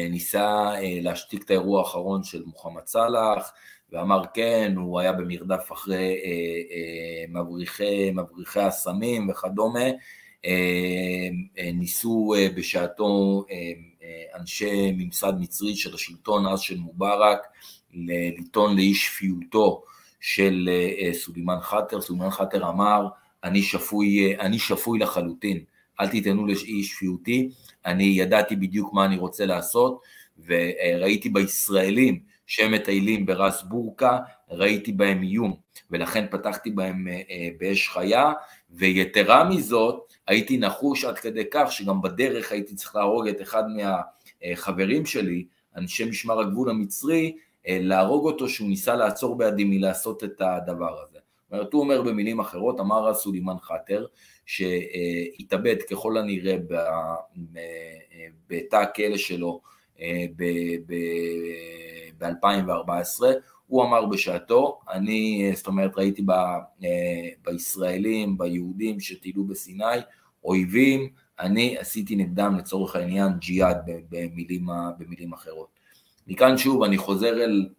ניסה 0.10 0.74
להשתיק 1.02 1.44
את 1.44 1.50
האירוע 1.50 1.80
האחרון 1.80 2.24
של 2.24 2.44
מוחמד 2.46 2.86
סאלח, 2.86 3.52
ואמר 3.92 4.22
כן, 4.34 4.74
הוא 4.78 5.00
היה 5.00 5.14
במרדף 5.14 5.72
אחרי 5.72 6.22
אה, 6.24 6.62
אה, 6.72 7.42
מבריחי, 7.42 8.12
מבריחי 8.12 8.60
הסמים 8.60 9.30
וכדומה, 9.30 9.86
אה, 10.46 11.30
אה, 11.58 11.72
ניסו 11.74 12.34
אה, 12.38 12.48
בשעתו 12.56 13.46
אה, 13.52 13.56
אה, 14.04 14.40
אנשי 14.40 14.92
ממסד 14.92 15.34
מצרי 15.40 15.76
של 15.76 15.96
השלטון 15.96 16.48
אז 16.48 16.60
של 16.60 16.78
מובארק 16.78 17.40
לטעון 17.94 18.76
לאי 18.76 18.94
שפיותו 18.94 19.84
של 20.20 20.70
אה, 20.72 21.14
סולימאן 21.14 21.60
חאטר, 21.62 22.02
סולימאן 22.02 22.30
חאטר 22.30 22.70
אמר 22.70 23.08
אני 23.44 23.62
שפוי, 23.62 24.36
אה, 24.36 24.42
אני 24.42 24.60
שפוי 24.60 25.00
לחלוטין, 25.00 25.60
אל 26.00 26.08
תיתנו 26.08 26.46
לאי 26.46 26.84
שפיותי, 26.84 27.50
אני 27.86 28.04
ידעתי 28.04 28.56
בדיוק 28.56 28.94
מה 28.94 29.06
אני 29.06 29.18
רוצה 29.18 29.46
לעשות 29.46 30.02
וראיתי 30.46 31.30
בישראלים 31.30 32.20
שהם 32.46 32.72
מטיילים 32.72 33.26
ברס 33.26 33.64
בורקה, 33.64 34.20
ראיתי 34.50 34.91
בהם 34.91 35.24
איום, 35.24 35.56
ולכן 35.91 36.26
פתחתי 36.32 36.72
בהם 36.72 37.08
אה, 37.08 37.22
אה, 37.30 37.50
באש 37.60 37.89
חיה, 37.89 38.34
ויתרה 38.70 39.50
מזאת, 39.50 40.14
הייתי 40.28 40.58
נחוש 40.58 41.06
עד 41.06 41.20
כדי 41.20 41.43
כך 41.52 41.72
שגם 41.72 42.02
בדרך 42.02 42.52
הייתי 42.52 42.76
צריך 42.76 42.96
להרוג 42.96 43.28
את 43.28 43.41
אחד 43.41 43.64
מהחברים 43.68 45.06
שלי, 45.06 45.46
אנשי 45.78 46.06
משמר 46.06 46.39
הגבול 46.39 46.70
המצרי, 46.70 47.38
אה, 47.68 47.78
להרוג 47.82 48.26
אותו 48.26 48.50
שהוא 48.50 48.70
ניסה 48.70 48.96
לעצור 48.96 49.38
בעדי 49.38 49.64
מלעשות 49.64 50.24
את 50.24 50.41
הדבר 50.41 51.02
הזה. 51.04 51.20
זאת 51.46 51.52
אומרת, 51.52 51.74
הוא 51.74 51.82
אומר 51.82 52.02
במילים 52.02 52.39
אחרות, 52.39 52.80
אמר 52.80 53.14
סולימאן 53.14 53.56
חאטר, 53.62 54.06
שהתאבד 54.46 55.76
ככל 55.91 56.18
הנראה 56.18 56.56
בתא 58.50 58.76
הכלא 58.76 59.18
שלו 59.18 59.62
ב-2014, 62.18 63.24
הוא 63.68 63.84
אמר 63.84 64.05
בשעתו, 64.05 64.80
אני, 64.91 65.51
זאת 65.55 65.68
אומרת, 65.68 65.97
ראיתי 65.97 66.22
ב, 66.22 66.32
אה, 66.32 67.30
בישראלים, 67.45 68.38
ביהודים 68.38 68.99
שטיילו 68.99 69.43
בסיני, 69.43 69.84
אויבים, 70.43 71.09
אני 71.39 71.78
עשיתי 71.78 72.16
נגדם 72.16 72.55
לצורך 72.57 72.95
העניין 72.95 73.32
ג'יהאד 73.39 73.78
במילים, 74.09 74.68
במילים 74.97 75.34
אחרות. 75.34 75.68
מכאן 76.28 76.57
שוב 76.57 76.84
אני 76.84 76.97
חוזר 76.97 77.43
אל 77.43 77.70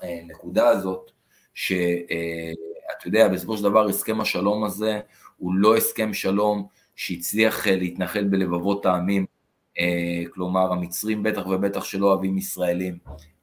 הנקודה 0.00 0.68
הזאת, 0.68 1.10
שאתה 1.54 2.12
אה, 2.12 3.06
יודע, 3.06 3.28
בסופו 3.28 3.56
של 3.56 3.62
דבר 3.62 3.88
הסכם 3.88 4.20
השלום 4.20 4.64
הזה 4.64 5.00
הוא 5.36 5.54
לא 5.54 5.76
הסכם 5.76 6.14
שלום 6.14 6.66
שהצליח 6.96 7.66
אה, 7.66 7.76
להתנחל 7.76 8.24
בלבבות 8.24 8.86
העמים, 8.86 9.26
כלומר 10.34 10.72
המצרים 10.72 11.22
בטח 11.22 11.46
ובטח 11.46 11.84
שלא 11.84 12.06
אוהבים 12.06 12.38
ישראלים, 12.38 12.98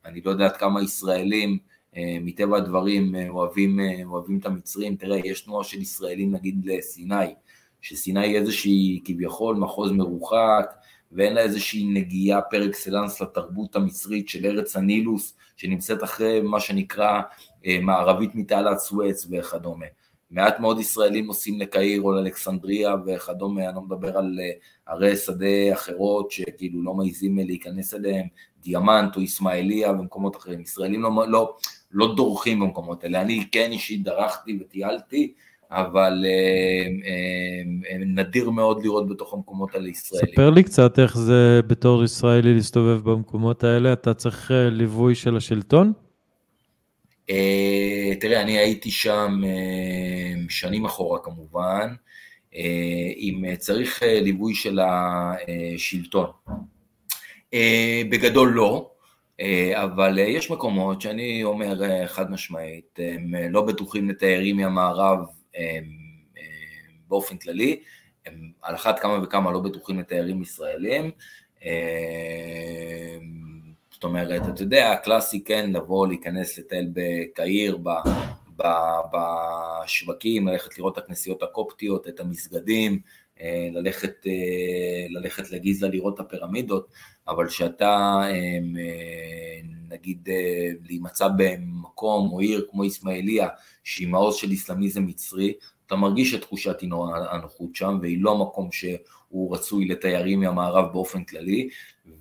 אני 0.06 0.22
לא 0.26 0.32
יודע 0.32 0.45
עד 0.45 0.58
כמה 0.58 0.84
ישראלים 0.84 1.58
אה, 1.97 2.18
מטבע 2.22 2.58
הדברים 2.58 3.16
אה, 3.16 3.30
אוהבים, 3.30 3.80
אה, 3.80 4.06
אוהבים 4.06 4.39
את 4.39 4.45
המצרים, 4.45 4.95
תראה, 4.95 5.18
יש 5.18 5.41
תנועה 5.41 5.64
של 5.64 5.82
ישראלים 5.82 6.32
נגיד 6.32 6.66
לסיני, 6.66 7.34
שסיני 7.82 8.28
היא 8.28 8.38
איזושהי 8.38 9.01
כביכול 9.06 9.56
מחוז 9.56 9.91
מרוחק, 9.91 10.74
ואין 11.12 11.34
לה 11.34 11.41
איזושהי 11.41 11.84
נגיעה 11.84 12.41
פר 12.41 12.66
אקסלנס 12.66 13.22
לתרבות 13.22 13.76
המצרית 13.76 14.30
של 14.30 14.45
ארץ 14.45 14.76
הנילוס, 14.76 15.36
שנמצאת 15.58 16.03
אחרי 16.03 16.41
מה 16.41 16.60
שנקרא 16.60 17.22
מערבית 17.82 18.36
מתעלת 18.36 18.78
סואץ 18.78 19.28
וכדומה. 19.32 19.86
מעט 20.32 20.59
מאוד 20.59 20.80
ישראלים 20.80 21.26
נוסעים 21.26 21.59
לקהיר 21.59 22.01
או 22.01 22.11
לאלכסנדריה 22.11 22.95
וכדומה, 23.05 23.65
אני 23.67 23.76
לא 23.76 23.82
מדבר 23.82 24.17
על 24.17 24.39
ערי 24.86 25.15
שדה 25.15 25.73
אחרות 25.73 26.32
שכאילו 26.32 26.84
לא 26.84 26.93
מעיזים 26.93 27.38
להיכנס 27.38 27.93
אליהם, 27.93 28.28
דיאמנט 28.63 29.15
או 29.15 29.21
איסמעיליה 29.21 29.91
ומקומות 29.91 30.36
אחרים. 30.36 30.61
ישראלים 30.61 31.01
לא, 31.01 31.28
לא, 31.28 31.55
לא 31.91 32.15
דורכים 32.15 32.59
במקומות 32.59 33.03
האלה. 33.03 33.21
אני 33.21 33.47
כן 33.51 33.71
אישית 33.71 34.03
דרכתי 34.03 34.57
וטיילתי, 34.61 35.34
אבל 35.71 36.26
אה, 36.26 36.32
אה, 37.05 37.91
אה, 37.91 37.97
נדיר 38.05 38.49
מאוד 38.49 38.84
לראות 38.84 39.09
בתוך 39.09 39.34
המקומות 39.34 39.76
האלה 39.76 39.89
ישראלים. 39.89 40.32
ספר 40.32 40.49
לי 40.49 40.63
קצת 40.63 40.99
איך 40.99 41.17
זה 41.17 41.59
בתור 41.67 42.03
ישראלי 42.03 42.53
להסתובב 42.53 43.09
במקומות 43.09 43.63
האלה, 43.63 43.93
אתה 43.93 44.13
צריך 44.13 44.51
ליווי 44.71 45.15
של 45.15 45.38
השלטון? 45.38 45.93
תראה, 48.19 48.41
אני 48.41 48.57
הייתי 48.57 48.91
שם 48.91 49.41
שנים 50.49 50.86
אחורה 50.86 51.19
כמובן, 51.19 51.93
אם 53.17 53.43
צריך 53.57 54.03
ליווי 54.05 54.55
של 54.55 54.80
השלטון. 54.80 56.30
בגדול 58.09 58.49
לא, 58.53 58.91
אבל 59.73 60.17
יש 60.19 60.51
מקומות 60.51 61.01
שאני 61.01 61.43
אומר 61.43 62.07
חד 62.07 62.32
משמעית, 62.32 62.99
הם 63.15 63.36
לא 63.49 63.61
בטוחים 63.61 64.09
לתיירים 64.09 64.57
מהמערב 64.57 65.19
באופן 67.07 67.38
כללי, 67.38 67.80
הם 68.26 68.51
על 68.61 68.76
אחת 68.76 68.99
כמה 68.99 69.19
וכמה 69.23 69.51
לא 69.51 69.59
בטוחים 69.59 69.99
לתיירים 69.99 70.41
ישראלים. 70.41 71.11
אה, 73.95 73.99
זאת 73.99 74.03
אומרת, 74.03 74.41
אתה 74.53 74.63
יודע, 74.63 74.91
הקלאסי 74.91 75.43
כן 75.43 75.71
לבוא, 75.73 76.07
להיכנס 76.07 76.57
לטייל 76.57 76.87
בקהיר, 76.93 77.77
בשווקים, 79.13 80.47
ללכת 80.47 80.77
לראות 80.77 80.97
את 80.97 81.03
הכנסיות 81.03 81.43
הקופטיות, 81.43 82.07
את 82.07 82.19
המסגדים, 82.19 82.99
אה, 83.41 83.69
ללכת, 83.71 84.27
אה, 84.27 85.05
ללכת 85.09 85.51
לגיזה 85.51 85.87
לראות 85.87 86.15
את 86.15 86.19
הפירמידות, 86.19 86.87
אבל 87.27 87.49
שאתה 87.49 88.21
נגיד 89.89 90.29
להימצא 90.89 91.27
במקום 91.37 92.31
או 92.31 92.39
עיר 92.39 92.67
כמו 92.71 92.83
איסמעיליה, 92.83 93.47
שהיא 93.83 94.07
מעוז 94.07 94.35
של 94.35 94.51
איסלאמיזם 94.51 95.05
מצרי, 95.05 95.53
אתה 95.88 95.95
מרגיש 95.95 96.33
את 96.33 96.41
תחושת 96.41 96.77
הנוחות 97.31 97.75
שם, 97.75 97.97
והיא 98.01 98.17
לא 98.21 98.38
מקום 98.38 98.69
שהוא 98.71 99.55
רצוי 99.55 99.88
לתיירים 99.88 100.39
מהמערב 100.39 100.93
באופן 100.93 101.23
כללי, 101.23 101.69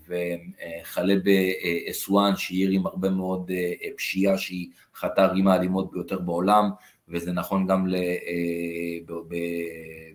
וכלה 0.09 1.15
באסואן, 1.25 2.37
שהיא 2.37 2.59
עיר 2.59 2.71
עם 2.71 2.87
הרבה 2.87 3.11
מאוד 3.11 3.51
אה, 3.55 3.89
פשיעה, 3.97 4.39
שהיא 4.39 4.69
אחת 4.97 5.19
הערים 5.19 5.49
האלימות 5.49 5.93
ביותר 5.93 6.19
בעולם, 6.19 6.71
וזה 7.09 7.33
נכון 7.33 7.67
גם 7.67 7.95
אה, 7.95 8.99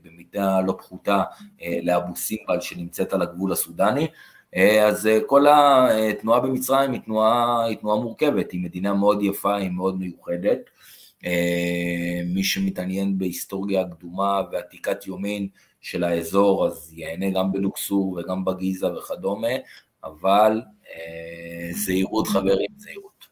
במידה 0.04 0.62
לא 0.62 0.76
פחותה 0.78 1.24
אה, 1.62 1.80
לאבו 1.84 2.16
סימבל 2.16 2.62
שנמצאת 2.62 3.14
על 3.14 3.22
הגבול 3.22 3.52
הסודני. 3.52 4.08
אז 4.88 5.10
כל 5.28 5.46
התנועה 5.48 6.40
במצרים 6.40 6.92
היא 6.92 7.02
תנועה, 7.02 7.66
היא 7.66 7.78
תנועה 7.78 8.02
מורכבת, 8.02 8.52
היא 8.52 8.64
מדינה 8.64 8.94
מאוד 8.94 9.24
יפה, 9.24 9.56
היא 9.56 9.70
מאוד 9.70 10.00
מיוחדת. 10.00 10.70
אה, 11.26 12.22
מי 12.26 12.44
שמתעניין 12.44 13.18
בהיסטוריה 13.18 13.82
הקדומה 13.82 14.42
ועתיקת 14.52 15.08
יומין 15.08 15.48
של 15.82 16.04
האזור, 16.04 16.68
אז 16.68 16.94
ייהנה 16.94 17.30
גם 17.30 17.52
בלוקסור 17.52 18.12
וגם 18.20 18.46
בגיזה 18.46 18.94
וכדומה, 18.94 19.48
אבל 20.04 20.62
אה, 20.88 21.70
זהירות 21.74 22.28
חברים, 22.28 22.70
זהירות. 22.78 23.28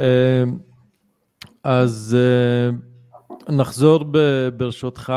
אה, 0.00 0.42
אז 1.64 2.16
נחזור 3.48 4.04
ברשותך 4.56 5.12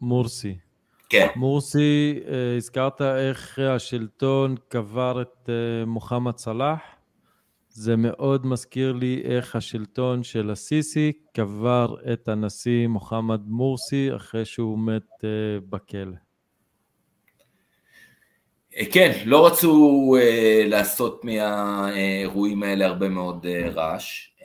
למורסי. 0.00 0.56
כן. 1.08 1.26
מורסי, 1.36 2.20
הזכרת 2.56 3.02
איך 3.02 3.58
השלטון 3.58 4.54
קבר 4.68 5.22
את 5.22 5.50
מוחמד 5.86 6.36
סלאח. 6.36 6.80
זה 7.80 7.96
מאוד 7.96 8.46
מזכיר 8.46 8.92
לי 8.92 9.22
איך 9.24 9.56
השלטון 9.56 10.22
של 10.22 10.50
הסיסי 10.50 11.12
קבר 11.34 11.94
את 12.12 12.28
הנשיא 12.28 12.86
מוחמד 12.86 13.40
מורסי 13.46 14.16
אחרי 14.16 14.44
שהוא 14.44 14.78
מת 14.78 15.08
uh, 15.20 15.24
בכלא. 15.68 16.16
אה, 18.76 18.84
כן, 18.92 19.22
לא 19.24 19.46
רצו 19.46 20.14
uh, 20.18 20.68
לעשות 20.68 21.24
מהאירועים 21.24 22.62
האלה 22.62 22.86
הרבה 22.86 23.08
מאוד 23.08 23.46
uh, 23.46 23.68
רעש, 23.74 24.28
uh, 24.38 24.42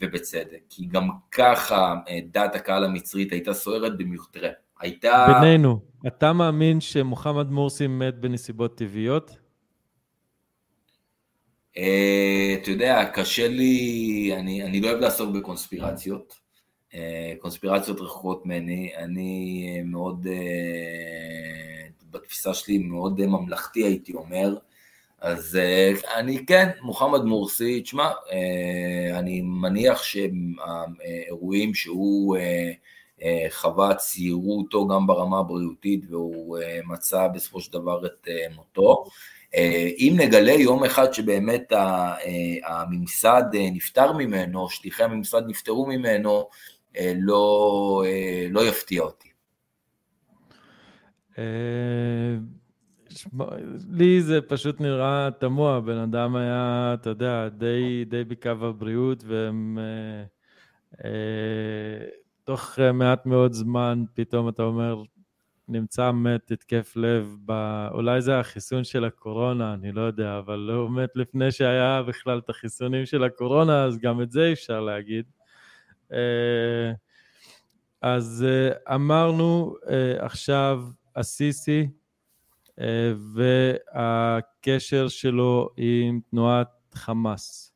ובצדק, 0.00 0.60
כי 0.68 0.86
גם 0.86 1.08
ככה 1.30 1.94
uh, 2.06 2.10
דעת 2.32 2.54
הקהל 2.54 2.84
המצרית 2.84 3.32
הייתה 3.32 3.54
סוערת 3.54 3.98
במיוחד. 3.98 4.40
הייתה... 4.80 5.40
בינינו, 5.40 5.80
אתה 6.06 6.32
מאמין 6.32 6.80
שמוחמד 6.80 7.50
מורסי 7.50 7.86
מת 7.86 8.14
בנסיבות 8.14 8.78
טבעיות? 8.78 9.47
אה, 11.78 12.54
אתה 12.62 12.70
יודע, 12.70 13.04
קשה 13.14 13.48
לי, 13.48 14.30
אני, 14.36 14.62
אני 14.64 14.80
לא 14.80 14.88
אוהב 14.88 15.00
לעסוק 15.00 15.30
בקונספירציות, 15.34 16.34
אה, 16.94 17.32
קונספירציות 17.38 18.00
רחוקות 18.00 18.46
ממני, 18.46 18.92
אני 18.96 19.82
מאוד, 19.84 20.26
אה, 20.30 21.88
בתפיסה 22.10 22.54
שלי 22.54 22.78
מאוד 22.78 23.26
ממלכתי 23.26 23.84
הייתי 23.84 24.14
אומר, 24.14 24.56
אז 25.20 25.58
אני 26.16 26.46
כן, 26.46 26.68
מוחמד 26.82 27.24
מורסי, 27.24 27.80
תשמע, 27.80 28.10
אני 29.14 29.40
מניח 29.40 30.02
שהאירועים 30.02 31.74
שהוא 31.74 32.36
חווה 33.50 33.94
ציירו 33.94 34.58
אותו 34.58 34.88
גם 34.88 35.06
ברמה 35.06 35.38
הבריאותית 35.38 36.04
והוא 36.10 36.58
מצא 36.86 37.28
בסופו 37.28 37.60
של 37.60 37.72
דבר 37.72 38.06
את 38.06 38.28
מותו. 38.54 39.04
אה, 39.54 39.90
אם 39.98 40.14
נגלה 40.16 40.52
יום 40.52 40.84
אחד 40.84 41.12
שבאמת 41.12 41.72
אה, 41.72 42.14
הממסד 42.64 43.42
אה, 43.54 43.70
נפטר 43.72 44.12
ממנו, 44.12 44.68
שליחי 44.68 45.02
הממסד 45.02 45.42
נפטרו 45.46 45.86
ממנו, 45.86 46.48
לא, 47.16 48.04
לא 48.50 48.68
יפתיע 48.68 49.02
אותי. 49.02 49.28
לי 53.90 54.22
זה 54.22 54.40
פשוט 54.40 54.80
נראה 54.80 55.28
תמוה, 55.40 55.80
בן 55.80 55.98
אדם 55.98 56.36
היה, 56.36 56.94
אתה 57.00 57.10
יודע, 57.10 57.48
די, 57.48 58.04
די 58.04 58.24
בקו 58.24 58.48
הבריאות, 58.48 59.24
והם... 59.26 59.78
תוך 62.44 62.78
מעט 62.94 63.26
מאוד 63.26 63.52
זמן 63.52 64.04
פתאום 64.14 64.48
אתה 64.48 64.62
אומר, 64.62 65.02
נמצא 65.68 66.10
מת 66.10 66.50
התקף 66.50 66.92
לב, 66.96 67.36
ב... 67.46 67.52
אולי 67.92 68.22
זה 68.22 68.38
החיסון 68.40 68.84
של 68.84 69.04
הקורונה, 69.04 69.74
אני 69.74 69.92
לא 69.92 70.00
יודע, 70.00 70.38
אבל 70.38 70.70
הוא 70.72 70.90
מת 70.90 71.10
לפני 71.14 71.50
שהיה 71.50 72.02
בכלל 72.02 72.38
את 72.38 72.50
החיסונים 72.50 73.06
של 73.06 73.24
הקורונה, 73.24 73.84
אז 73.84 73.98
גם 73.98 74.22
את 74.22 74.30
זה 74.30 74.52
אפשר 74.52 74.80
להגיד. 74.80 75.24
אה, 76.12 76.92
אז 78.02 78.46
אה, 78.48 78.94
אמרנו 78.94 79.74
אה, 79.88 80.24
עכשיו 80.24 80.84
הסיסי 81.16 81.88
והקשר 83.34 85.08
שלו 85.08 85.70
עם 85.76 86.20
תנועת 86.30 86.68
חמאס. 86.94 87.72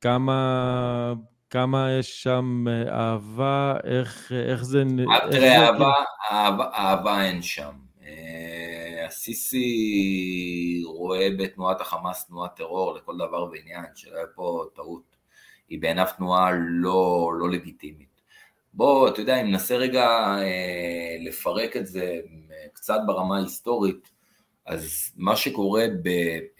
כמה 0.00 1.14
כמה 1.54 1.88
יש 1.98 2.22
שם 2.22 2.64
אה, 2.68 2.98
אהבה, 2.98 3.76
איך, 3.84 4.32
איך 4.32 4.64
זה... 4.64 4.84
תראה, 5.30 5.66
אהבה, 5.66 5.92
אהבה, 6.30 6.70
אהבה 6.74 7.24
אין 7.24 7.42
שם. 7.42 7.72
אה, 8.02 9.04
הסיסי 9.06 10.82
רואה 10.86 11.28
בתנועת 11.38 11.80
החמאס 11.80 12.26
תנועת 12.26 12.56
טרור 12.56 12.94
לכל 12.94 13.16
דבר 13.16 13.44
ועניין, 13.44 13.84
שלא 13.94 14.16
יהיה 14.16 14.26
פה 14.34 14.64
טעות. 14.74 15.16
היא 15.68 15.80
בעיניו 15.80 16.06
תנועה 16.16 16.50
לא, 16.52 17.30
לא 17.38 17.50
לגיטימית. 17.50 18.20
בוא, 18.72 19.08
אתה 19.08 19.20
יודע, 19.20 19.40
אם 19.40 19.46
ננסה 19.46 19.76
רגע 19.76 20.06
אה, 20.38 21.16
לפרק 21.20 21.76
את 21.76 21.86
זה 21.86 22.20
אה, 22.50 22.56
קצת 22.72 22.98
ברמה 23.06 23.36
ההיסטורית, 23.36 24.10
אז 24.66 25.12
מה 25.16 25.36
שקורה 25.36 25.84
ב, 26.02 26.08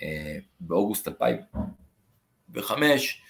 אה, 0.03 0.37
באוגוסט 0.61 1.09
2005, 1.09 3.21
אה, 3.21 3.24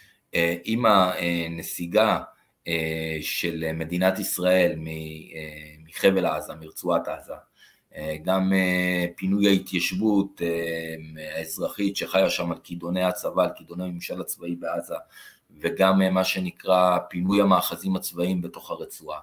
עם 0.64 0.86
הנסיגה 0.86 2.20
אה, 2.68 3.18
של 3.20 3.72
מדינת 3.74 4.18
ישראל 4.18 4.70
אה, 4.70 5.74
מחבל 5.88 6.26
עזה, 6.26 6.54
מרצועת 6.54 7.08
עזה, 7.08 7.34
גם 8.24 8.52
פינוי 9.16 9.48
ההתיישבות 9.48 10.40
האזרחית 11.34 11.96
שחיה 11.96 12.30
שם 12.30 12.52
על 12.52 12.58
כידוני 12.64 13.02
הצבא, 13.04 13.42
על 13.42 13.50
כידוני 13.56 13.84
הממשל 13.84 14.20
הצבאי 14.20 14.54
בעזה, 14.54 14.94
וגם 15.60 16.14
מה 16.14 16.24
שנקרא 16.24 16.98
פינוי 17.10 17.40
המאחזים 17.40 17.96
הצבאיים 17.96 18.42
בתוך 18.42 18.70
הרצועה. 18.70 19.18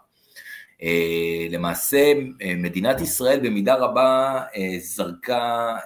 למעשה 1.50 2.14
מדינת 2.58 3.02
ישראל 3.02 3.40
במידה 3.40 3.76
רבה 3.76 4.42
זרקה 4.80 5.78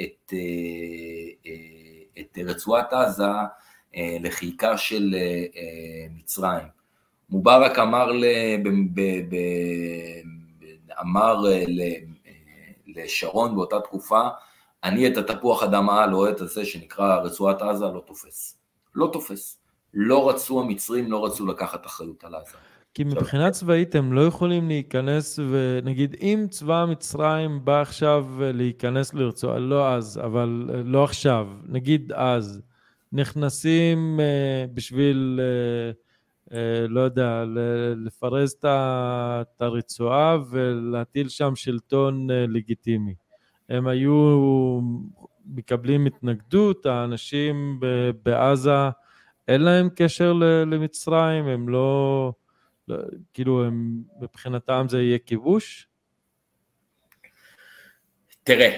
את, 0.00 0.32
את 2.20 2.38
רצועת 2.44 2.92
עזה 2.92 3.24
אה, 3.24 3.44
לחיקה 4.20 4.78
של 4.78 5.14
אה, 5.14 5.20
אה, 5.56 6.06
מצרים. 6.10 6.66
מובארק 7.30 7.78
אמר, 7.78 8.12
ל, 8.12 8.24
ב, 8.64 8.68
ב, 8.68 9.00
ב, 9.30 9.36
אמר 11.00 11.40
ל, 11.40 11.80
לשרון 12.86 13.54
באותה 13.54 13.80
תקופה, 13.80 14.28
אני 14.84 15.08
את 15.08 15.16
התפוח 15.16 15.62
אדמה 15.62 16.04
הלוהט 16.04 16.40
הזה 16.40 16.64
שנקרא 16.64 17.16
רצועת 17.16 17.62
עזה 17.62 17.84
לא 17.84 18.02
תופס. 18.06 18.58
לא 18.94 19.10
תופס. 19.12 19.58
לא 19.94 20.28
רצו 20.28 20.60
המצרים, 20.60 21.12
לא 21.12 21.24
רצו 21.24 21.46
לקחת 21.46 21.86
אחריות 21.86 22.24
על 22.24 22.34
עזה. 22.34 22.56
כי 22.94 23.04
מבחינה 23.04 23.50
צבאית 23.50 23.94
הם 23.94 24.12
לא 24.12 24.20
יכולים 24.20 24.68
להיכנס, 24.68 25.38
ונגיד 25.50 26.16
אם 26.20 26.46
צבא 26.50 26.86
מצרים 26.88 27.64
בא 27.64 27.80
עכשיו 27.80 28.26
להיכנס 28.38 29.14
לרצועה, 29.14 29.58
לא 29.58 29.94
אז, 29.94 30.20
אבל 30.24 30.70
לא 30.84 31.04
עכשיו, 31.04 31.46
נגיד 31.68 32.12
אז, 32.12 32.62
נכנסים 33.14 34.20
uh, 34.20 34.70
בשביל, 34.74 35.40
uh, 35.40 36.50
uh, 36.50 36.54
לא 36.88 37.00
יודע, 37.00 37.44
לפרז 37.96 38.52
את 38.52 39.62
הרצועה 39.62 40.38
ולהטיל 40.50 41.28
שם 41.28 41.56
שלטון 41.56 42.26
לגיטימי. 42.30 43.14
הם 43.68 43.86
היו 43.86 44.80
מקבלים 45.46 46.06
התנגדות, 46.06 46.86
האנשים 46.86 47.80
בעזה, 48.22 48.88
אין 49.48 49.60
להם 49.60 49.88
קשר 49.96 50.32
למצרים, 50.66 51.46
הם 51.46 51.68
לא, 51.68 52.32
לא 52.88 52.96
כאילו, 53.34 53.64
הם, 53.64 54.02
מבחינתם 54.20 54.86
זה 54.88 55.02
יהיה 55.02 55.18
כיבוש? 55.18 55.88
תראה, 58.42 58.76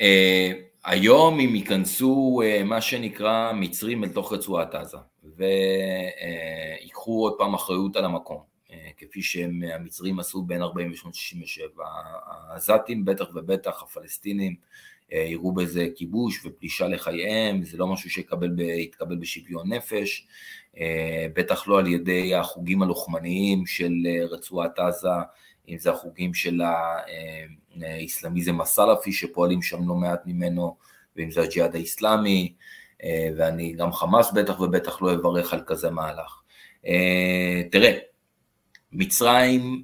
אה, 0.00 0.52
היום 0.84 1.40
אם 1.40 1.54
ייכנסו 1.54 2.40
אה, 2.44 2.64
מה 2.64 2.80
שנקרא 2.80 3.52
מצרים 3.52 4.04
אל 4.04 4.08
תוך 4.08 4.32
רצועת 4.32 4.74
עזה 4.74 4.96
ויקחו 5.36 7.22
עוד 7.22 7.34
פעם 7.38 7.54
אחריות 7.54 7.96
על 7.96 8.04
המקום, 8.04 8.42
אה, 8.70 8.88
כפי 8.96 9.22
שהמצרים 9.22 10.20
עשו 10.20 10.42
בין 10.42 10.62
48-67, 10.62 10.66
העזתים 12.50 13.04
בטח 13.04 13.26
ובטח, 13.34 13.82
הפלסטינים, 13.82 14.54
אה, 15.12 15.18
יראו 15.18 15.52
בזה 15.52 15.88
כיבוש 15.96 16.46
ופלישה 16.46 16.88
לחייהם, 16.88 17.62
זה 17.62 17.78
לא 17.78 17.86
משהו 17.86 18.10
שיתקבל 18.10 19.16
בשוויון 19.20 19.72
נפש, 19.72 20.26
אה, 20.78 21.26
בטח 21.34 21.68
לא 21.68 21.78
על 21.78 21.86
ידי 21.86 22.34
החוגים 22.34 22.82
הלוחמניים 22.82 23.66
של 23.66 23.92
אה, 24.06 24.26
רצועת 24.26 24.78
עזה, 24.78 25.08
אם 25.68 25.78
זה 25.78 25.90
החוגים 25.90 26.34
של 26.34 26.60
האסלאמיזם 27.82 28.60
הסלאפי 28.60 29.12
שפועלים 29.12 29.62
שם 29.62 29.88
לא 29.88 29.94
מעט 29.94 30.20
ממנו, 30.26 30.76
ואם 31.16 31.30
זה 31.30 31.42
הג'יהאד 31.42 31.76
האסלאמי, 31.76 32.54
ואני 33.36 33.72
גם 33.72 33.92
חמאס 33.92 34.32
בטח 34.32 34.60
ובטח 34.60 35.02
לא 35.02 35.14
אברך 35.14 35.54
על 35.54 35.62
כזה 35.66 35.90
מהלך. 35.90 36.42
תראה, 37.70 37.98
מצרים 38.92 39.82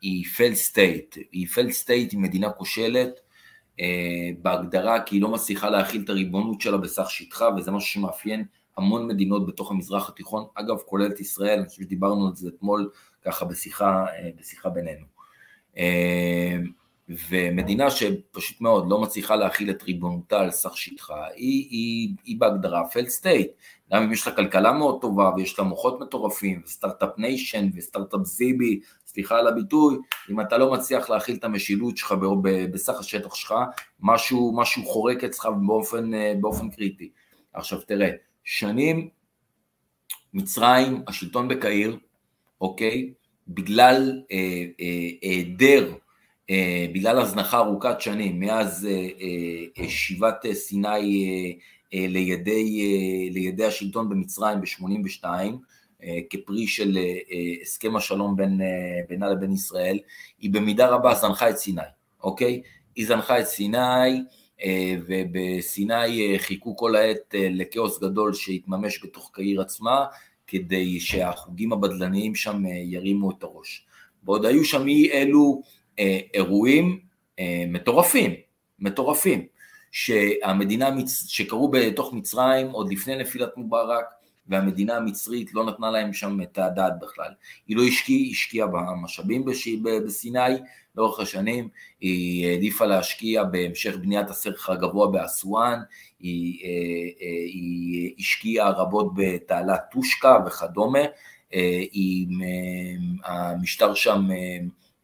היא 0.00 0.24
failed 0.36 0.54
state, 0.54 1.16
היא 1.32 1.46
failed 1.46 1.70
state 1.70 2.12
היא 2.12 2.20
מדינה 2.20 2.50
כושלת, 2.50 3.20
אה, 3.80 4.30
בהגדרה 4.42 5.00
כי 5.00 5.16
היא 5.16 5.22
לא 5.22 5.28
מצליחה 5.28 5.70
להכיל 5.70 6.02
את 6.04 6.10
הריבונות 6.10 6.60
שלה 6.60 6.76
בסך 6.76 7.10
שטחה 7.10 7.48
וזה 7.56 7.70
משהו 7.70 7.88
שמאפיין 7.88 8.44
המון 8.76 9.08
מדינות 9.08 9.46
בתוך 9.46 9.70
המזרח 9.70 10.08
התיכון, 10.08 10.46
אגב 10.54 10.76
כולל 10.76 11.06
את 11.06 11.20
ישראל, 11.20 11.58
אני 11.58 11.68
חושב 11.68 11.82
שדיברנו 11.82 12.26
על 12.26 12.34
זה 12.34 12.48
אתמול 12.48 12.90
ככה 13.24 13.44
בשיחה, 13.44 14.06
אה, 14.06 14.30
בשיחה 14.38 14.68
בינינו. 14.68 15.04
אה, 15.78 16.56
ומדינה 17.30 17.90
שפשוט 17.90 18.60
מאוד 18.60 18.90
לא 18.90 19.00
מצליחה 19.00 19.36
להכיל 19.36 19.70
את 19.70 19.82
ריבונותה 19.82 20.40
על 20.40 20.50
סך 20.50 20.76
שטחה, 20.76 21.26
היא, 21.26 21.66
היא, 21.70 22.14
היא 22.24 22.40
בהגדרה 22.40 22.88
failed 22.88 23.08
state, 23.08 23.50
גם 23.92 24.02
אם 24.02 24.12
יש 24.12 24.26
לה 24.26 24.36
כלכלה 24.36 24.72
מאוד 24.72 25.00
טובה 25.00 25.30
ויש 25.36 25.58
לה 25.58 25.64
מוחות 25.64 26.00
מטורפים, 26.00 26.62
ו 26.64 26.70
start-up 26.70 27.18
nation 27.18 27.68
ו 27.74 27.80
start-up 27.80 28.24
זיבי, 28.24 28.80
סליחה 29.06 29.38
על 29.38 29.46
הביטוי, 29.46 29.96
אם 30.30 30.40
אתה 30.40 30.58
לא 30.58 30.72
מצליח 30.72 31.10
להכיל 31.10 31.36
את 31.36 31.44
המשילות 31.44 31.96
שלך 31.96 32.14
בסך 32.72 32.98
השטח 32.98 33.34
שלך, 33.34 33.54
משהו, 34.00 34.52
משהו 34.56 34.84
חורק 34.84 35.24
אצלך 35.24 35.48
באופן, 35.66 36.14
אה, 36.14 36.32
באופן 36.40 36.70
קריטי. 36.70 37.10
עכשיו 37.52 37.80
תראה, 37.80 38.10
שנים 38.44 39.08
מצרים, 40.34 41.02
השלטון 41.06 41.48
בקהיר, 41.48 41.98
אוקיי, 42.60 43.12
בגלל 43.48 44.22
היעדר, 45.22 45.84
אה, 45.84 45.94
אה, 46.50 46.84
אה, 46.84 46.86
בגלל 46.92 47.18
הזנחה 47.18 47.58
ארוכת 47.58 48.00
שנים, 48.00 48.40
מאז 48.40 48.86
אה, 48.90 49.08
אה, 49.20 49.64
אה 49.78 49.88
שיבת 49.88 50.46
סיני 50.52 50.88
אה, 50.88 51.50
אה, 51.94 52.06
לידי, 52.08 52.80
אה, 52.80 53.32
לידי 53.34 53.64
השלטון 53.64 54.08
במצרים 54.08 54.60
ב-82, 54.60 55.24
אה, 56.02 56.18
כפרי 56.30 56.66
של 56.66 56.96
אה, 56.96 57.02
אה, 57.02 57.62
הסכם 57.62 57.96
השלום 57.96 58.36
בין, 58.36 58.60
בינה 59.08 59.28
לבין 59.28 59.52
ישראל, 59.52 59.98
היא 60.38 60.50
במידה 60.50 60.88
רבה 60.88 61.14
זנחה 61.14 61.50
את 61.50 61.56
סיני, 61.56 61.82
אוקיי? 62.22 62.62
היא 62.96 63.06
זנחה 63.06 63.40
את 63.40 63.46
סיני, 63.46 64.22
ובסיני 65.06 66.38
חיכו 66.38 66.76
כל 66.76 66.96
העת 66.96 67.34
לכאוס 67.34 68.00
גדול 68.00 68.34
שהתממש 68.34 69.04
בתוך 69.04 69.30
קהיר 69.34 69.60
עצמה, 69.60 70.04
כדי 70.48 71.00
שהחוגים 71.00 71.72
הבדלניים 71.72 72.34
שם 72.34 72.62
ירימו 72.66 73.30
את 73.30 73.42
הראש. 73.42 73.86
ועוד 74.24 74.44
היו 74.44 74.64
שם 74.64 74.88
אי 74.88 75.12
אלו 75.12 75.62
אירועים 76.34 77.00
מטורפים, 77.68 78.34
מטורפים, 78.78 79.46
שהמדינה, 79.92 80.90
שקרו 81.28 81.70
בתוך 81.70 82.12
מצרים 82.12 82.70
עוד 82.70 82.92
לפני 82.92 83.16
נפילת 83.16 83.56
מובארק, 83.56 84.04
והמדינה 84.48 84.96
המצרית 84.96 85.54
לא 85.54 85.64
נתנה 85.64 85.90
להם 85.90 86.12
שם 86.12 86.42
את 86.42 86.58
הדעת 86.58 86.92
בכלל. 87.00 87.30
היא 87.66 87.76
לא 87.76 87.82
השקיעה, 87.82 88.30
השקיעה 88.30 88.66
במשאבים 88.66 89.44
בסיני 90.06 90.56
לאורך 90.96 91.20
השנים, 91.20 91.68
היא 92.00 92.46
העדיפה 92.46 92.86
להשקיע 92.86 93.44
בהמשך 93.44 93.96
בניית 93.96 94.30
הסרח 94.30 94.70
הגבוה 94.70 95.10
באסואן, 95.10 95.80
היא, 96.20 96.64
אה, 96.64 96.68
אה, 97.22 97.44
היא 97.44 98.14
השקיעה 98.18 98.70
רבות 98.70 99.14
בתעלת 99.14 99.80
טושקה 99.92 100.38
וכדומה, 100.46 100.98
אה, 101.54 101.82
היא, 101.92 102.26
המשטר 103.24 103.94
שם 103.94 104.28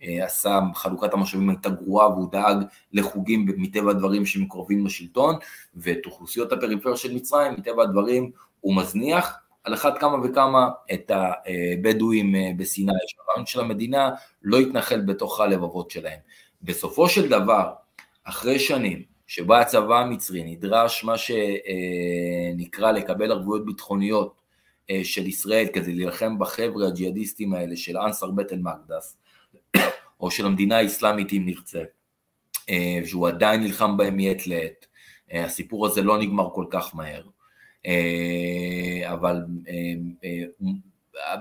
עשה, 0.01 0.61
חלוקת 0.75 1.15
המשאבים 1.15 1.51
הייתה 1.51 1.69
גרועה 1.69 2.09
והוא 2.09 2.33
דאג 2.33 2.57
לחוגים 2.93 3.47
מטבע 3.57 3.91
הדברים 3.91 4.27
שהם 4.27 4.49
קרובים 4.49 4.87
לשלטון 4.87 5.37
ואת 5.75 6.07
אוכלוסיות 6.07 6.53
הפריפריה 6.53 6.97
של 6.97 7.15
מצרים 7.15 7.53
מטבע 7.53 7.83
הדברים 7.83 8.31
הוא 8.65 8.77
מזניח 8.77 9.39
על 9.65 9.75
אחת 9.75 9.99
כמה 9.99 10.17
וכמה 10.25 10.69
את 10.93 11.11
הבדואים 11.15 12.35
אה, 12.35 12.51
בסיני, 12.57 12.93
שהרעיון 13.07 13.47
של 13.47 13.61
המדינה 13.61 14.11
לא 14.43 14.57
יתנחל 14.57 15.01
בתוך 15.01 15.41
הלבבות 15.41 15.91
שלהם. 15.91 16.19
בסופו 16.63 17.09
של 17.09 17.29
דבר, 17.29 17.73
אחרי 18.25 18.59
שנים 18.59 19.03
שבה 19.27 19.61
הצבא 19.61 19.99
המצרי 19.99 20.43
נדרש 20.45 21.05
מה 21.05 21.15
שנקרא 21.19 22.93
לקבל 22.93 23.33
ערבויות 23.33 23.67
ביטחוניות 23.67 24.41
אה, 24.91 25.01
של 25.05 25.27
ישראל 25.27 25.67
כדי 25.73 25.93
להילחם 25.93 26.39
בחבר'ה 26.39 26.87
הג'יהאדיסטים 26.87 27.55
האלה 27.55 27.77
של 27.77 27.99
אנסר 27.99 28.31
בית 28.31 28.53
אל-מקדס, 28.53 29.17
או 30.21 30.31
של 30.31 30.47
המדינה 30.47 30.79
האסלאמית 30.79 31.33
אם 31.33 31.43
נרצה, 31.47 31.83
אה, 32.71 33.01
שהוא 33.07 33.29
עדיין 33.29 33.61
נלחם 33.61 33.97
בהם 33.97 34.17
מעת 34.17 34.47
לעת, 34.47 34.87
הסיפור 35.33 35.87
הזה 35.87 36.03
לא 36.03 36.19
נגמר 36.19 36.49
כל 36.55 36.65
כך 36.71 36.95
מהר. 36.95 37.23
אה, 37.87 39.13
אבל 39.13 39.45
אה, 39.69 39.75
אה, 40.25 41.35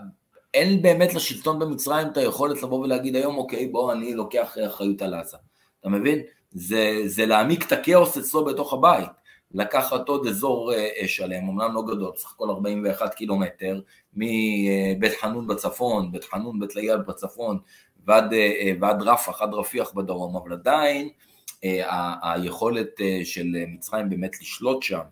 אין 0.53 0.81
באמת 0.81 1.13
לשלטון 1.13 1.59
במצרים 1.59 2.07
את 2.07 2.17
היכולת 2.17 2.63
לבוא 2.63 2.79
ולהגיד 2.79 3.15
היום, 3.15 3.37
אוקיי, 3.37 3.67
בוא 3.67 3.93
אני 3.93 4.13
לוקח 4.13 4.57
אחריות 4.67 5.01
על 5.01 5.13
עזה. 5.13 5.37
אתה 5.79 5.89
מבין? 5.89 6.19
זה, 6.51 7.01
זה 7.05 7.25
להעמיק 7.25 7.67
את 7.67 7.71
הכאוס 7.71 8.17
אצלו 8.17 8.45
בתוך 8.45 8.73
הבית. 8.73 9.09
לקחת 9.55 10.09
עוד 10.09 10.27
אזור 10.27 10.71
שלם, 11.05 11.49
אמנם 11.49 11.73
לא 11.73 11.81
גדול, 11.81 12.11
בסך 12.15 12.31
הכל 12.31 12.49
41 12.49 13.13
קילומטר, 13.13 13.81
מבית 14.13 15.13
חנון 15.21 15.47
בצפון, 15.47 16.11
בית 16.11 16.23
חנון, 16.23 16.59
בית 16.59 16.75
ליאל 16.75 16.97
בצפון, 16.97 17.59
ועד, 18.05 18.33
ועד 18.79 19.01
רפח, 19.01 19.41
עד 19.41 19.53
רפיח 19.53 19.93
בדרום, 19.93 20.35
אבל 20.35 20.53
עדיין 20.53 21.09
היכולת 22.21 22.89
של 23.23 23.47
מצרים 23.67 24.09
באמת 24.09 24.41
לשלוט 24.41 24.83
שם, 24.83 25.03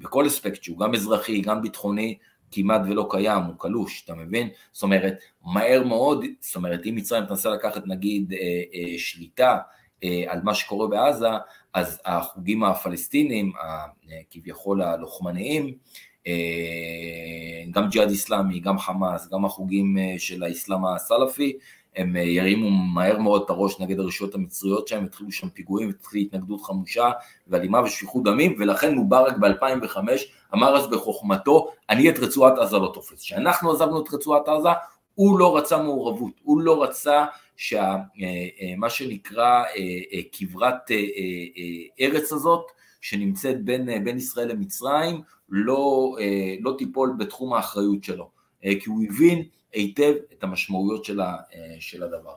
בכל 0.00 0.26
אספקט 0.26 0.62
שהוא, 0.62 0.78
גם 0.78 0.94
אזרחי, 0.94 1.40
גם 1.40 1.62
ביטחוני, 1.62 2.18
כמעט 2.50 2.80
ולא 2.88 3.06
קיים, 3.10 3.42
הוא 3.42 3.54
קלוש, 3.58 4.02
אתה 4.04 4.14
מבין? 4.14 4.48
זאת 4.72 4.82
אומרת, 4.82 5.14
מהר 5.44 5.84
מאוד, 5.84 6.24
זאת 6.40 6.56
אומרת, 6.56 6.80
אם 6.86 6.94
מצרים 6.94 7.26
תנסה 7.26 7.50
לקחת 7.50 7.86
נגיד 7.86 8.32
אה, 8.32 8.38
אה, 8.74 8.98
שליטה 8.98 9.58
אה, 10.04 10.24
על 10.28 10.40
מה 10.42 10.54
שקורה 10.54 10.88
בעזה, 10.88 11.28
אז 11.74 12.00
החוגים 12.04 12.64
הפלסטינים, 12.64 13.52
אה, 13.62 13.86
כביכול 14.30 14.82
הלוחמניים, 14.82 15.74
אה, 16.26 17.70
גם 17.70 17.88
ג'יהאד 17.88 18.10
איסלאמי, 18.10 18.60
גם 18.60 18.78
חמאס, 18.78 19.28
גם 19.28 19.44
החוגים 19.44 19.98
אה, 19.98 20.14
של 20.18 20.42
האסלאם 20.42 20.84
הסלאפי, 20.84 21.58
הם 21.96 22.16
אה, 22.16 22.22
ירימו 22.22 22.70
מהר 22.70 23.18
מאוד 23.18 23.42
את 23.44 23.50
הראש 23.50 23.80
נגד 23.80 24.00
הרשויות 24.00 24.34
המצריות 24.34 24.88
שהם 24.88 25.04
התחילו 25.04 25.32
שם 25.32 25.48
פיגועים, 25.48 25.88
התחילה 25.88 26.22
התנגדות 26.22 26.60
חמושה 26.60 27.10
ואלימה 27.48 27.82
ושפיכות 27.82 28.24
דמים, 28.24 28.56
ולכן 28.58 28.94
מובארק 28.94 29.36
ב-2005 29.36 29.98
אמר 30.54 30.76
אז 30.76 30.86
בחוכמתו, 30.86 31.70
אני 31.90 32.10
את 32.10 32.18
רצועת 32.18 32.58
עזה 32.58 32.78
לא 32.78 32.90
תופס. 32.94 33.22
כשאנחנו 33.22 33.72
עזבנו 33.72 34.02
את 34.02 34.14
רצועת 34.14 34.48
עזה, 34.48 34.68
הוא 35.14 35.38
לא 35.38 35.56
רצה 35.56 35.82
מעורבות, 35.82 36.32
הוא 36.42 36.60
לא 36.60 36.82
רצה 36.82 37.24
שמה 37.56 37.80
אה, 38.22 38.84
אה, 38.84 38.90
שנקרא 38.90 39.62
כברת 40.32 40.90
ארץ 42.00 42.32
הזאת, 42.32 42.66
שנמצאת 43.00 43.64
בין, 43.64 44.04
בין 44.04 44.16
ישראל 44.16 44.48
למצרים, 44.48 45.20
לא, 45.48 46.16
לא 46.60 46.74
תיפול 46.78 47.14
בתחום 47.18 47.54
האחריות 47.54 48.04
שלו. 48.04 48.30
כי 48.62 48.84
הוא 48.86 49.02
הבין 49.08 49.42
היטב 49.72 50.14
את 50.32 50.44
המשמעויות 50.44 51.04
של 51.80 52.02
הדבר. 52.02 52.34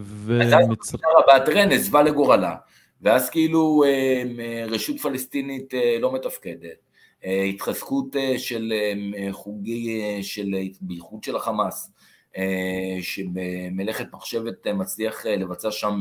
ומצ... 0.00 0.94
והטרן 1.28 1.68
נעזבה 1.68 2.02
לגורלה, 2.02 2.56
ואז 3.02 3.30
כאילו 3.30 3.84
רשות 4.68 5.00
פלסטינית 5.00 5.74
לא 6.00 6.14
מתפקדת, 6.14 6.76
התחזקות 7.48 8.16
של 8.36 8.72
חוגי, 9.30 10.18
של, 10.22 10.54
בייחוד 10.80 11.24
של 11.24 11.36
החמאס, 11.36 11.90
שבמלאכת 13.00 14.06
מחשבת 14.12 14.66
מצליח 14.66 15.26
לבצע 15.26 15.70
שם 15.70 16.00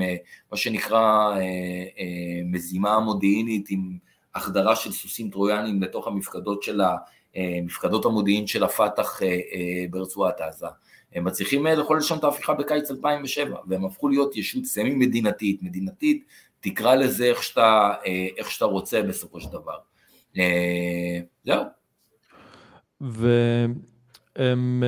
מה 0.51 0.57
שנקרא 0.57 1.35
מזימה 2.45 2.99
מודיעינית 2.99 3.65
עם 3.69 3.97
החדרה 4.35 4.75
של 4.75 4.91
סוסים 4.91 5.29
טרויאנים 5.29 5.81
לתוך 5.81 6.07
המפקדות 6.07 6.63
של 6.63 6.81
מפקדות 7.37 8.05
המודיעין 8.05 8.47
של 8.47 8.63
הפת"ח 8.63 9.19
ברצועת 9.89 10.41
עזה. 10.41 10.67
הם 11.13 11.23
מצליחים 11.23 11.65
לחולל 11.65 12.01
שם 12.01 12.17
את 12.17 12.23
ההפיכה 12.23 12.53
בקיץ 12.53 12.91
2007, 12.91 13.57
והם 13.67 13.85
הפכו 13.85 14.09
להיות 14.09 14.35
ישות 14.37 14.65
סמי 14.65 14.95
מדינתית, 14.95 15.63
מדינתית, 15.63 16.25
תקרא 16.59 16.95
לזה 16.95 17.25
איך 17.25 17.43
שאתה, 17.43 17.93
איך 18.37 18.51
שאתה 18.51 18.65
רוצה 18.65 19.01
בסופו 19.01 19.39
של 19.41 19.49
דבר. 19.49 19.77
זהו. 21.45 21.63
והם 23.01 24.83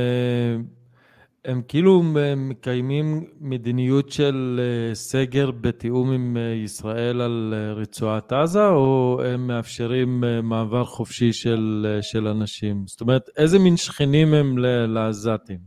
הם 1.47 1.61
כאילו 1.67 2.03
מקיימים 2.37 3.23
מדיניות 3.39 4.11
של 4.11 4.59
סגר 4.93 5.51
בתיאום 5.51 6.11
עם 6.11 6.37
ישראל 6.65 7.21
על 7.21 7.53
רצועת 7.75 8.33
עזה, 8.33 8.67
או 8.67 9.19
הם 9.25 9.47
מאפשרים 9.47 10.23
מעבר 10.43 10.85
חופשי 10.85 11.33
של, 11.33 11.97
של 12.01 12.27
אנשים? 12.27 12.83
זאת 12.87 13.01
אומרת, 13.01 13.29
איזה 13.37 13.59
מין 13.59 13.77
שכנים 13.77 14.33
הם 14.33 14.57
לעזתים? 14.87 15.59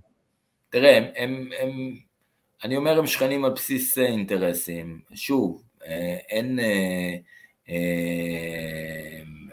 תראה, 0.70 0.96
הם, 0.96 1.04
הם, 1.16 1.48
הם, 1.60 1.70
אני 2.64 2.76
אומר 2.76 2.98
הם 2.98 3.06
שכנים 3.06 3.44
על 3.44 3.52
בסיס 3.52 3.98
אינטרסים. 3.98 5.00
שוב, 5.14 5.62
אין... 6.30 6.58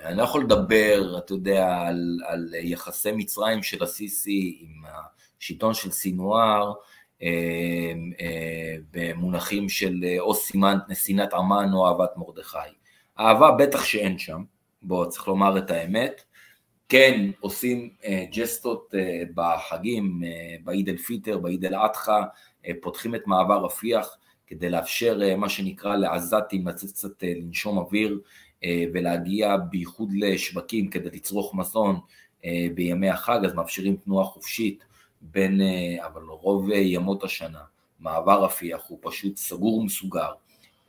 אני 0.06 0.18
לא 0.18 0.24
יכול 0.24 0.44
לדבר, 0.44 1.18
אתה 1.18 1.34
יודע, 1.34 1.68
על, 1.88 2.18
על 2.28 2.54
יחסי 2.62 3.12
מצרים 3.12 3.64
של 3.64 3.84
הסיסי 3.84 4.58
עם 4.62 4.86
השלטון 5.42 5.74
של 5.74 5.92
סינואר, 5.92 6.74
אה, 7.24 7.94
אה, 8.22 8.76
במונחים 8.92 9.70
של 9.70 10.06
או 10.20 10.36
סימן, 10.36 10.78
שנאת 10.94 11.34
עמן 11.34 11.70
או 11.74 11.88
אהבת 11.88 12.10
מרדכי. 12.18 12.58
אהבה 13.20 13.52
בטח 13.52 13.84
שאין 13.84 14.18
שם, 14.18 14.44
בוא, 14.82 15.06
צריך 15.06 15.28
לומר 15.28 15.58
את 15.58 15.72
האמת. 15.72 16.22
כן, 16.90 17.32
עושים 17.40 17.90
אה, 18.06 18.26
ג'סטות 18.32 18.94
בחגים, 19.36 20.22
בעיד 20.64 20.90
אל 20.90 20.98
פיטר, 20.98 21.38
בעיד 21.38 21.66
אל 21.66 21.76
אדחא, 21.76 22.22
פותחים 22.82 23.16
את 23.16 23.28
מעבר 23.28 23.66
רפיח 23.66 24.18
כדי 24.48 24.70
לאפשר 24.70 25.20
מה 25.38 25.50
שנקרא 25.50 25.96
לעזתים 25.96 26.68
לצאת 26.68 26.90
קצת 26.92 27.24
לנשום 27.24 27.78
אוויר 27.78 28.20
ולהגיע 28.94 29.58
בייחוד 29.58 30.10
לשווקים 30.14 30.90
כדי 30.90 31.10
לצרוך 31.10 31.56
מזון 31.56 32.00
בימי 32.76 33.10
החג, 33.10 33.40
אז 33.46 33.54
מאפשרים 33.54 33.96
תנועה 33.96 34.26
חופשית 34.26 34.84
בין, 35.22 35.62
אה, 35.62 36.06
אבל 36.08 36.22
רוב 36.22 36.72
אה, 36.72 36.78
ימות 36.78 37.24
השנה, 37.24 37.62
מעבר 38.00 38.44
רפיח 38.44 38.82
הוא 38.88 39.00
פשוט 39.02 39.38
סגור 39.38 39.78
ומסוגר, 39.78 40.32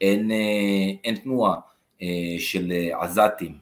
אין, 0.01 0.31
אה, 0.31 0.93
אין 1.05 1.17
תנועה 1.17 1.55
של 2.39 2.73
עזתים 2.93 3.59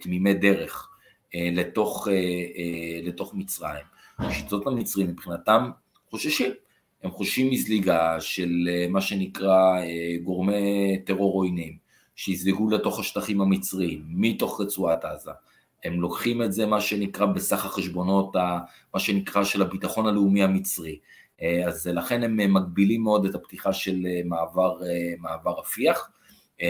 תמימי 0.00 0.34
דרך 0.34 0.88
לתוך, 1.34 2.08
לתוך 3.02 3.34
מצרים. 3.34 3.84
שיטות 4.30 4.66
המצרים 4.66 5.06
מבחינתם 5.06 5.70
חוששים, 6.10 6.52
הם 7.02 7.10
חוששים 7.10 7.50
מזליגה 7.50 8.20
של 8.20 8.68
מה 8.88 9.00
שנקרא 9.00 9.80
גורמי 10.22 10.98
טרור 11.06 11.34
עוינים, 11.34 11.76
שיזלגו 12.16 12.70
לתוך 12.70 13.00
השטחים 13.00 13.40
המצריים, 13.40 14.02
מתוך 14.08 14.60
רצועת 14.60 15.04
עזה. 15.04 15.30
הם 15.84 16.00
לוקחים 16.00 16.42
את 16.42 16.52
זה, 16.52 16.66
מה 16.66 16.80
שנקרא, 16.80 17.26
בסך 17.26 17.64
החשבונות, 17.64 18.36
מה 18.94 19.00
שנקרא, 19.00 19.44
של 19.44 19.62
הביטחון 19.62 20.06
הלאומי 20.06 20.42
המצרי. 20.42 20.98
אה, 21.42 21.66
אז 21.66 21.86
לכן 21.86 22.22
הם 22.22 22.54
מגבילים 22.54 23.02
מאוד 23.02 23.24
את 23.24 23.34
הפתיחה 23.34 23.72
של 23.72 24.06
אה, 24.06 24.20
מעבר, 24.24 24.82
אה, 24.86 25.14
מעבר 25.18 25.50
רפיח. 25.58 26.10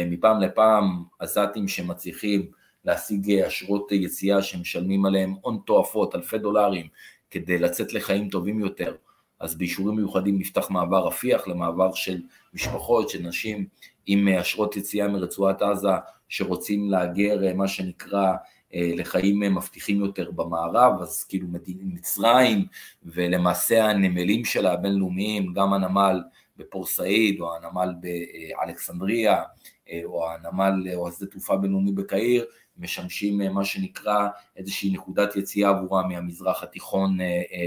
מפעם 0.06 0.40
לפעם 0.40 1.02
עזתים 1.18 1.68
שמצליחים 1.68 2.50
להשיג 2.84 3.30
אשרות 3.30 3.92
יציאה 3.92 4.42
שמשלמים 4.42 5.06
עליהם 5.06 5.34
הון 5.40 5.58
תועפות, 5.66 6.14
אלפי 6.14 6.38
דולרים, 6.38 6.86
כדי 7.30 7.58
לצאת 7.58 7.92
לחיים 7.92 8.28
טובים 8.28 8.60
יותר, 8.60 8.94
אז 9.40 9.58
באישורים 9.58 9.96
מיוחדים 9.96 10.38
נפתח 10.38 10.70
מעבר 10.70 11.06
רפיח 11.06 11.48
למעבר 11.48 11.92
של 11.92 12.22
משפחות, 12.54 13.08
של 13.08 13.22
נשים 13.22 13.66
עם 14.06 14.28
אשרות 14.28 14.76
יציאה 14.76 15.08
מרצועת 15.08 15.62
עזה 15.62 15.88
שרוצים 16.28 16.90
להגר, 16.90 17.54
מה 17.54 17.68
שנקרא, 17.68 18.26
אה, 18.26 18.36
לחיים 18.74 19.40
מבטיחים 19.40 20.00
יותר 20.00 20.30
במערב, 20.30 21.02
אז 21.02 21.24
כאילו 21.24 21.46
מצרים 21.82 22.66
ולמעשה 23.04 23.84
הנמלים 23.84 24.44
שלה 24.44 24.72
הבינלאומיים, 24.72 25.52
גם 25.52 25.72
הנמל 25.72 26.22
בפורסאיד 26.56 27.40
או 27.40 27.56
הנמל 27.56 27.94
באלכסנדריה 28.00 29.42
אה, 29.90 30.00
או 30.04 30.30
הנמל 30.30 30.94
או 30.94 31.08
השדה 31.08 31.26
תעופה 31.26 31.56
בינלאומי 31.56 31.92
בקהיר, 31.92 32.44
משמשים 32.78 33.42
אה, 33.42 33.48
מה 33.48 33.64
שנקרא 33.64 34.28
איזושהי 34.56 34.90
נקודת 34.90 35.36
יציאה 35.36 35.68
עבורה 35.68 36.06
מהמזרח 36.06 36.62
התיכון 36.62 37.18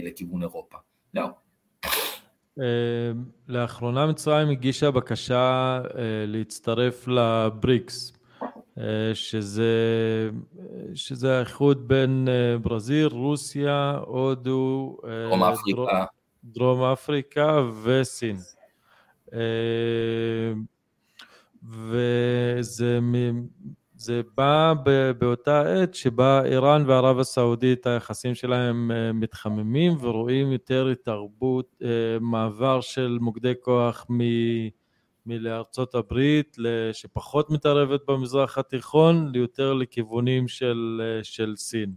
לכיוון 0.03 0.41
אירופה. 0.41 0.77
זהו. 1.13 1.27
לאחרונה 3.47 4.07
מצרים 4.07 4.49
הגישה 4.49 4.91
בקשה 4.91 5.81
להצטרף 6.27 7.07
לבריקס. 7.07 8.13
אה, 8.77 9.15
שזה, 9.15 10.29
שזה 10.95 11.37
האיחוד 11.37 11.87
בין 11.87 12.27
אה, 12.27 12.57
ברזיל, 12.57 13.07
רוסיה, 13.07 13.99
הודו, 14.05 14.97
אה, 15.03 15.27
דרום 15.27 15.43
אפריקה, 15.43 16.05
דרום 16.43 16.83
אפריקה 16.83 17.61
וסין. 17.83 18.37
וזה 21.69 22.99
זה 23.95 24.21
בא 24.35 24.73
באותה 25.17 25.61
עת 25.61 25.93
שבה 25.93 26.41
איראן 26.45 26.83
וערב 26.87 27.19
הסעודית 27.19 27.87
היחסים 27.87 28.35
שלהם 28.35 28.91
מתחממים 29.13 29.93
ורואים 30.01 30.51
יותר 30.51 30.87
התערבות, 30.87 31.81
מעבר 32.21 32.81
של 32.81 33.17
מוקדי 33.21 33.53
כוח 33.61 34.05
מ... 34.09 34.19
מלארצות 35.25 35.95
הברית, 35.95 36.57
שפחות 36.91 37.49
מתערבת 37.49 38.01
במזרח 38.07 38.57
התיכון, 38.57 39.31
ליותר 39.33 39.73
לכיוונים 39.73 40.47
של, 40.47 41.01
של 41.23 41.53
סין. 41.55 41.93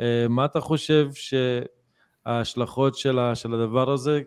אה, 0.00 0.26
מה 0.28 0.44
אתה 0.44 0.60
חושב 0.60 1.10
שההשלכות 2.24 2.94
של, 2.94 3.18
של 3.34 3.54
הדבר 3.54 3.90
הזה, 3.90 4.20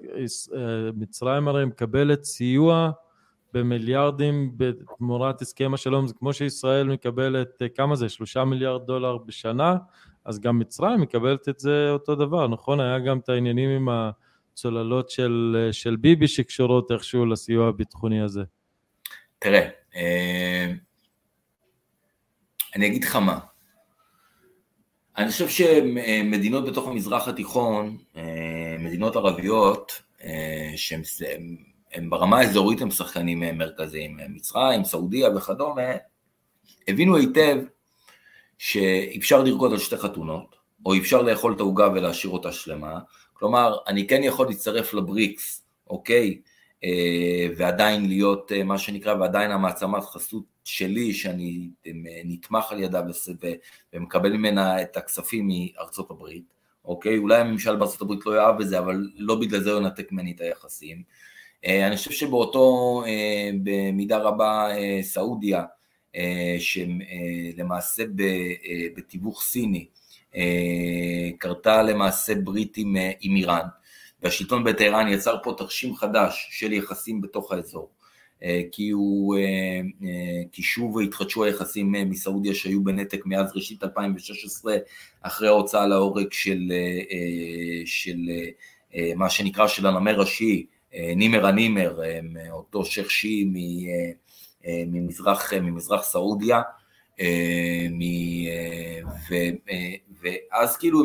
אה, 0.56 0.90
מצרים 0.96 1.48
הרי 1.48 1.66
מקבלת 1.66 2.24
סיוע 2.24 2.92
במיליארדים 3.54 4.52
בתמורת 4.58 5.42
הסכם 5.42 5.74
השלום, 5.74 6.08
זה 6.08 6.14
כמו 6.14 6.34
שישראל 6.34 6.88
מקבלת, 6.88 7.62
אה, 7.62 7.70
כמה 7.70 7.96
זה? 7.96 8.10
שלושה 8.10 8.46
מיליארד 8.46 8.82
דולר 8.88 9.18
בשנה, 9.18 9.78
אז 10.26 10.40
גם 10.40 10.60
מצרים 10.60 11.02
מקבלת 11.02 11.50
את 11.50 11.60
זה 11.60 11.90
אותו 11.92 12.16
דבר, 12.16 12.48
נכון? 12.48 12.80
היה 12.80 13.00
גם 13.00 13.20
את 13.20 13.30
העניינים 13.30 13.70
עם 13.70 13.90
ה... 13.90 14.12
צוללות 14.54 15.10
של, 15.10 15.70
של 15.72 15.96
ביבי 15.96 16.28
שקשורות 16.28 16.92
איכשהו 16.92 17.26
לסיוע 17.26 17.68
הביטחוני 17.68 18.22
הזה? 18.22 18.44
תראה, 19.40 19.70
אה, 19.96 20.72
אני 22.76 22.88
אגיד 22.88 23.04
לך 23.04 23.16
מה. 23.16 23.40
אני 25.18 25.32
חושב 25.32 25.48
שמדינות 25.50 26.66
בתוך 26.66 26.88
המזרח 26.88 27.28
התיכון, 27.28 27.98
אה, 28.16 28.76
מדינות 28.80 29.16
ערביות, 29.16 29.92
אה, 30.24 30.72
שהן 30.76 32.10
ברמה 32.10 32.40
האזורית 32.40 32.82
הם 32.82 32.92
שחקנים 32.92 33.58
מרכזיים, 33.58 34.18
מצרים, 34.30 34.84
סעודיה 34.84 35.30
וכדומה, 35.36 35.92
הבינו 36.88 37.18
היטב 37.18 37.58
שאפשר 38.58 39.44
לרקוד 39.44 39.72
על 39.72 39.80
שתי 39.80 39.98
חתונות, 39.98 40.56
או 40.86 40.98
אפשר 40.98 41.22
לאכול 41.22 41.54
את 41.54 41.60
העוגה 41.60 41.90
ולהשאיר 41.90 42.34
אותה 42.34 42.52
שלמה, 42.52 43.00
כלומר, 43.42 43.78
אני 43.88 44.08
כן 44.08 44.24
יכול 44.24 44.48
להצטרף 44.48 44.94
לבריקס, 44.94 45.66
אוקיי? 45.90 46.42
אה, 46.84 47.48
ועדיין 47.58 48.06
להיות 48.08 48.52
אה, 48.52 48.64
מה 48.64 48.78
שנקרא, 48.78 49.14
ועדיין 49.14 49.52
המעצמת 49.52 50.04
חסות 50.04 50.44
שלי, 50.64 51.14
שאני 51.14 51.70
אה, 51.88 51.92
נתמך 52.26 52.72
על 52.72 52.80
ידה 52.80 53.02
ומקבל 53.94 54.34
ממנה 54.34 54.82
את 54.82 54.98
הכספים 54.98 55.50
מארצות 55.50 56.12
הברית, 56.12 56.44
אוקיי? 56.86 57.18
אולי 57.18 57.38
הממשל 57.38 57.76
בארצות 57.76 58.02
הברית 58.02 58.26
לא 58.26 58.36
יאהב 58.36 58.62
את 58.62 58.70
זה, 58.70 58.80
אבל 58.80 59.10
לא 59.16 59.36
בגלל 59.36 59.60
זה 59.60 59.72
הוא 59.72 59.82
ינתק 59.82 60.12
ממני 60.12 60.32
את 60.32 60.42
היחסים. 60.42 61.04
אני 61.66 61.98
חושב 61.98 62.12
שבאותו, 62.12 63.04
במידה 63.64 64.18
רבה, 64.18 64.68
סעודיה, 65.02 65.64
שלמעשה 66.60 68.04
בתיווך 68.96 69.42
סיני, 69.44 69.88
קרתה 71.38 71.84
למעשה 71.84 72.36
ברית 72.36 72.78
עם, 72.78 72.96
עם 73.22 73.36
איראן, 73.36 73.68
והשלטון 74.24 74.64
בטהרן 74.64 75.08
יצר 75.08 75.38
פה 75.44 75.56
תרשים 75.58 75.96
חדש 75.96 76.48
של 76.52 76.74
יחסים 76.74 77.22
בתוך 77.22 77.52
האזור. 77.52 77.90
כי, 78.72 78.90
הוא, 78.90 79.38
כי 80.52 80.64
שוב 80.64 81.00
התחדשו 81.00 81.44
היחסים 81.44 81.92
מסעודיה 81.92 82.56
שהיו 82.56 82.84
בנתק 82.84 83.26
מאז 83.26 83.52
ראשית 83.56 83.84
2016 83.84 84.78
אחרי 85.22 85.48
ההוצאה 85.48 85.88
להורג 85.88 86.32
של, 86.32 86.72
של 87.86 88.18
מה 89.16 89.30
שנקרא 89.30 89.68
של 89.68 89.88
הנמר 89.88 90.22
השיעי, 90.22 90.66
נימר 91.16 91.46
הנימר, 91.46 92.00
אותו 92.52 92.86
שייח' 92.86 93.10
שיעי 93.10 93.52
ממזרח, 94.66 95.54
ממזרח 95.54 96.04
סעודיה, 96.04 96.62
ואז 100.22 100.78
כאילו 100.78 101.04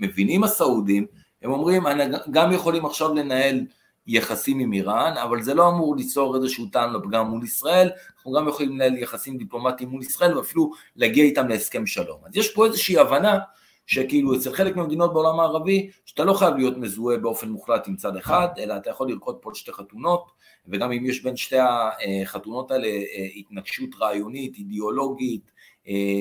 מבינים 0.00 0.44
הסעודים, 0.44 1.06
הם 1.42 1.50
אומרים 1.50 1.82
גם 2.30 2.52
יכולים 2.52 2.86
עכשיו 2.86 3.14
לנהל 3.14 3.60
יחסים 4.06 4.58
עם 4.58 4.72
איראן, 4.72 5.14
אבל 5.16 5.42
זה 5.42 5.54
לא 5.54 5.68
אמור 5.68 5.96
ליצור 5.96 6.36
איזשהו 6.36 6.66
טעם 6.66 6.94
לפגם 6.94 7.26
מול 7.26 7.44
ישראל, 7.44 7.90
אנחנו 8.16 8.32
גם 8.32 8.48
יכולים 8.48 8.72
לנהל 8.72 8.98
יחסים 8.98 9.36
דיפלומטיים 9.36 9.90
מול 9.90 10.02
ישראל 10.02 10.38
ואפילו 10.38 10.70
להגיע 10.96 11.24
איתם 11.24 11.48
להסכם 11.48 11.86
שלום. 11.86 12.18
אז 12.24 12.36
יש 12.36 12.54
פה 12.54 12.66
איזושהי 12.66 12.98
הבנה 12.98 13.38
שכאילו 13.86 14.36
אצל 14.36 14.52
חלק 14.52 14.76
מהמדינות 14.76 15.12
בעולם 15.12 15.40
הערבי, 15.40 15.90
שאתה 16.04 16.24
לא 16.24 16.32
חייב 16.32 16.56
להיות 16.56 16.76
מזוהה 16.76 17.18
באופן 17.18 17.48
מוחלט 17.48 17.88
עם 17.88 17.96
צד 17.96 18.16
אחד, 18.16 18.48
אלא 18.58 18.76
אתה 18.76 18.90
יכול 18.90 19.08
לרקוד 19.08 19.36
פה 19.40 19.50
שתי 19.54 19.72
חתונות, 19.72 20.30
וגם 20.68 20.92
אם 20.92 21.06
יש 21.06 21.22
בין 21.22 21.36
שתי 21.36 21.56
החתונות 21.58 22.70
האלה 22.70 22.86
אה, 22.86 23.28
התנגשות 23.36 23.90
רעיונית, 24.00 24.54
אידיאולוגית, 24.54 25.52
אה, 25.88 26.20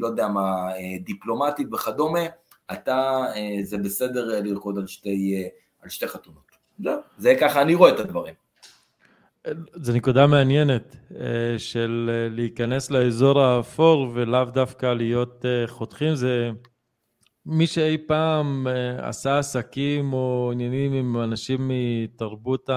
לא 0.00 0.06
יודע 0.06 0.28
מה, 0.28 0.72
אה, 0.72 0.98
דיפלומטית 1.04 1.72
וכדומה, 1.72 2.20
אתה, 2.72 3.24
זה 3.62 3.78
בסדר 3.78 4.40
לרקוד 4.42 4.78
על 4.78 4.86
שתי, 4.86 5.44
על 5.82 5.88
שתי 5.88 6.08
חתונות. 6.08 6.52
זה, 6.78 6.90
זה 7.18 7.34
ככה 7.40 7.62
אני 7.62 7.74
רואה 7.74 7.90
את 7.90 8.00
הדברים. 8.00 8.34
זו 9.74 9.92
נקודה 9.92 10.26
מעניינת 10.26 10.96
של 11.58 12.10
להיכנס 12.30 12.90
לאזור 12.90 13.40
האפור 13.40 14.10
ולאו 14.14 14.44
דווקא 14.44 14.86
להיות 14.86 15.44
חותכים, 15.66 16.14
זה 16.14 16.50
מי 17.46 17.66
שאי 17.66 17.98
פעם 17.98 18.66
עשה 18.98 19.38
עסקים 19.38 20.12
או 20.12 20.50
עניינים 20.52 20.92
עם 20.92 21.22
אנשים 21.22 21.70
מתרבות 21.70 22.70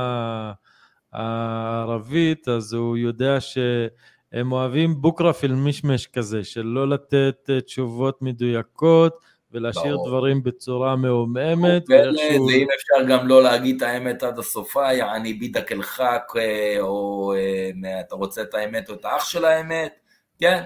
הערבית, 1.15 2.47
אז 2.47 2.73
הוא 2.73 2.97
יודע 2.97 3.37
שהם 3.41 4.51
אוהבים 4.51 5.01
בוקרה 5.01 5.33
פילמישמש 5.33 6.07
כזה, 6.07 6.43
של 6.43 6.61
לא 6.61 6.89
לתת 6.89 7.49
תשובות 7.65 8.21
מדויקות 8.21 9.13
ולהשאיר 9.51 9.95
ברור. 9.95 10.07
דברים 10.07 10.43
בצורה 10.43 10.95
מעומעמת. 10.95 11.83
ואיכשהו... 11.89 12.45
ואם 12.45 12.67
אפשר 12.75 13.09
גם 13.09 13.27
לא 13.27 13.43
להגיד 13.43 13.75
את 13.75 13.81
האמת 13.81 14.23
עד 14.23 14.39
הסופה, 14.39 14.93
יעני 14.93 15.33
בידק 15.33 15.71
אל-חק, 15.71 16.33
אה, 16.35 16.75
או 16.79 17.33
אה, 17.35 17.99
אתה 17.99 18.15
רוצה 18.15 18.41
את 18.41 18.53
האמת 18.53 18.89
או 18.89 18.93
את 18.93 19.05
האח 19.05 19.25
של 19.25 19.45
האמת, 19.45 19.93
כן. 20.39 20.63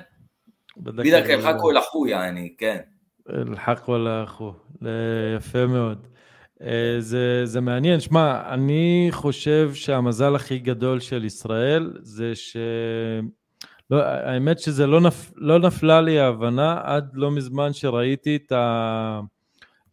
בידק 0.77 1.29
אל-חק 1.29 1.55
או 1.59 1.71
אל-אחו, 1.71 2.07
יעני, 2.07 2.55
כן. 2.57 2.79
אל-חק 3.29 3.81
או 3.87 3.95
אל-אחו, 3.95 4.53
יפה 5.37 5.65
מאוד. 5.65 6.08
אה, 6.61 6.95
זה, 6.99 7.45
זה 7.45 7.61
מעניין. 7.61 7.99
שמע, 7.99 8.53
אני 8.53 9.07
חושב 9.11 9.73
שהמזל 9.73 10.35
הכי 10.35 10.59
גדול 10.59 10.99
של 10.99 11.25
ישראל 11.25 11.93
זה 12.01 12.35
ש... 12.35 12.57
לא, 13.89 14.03
האמת 14.03 14.59
שזה 14.59 14.87
לא, 14.87 15.01
נפ, 15.01 15.31
לא 15.35 15.59
נפלה 15.59 16.01
לי 16.01 16.19
ההבנה 16.19 16.81
עד 16.83 17.09
לא 17.13 17.31
מזמן 17.31 17.73
שראיתי 17.73 18.35
את, 18.35 18.51
ה, 18.51 19.19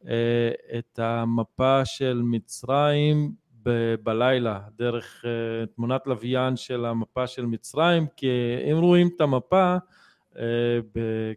אה, 0.08 0.50
את 0.78 0.98
המפה 0.98 1.84
של 1.84 2.20
מצרים 2.24 3.32
ב, 3.62 3.94
בלילה, 4.02 4.60
דרך 4.78 5.24
אה, 5.24 5.66
תמונת 5.66 6.06
לוויין 6.06 6.56
של 6.56 6.84
המפה 6.84 7.26
של 7.26 7.46
מצרים, 7.46 8.06
כי 8.16 8.28
אם 8.72 8.76
רואים 8.76 9.10
את 9.16 9.20
המפה, 9.20 9.76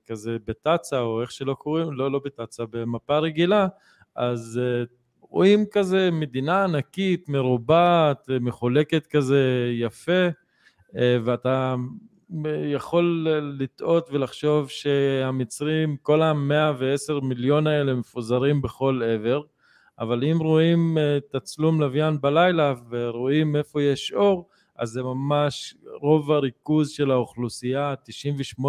כזה 0.06 0.38
בתצ"א 0.46 1.00
או 1.00 1.22
איך 1.22 1.32
שלא 1.32 1.54
קוראים, 1.54 1.92
לא, 1.92 2.12
לא 2.12 2.20
בתצ"א, 2.26 2.64
במפה 2.70 3.18
רגילה, 3.18 3.68
אז 4.16 4.62
רואים 5.30 5.66
כזה 5.72 6.10
מדינה 6.12 6.64
ענקית, 6.64 7.30
מרובעת, 7.30 8.30
מחולקת 8.42 9.08
כזה 9.08 9.72
יפה, 9.74 10.28
אה, 10.98 11.18
ואתה 11.24 11.76
יכול 12.66 13.28
לטעות 13.60 14.10
ולחשוב 14.12 14.70
שהמצרים, 14.70 15.98
כל 16.02 16.22
המאה 16.22 16.72
ועשר 16.78 17.20
מיליון 17.20 17.68
האלה 17.68 17.94
מפוזרים 17.94 18.62
בכל 18.62 19.02
עבר, 19.04 19.42
אבל 20.00 20.24
אם 20.24 20.40
רואים 20.40 20.98
אה, 20.98 21.18
תצלום 21.32 21.82
לוויין 21.82 22.22
בלילה 22.22 22.74
ורואים 22.90 23.56
איפה 23.56 23.82
יש 23.82 24.14
אור, 24.14 24.50
אז 24.78 24.90
זה 24.90 25.04
ממש 25.04 25.76
רוב 26.02 26.32
הריכוז 26.32 26.90
של 26.90 27.12
האוכלוסייה, 27.12 27.94
98% 28.60 28.64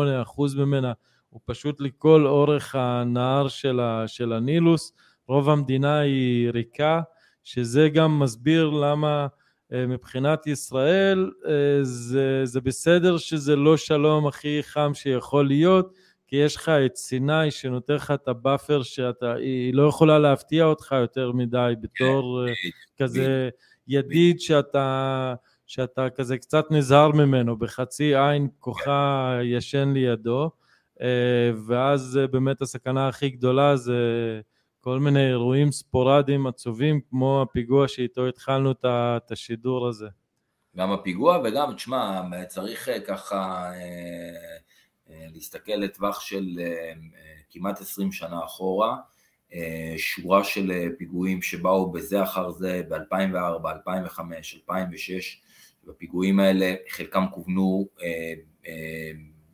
ממנה, 0.57 0.93
הוא 1.31 1.41
פשוט 1.45 1.81
לכל 1.81 2.27
אורך 2.27 2.75
הנהר 2.75 3.49
של 4.07 4.33
הנילוס, 4.33 4.93
רוב 5.31 5.51
המדינה 5.51 5.99
היא 5.99 6.51
ריקה, 6.51 7.01
שזה 7.45 7.89
גם 7.89 8.19
מסביר 8.19 8.71
למה 8.71 9.27
אה, 9.73 9.87
מבחינת 9.87 10.47
ישראל 10.47 11.31
אה, 11.47 11.53
זה, 11.83 12.41
זה 12.45 12.61
בסדר 12.61 13.19
שזה 13.19 13.57
לא 13.57 13.77
שלום 13.77 14.27
הכי 14.27 14.59
חם 14.63 14.91
שיכול 14.95 15.47
להיות, 15.47 15.95
כי 16.27 16.37
יש 16.37 16.57
לך 16.57 16.69
את 16.69 16.97
סיני 16.97 17.51
שנותן 17.51 17.95
לך 17.95 18.11
את 18.11 18.29
ה 18.29 18.36
buffer 18.36 18.83
שהיא 18.83 19.75
לא 19.75 19.89
יכולה 19.89 20.19
להפתיע 20.19 20.65
אותך 20.65 20.95
יותר 21.01 21.33
מדי 21.33 21.73
בתור 21.81 22.47
אה, 22.47 22.53
כזה 22.99 23.49
ידיד 23.89 24.41
שאתה, 24.41 25.35
שאתה 25.67 26.11
כזה 26.11 26.39
קצת 26.39 26.65
נזהר 26.71 27.11
ממנו, 27.13 27.57
בחצי 27.57 28.17
עין 28.17 28.49
כוחה 28.59 29.39
ישן 29.43 29.93
לידו, 29.95 30.51
ואז 31.67 32.21
באמת 32.31 32.63
הסכנה 32.63 33.09
הכי 33.09 33.31
גדולה 33.31 33.77
זה 33.77 33.95
כל 34.81 34.99
מיני 34.99 35.29
אירועים 35.29 35.73
ספורדיים 35.73 36.47
עצובים, 36.47 37.01
כמו 37.11 37.43
הפיגוע 37.43 37.89
שאיתו 37.89 38.29
התחלנו 38.29 38.73
את 38.73 39.33
השידור 39.33 39.89
הזה. 39.89 40.09
גם 40.77 40.93
הפיגוע 40.93 41.39
וגם, 41.45 41.75
תשמע, 41.75 42.23
צריך 42.49 42.89
אה, 42.89 43.01
ככה 43.01 43.71
אה, 43.73 44.57
אה, 45.11 45.27
להסתכל 45.35 45.73
לטווח 45.73 46.21
של 46.21 46.47
כמעט 47.51 47.81
20 47.81 48.13
שנה 48.13 48.45
אחורה, 48.45 48.97
שורה 49.97 50.45
של 50.45 50.73
פיגועים 50.99 51.43
שבאו 51.43 51.93
בזה 51.93 52.23
אחר 52.23 52.51
זה 52.51 52.83
ב-2004, 52.89 53.69
2005, 53.69 54.55
2006, 54.55 55.41
והפיגועים 55.85 56.41
האלה 56.41 56.75
חלקם 56.89 57.25
כוונו, 57.35 57.87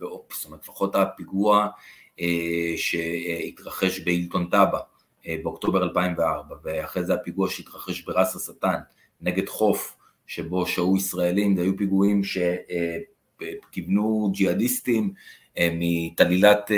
זאת 0.00 0.44
אומרת 0.44 0.62
לפחות 0.62 0.94
הפיגוע 0.94 1.68
שהתרחש 2.76 4.00
באילטון 4.00 4.50
טאבה, 4.50 4.78
אה, 4.78 4.95
באוקטובר 5.42 5.82
2004, 5.82 6.56
ואחרי 6.64 7.04
זה 7.04 7.14
הפיגוע 7.14 7.50
שהתרחש 7.50 8.00
ברס 8.00 8.36
השטן 8.36 8.78
נגד 9.20 9.48
חוף 9.48 9.96
שבו 10.26 10.66
שהו 10.66 10.96
ישראלים, 10.96 11.56
זה 11.56 11.62
היו 11.62 11.76
פיגועים 11.76 12.22
שכיוונו 13.72 14.30
ג'יהאדיסטים 14.32 15.12
אה, 15.58 15.70
מטלילת 15.72 16.70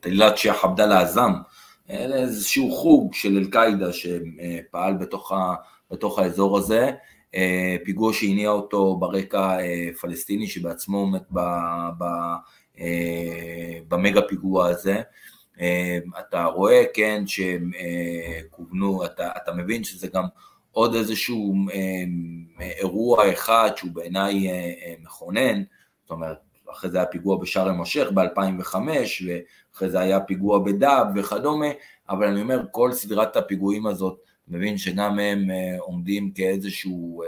טלילת 0.00 0.38
שייח 0.38 0.64
עבדאללה 0.64 1.00
עזאם, 1.00 1.32
איזשהו 1.88 2.70
חוג 2.70 3.14
של 3.14 3.36
אל-קאעידה 3.38 3.92
שפעל 3.92 4.94
בתוך, 4.94 5.32
ה, 5.32 5.54
בתוך 5.90 6.18
האזור 6.18 6.58
הזה, 6.58 6.90
פיגוע 7.84 8.12
שהניע 8.12 8.50
אותו 8.50 8.96
ברקע 8.96 9.56
פלסטיני 10.00 10.46
שבעצמו 10.46 10.98
עומד 10.98 11.22
אה, 11.36 12.36
במגה 13.88 14.22
פיגוע 14.28 14.66
הזה. 14.68 15.02
אה, 15.60 15.98
אתה 16.20 16.44
רואה, 16.44 16.84
כן, 16.94 17.26
שהם 17.26 17.70
אה, 17.78 18.40
כוונו, 18.50 19.04
אתה, 19.04 19.30
אתה 19.36 19.52
מבין 19.52 19.84
שזה 19.84 20.08
גם 20.08 20.24
עוד 20.72 20.94
איזשהו 20.94 21.54
אירוע 22.60 23.32
אחד 23.32 23.70
שהוא 23.76 23.90
בעיניי 23.90 24.48
מכונן, 25.02 25.62
זאת 26.02 26.10
אומרת, 26.10 26.36
אחרי 26.72 26.90
זה 26.90 26.98
היה 26.98 27.06
פיגוע 27.06 27.38
בשארם 27.38 27.82
א-שייח 27.82 28.08
ב-2005, 28.10 28.74
ואחרי 29.26 29.90
זה 29.90 30.00
היה 30.00 30.20
פיגוע 30.20 30.58
בדאב 30.58 31.06
וכדומה, 31.16 31.66
אבל 32.08 32.26
אני 32.26 32.40
אומר, 32.40 32.62
כל 32.70 32.92
סדרת 32.92 33.36
הפיגועים 33.36 33.86
הזאת, 33.86 34.18
מבין 34.48 34.78
שגם 34.78 35.18
הם 35.18 35.48
עומדים 35.78 36.30
כאיזשהו 36.30 37.22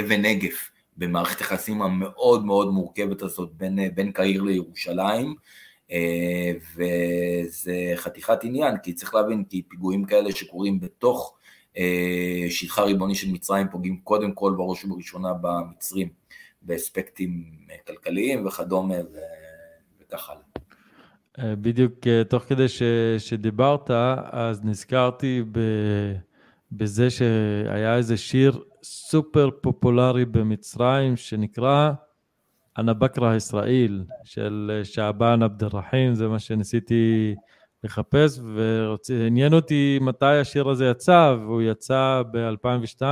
אבן 0.00 0.22
נגף 0.22 0.70
במערכת 0.96 1.38
היחסים 1.38 1.82
המאוד 1.82 2.44
מאוד 2.44 2.72
מורכבת 2.72 3.22
הזאת 3.22 3.50
בין, 3.52 3.94
בין 3.94 4.12
קהיר 4.12 4.42
לירושלים, 4.42 5.34
אה, 5.90 6.52
וזה 6.76 7.92
חתיכת 7.96 8.44
עניין, 8.44 8.76
כי 8.82 8.92
צריך 8.92 9.14
להבין, 9.14 9.44
כי 9.44 9.62
פיגועים 9.68 10.04
כאלה 10.04 10.32
שקורים 10.32 10.80
בתוך 10.80 11.36
אה, 11.76 12.46
שטחה 12.50 12.82
ריבוני 12.82 13.14
של 13.14 13.32
מצרים 13.32 13.66
פוגעים 13.70 14.00
קודם 14.04 14.32
כל 14.32 14.54
בראש 14.56 14.84
ובראשונה 14.84 15.34
במצרים, 15.40 16.08
באספקטים 16.62 17.44
כלכליים 17.86 18.46
וכדומה 18.46 18.94
וכך 20.00 20.30
הלאה. 20.30 20.42
אה, 21.38 21.56
בדיוק 21.56 21.94
תוך 22.28 22.42
כדי 22.42 22.68
ש, 22.68 22.82
שדיברת, 23.18 23.90
אז 24.30 24.64
נזכרתי 24.64 25.42
ב, 25.52 25.58
בזה 26.72 27.10
שהיה 27.10 27.96
איזה 27.96 28.16
שיר 28.16 28.64
סופר 28.84 29.48
פופולרי 29.60 30.24
במצרים 30.24 31.16
שנקרא 31.16 31.92
אנא 32.78 32.92
בקרה 32.92 33.36
ישראל 33.36 34.04
של 34.24 34.80
שעבאן 34.84 35.42
עבד 35.42 35.64
אל-רחים, 35.64 36.14
זה 36.14 36.28
מה 36.28 36.38
שניסיתי 36.38 37.34
לחפש, 37.84 38.40
ועניין 39.08 39.54
אותי 39.54 39.98
מתי 40.02 40.26
השיר 40.26 40.68
הזה 40.68 40.86
יצא, 40.86 41.36
והוא 41.40 41.62
יצא 41.62 42.22
ב-2002, 42.32 43.02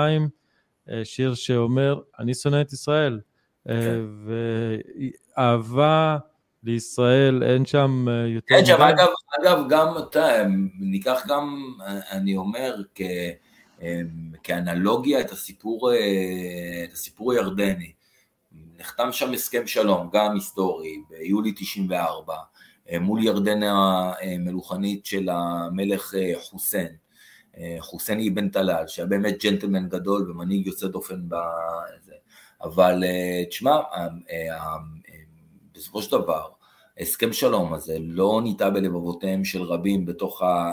אה, 0.90 1.04
שיר 1.04 1.34
שאומר, 1.34 2.00
אני 2.18 2.34
שונא 2.34 2.60
את 2.60 2.72
ישראל. 2.72 3.20
Okay. 3.20 3.70
אה, 3.70 3.80
כן. 3.80 4.00
ואהבה 5.36 6.18
לישראל, 6.64 7.42
אין 7.42 7.66
שם 7.66 8.06
אה, 8.08 8.26
יותר... 8.26 8.54
אין 8.54 8.64
שם, 8.64 8.82
אגב, 8.82 9.08
אגב, 9.40 9.64
גם 9.68 9.98
אתה, 9.98 10.44
ניקח 10.80 11.22
גם, 11.28 11.74
אני 12.10 12.36
אומר, 12.36 12.74
כ... 12.94 13.00
כאנלוגיה 14.42 15.20
את 15.20 15.30
הסיפור, 15.30 15.90
את 16.84 16.92
הסיפור 16.92 17.32
הירדני. 17.32 17.92
נחתם 18.78 19.12
שם 19.12 19.32
הסכם 19.32 19.66
שלום, 19.66 20.10
גם 20.12 20.34
היסטורי, 20.34 20.96
ביולי 21.10 21.52
94, 21.56 22.34
אה, 22.90 22.98
מול 22.98 23.24
ירדן 23.24 23.60
המלוכנית 23.62 25.06
של 25.06 25.28
המלך 25.28 26.14
אה, 26.14 26.32
חוסיין, 26.40 26.96
אה, 27.58 27.76
חוסיין 27.80 28.32
אבן 28.32 28.48
טלאל, 28.48 28.86
שהיה 28.86 29.06
באמת 29.06 29.44
ג'נטלמן 29.44 29.88
גדול 29.88 30.30
ומנהיג 30.30 30.66
יוצא 30.66 30.88
דופן 30.88 31.28
בזה. 31.28 32.14
אבל 32.62 33.02
תשמע, 33.48 33.80
בסופו 35.74 36.02
של 36.02 36.10
דבר, 36.10 36.48
הסכם 37.00 37.32
שלום 37.32 37.74
הזה 37.74 37.96
לא 38.00 38.40
ניטע 38.44 38.70
בלבבותיהם 38.70 39.44
של 39.44 39.62
רבים 39.62 40.06
בתוך, 40.06 40.42
ה, 40.42 40.72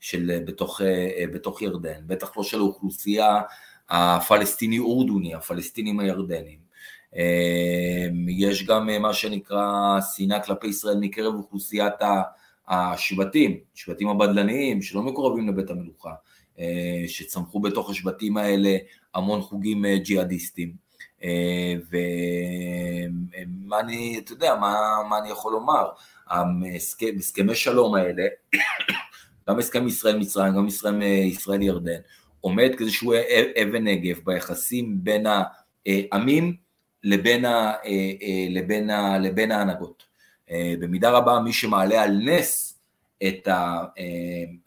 של, 0.00 0.38
בתוך, 0.46 0.80
בתוך 1.32 1.62
ירדן, 1.62 2.00
בטח 2.06 2.36
לא 2.36 2.42
של 2.42 2.58
האוכלוסייה 2.58 3.40
הפלסטיני-אורדוני, 3.88 5.34
הפלסטינים 5.34 6.00
הירדנים. 6.00 6.68
יש 8.28 8.66
גם 8.66 8.90
אה, 8.90 8.98
מה 8.98 9.12
שנקרא 9.12 9.98
שנאה 10.14 10.40
כלפי 10.40 10.66
ישראל 10.66 10.96
מקרב 11.00 11.34
אוכלוסיית 11.34 11.94
השבטים, 12.68 13.58
שבטים 13.74 14.08
הבדלניים 14.08 14.82
שלא 14.82 15.02
מקורבים 15.02 15.48
לבית 15.48 15.70
המלוכה, 15.70 16.12
אה, 16.58 17.04
שצמחו 17.06 17.60
בתוך 17.60 17.90
השבטים 17.90 18.36
האלה 18.36 18.76
המון 19.14 19.40
חוגים 19.40 19.84
אה, 19.84 19.98
ג'יהאדיסטים. 19.98 20.88
ומה 21.90 23.80
אני, 23.80 24.20
אתה 24.24 24.32
יודע, 24.32 24.54
מה, 24.54 24.76
מה 25.10 25.18
אני 25.18 25.30
יכול 25.30 25.52
לומר? 25.52 25.88
הסכמי 27.18 27.54
שלום 27.54 27.94
האלה, 27.94 28.22
גם 29.48 29.58
הסכם 29.58 29.86
ישראל-מצרים, 29.86 30.54
גם 30.54 30.66
ישראל-ירדן, 31.24 32.00
עומד 32.40 32.70
כאיזשהו 32.78 33.12
אבן 33.62 33.84
נגף 33.84 34.24
ביחסים 34.24 34.98
בין 35.04 35.26
העמים 35.86 36.56
לבין, 37.04 37.44
ה, 37.44 37.48
אה, 37.48 38.12
אה, 38.22 38.46
לבין, 38.50 38.90
ה, 38.90 39.18
לבין 39.18 39.52
ההנהגות. 39.52 40.02
אה, 40.50 40.74
במידה 40.80 41.10
רבה 41.10 41.40
מי 41.40 41.52
שמעלה 41.52 42.02
על 42.02 42.10
נס 42.10 42.78
את, 43.28 43.48
ה, 43.48 43.84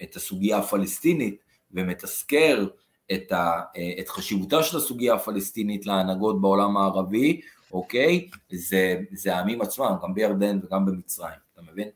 את 0.03 0.15
הסוגיה 0.15 0.57
הפלסטינית 0.57 1.37
ומתזכר 1.71 2.67
את, 3.13 3.31
ה, 3.31 3.61
את 3.99 4.09
חשיבותה 4.09 4.63
של 4.63 4.77
הסוגיה 4.77 5.13
הפלסטינית 5.13 5.85
להנהגות 5.85 6.41
בעולם 6.41 6.77
הערבי, 6.77 7.41
אוקיי? 7.71 8.29
זה, 8.51 8.99
זה 9.11 9.35
העמים 9.35 9.61
עצמם, 9.61 9.95
גם 10.03 10.13
בירדן 10.13 10.59
וגם 10.63 10.85
במצרים, 10.85 11.39
אתה 11.53 11.61
מבין? 11.71 11.87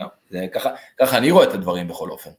לא, 0.00 0.06
זה 0.30 0.46
ככה, 0.54 0.70
ככה 0.98 1.18
אני 1.18 1.30
רואה 1.30 1.44
את 1.44 1.54
הדברים 1.54 1.88
בכל 1.88 2.10
אופן. 2.10 2.30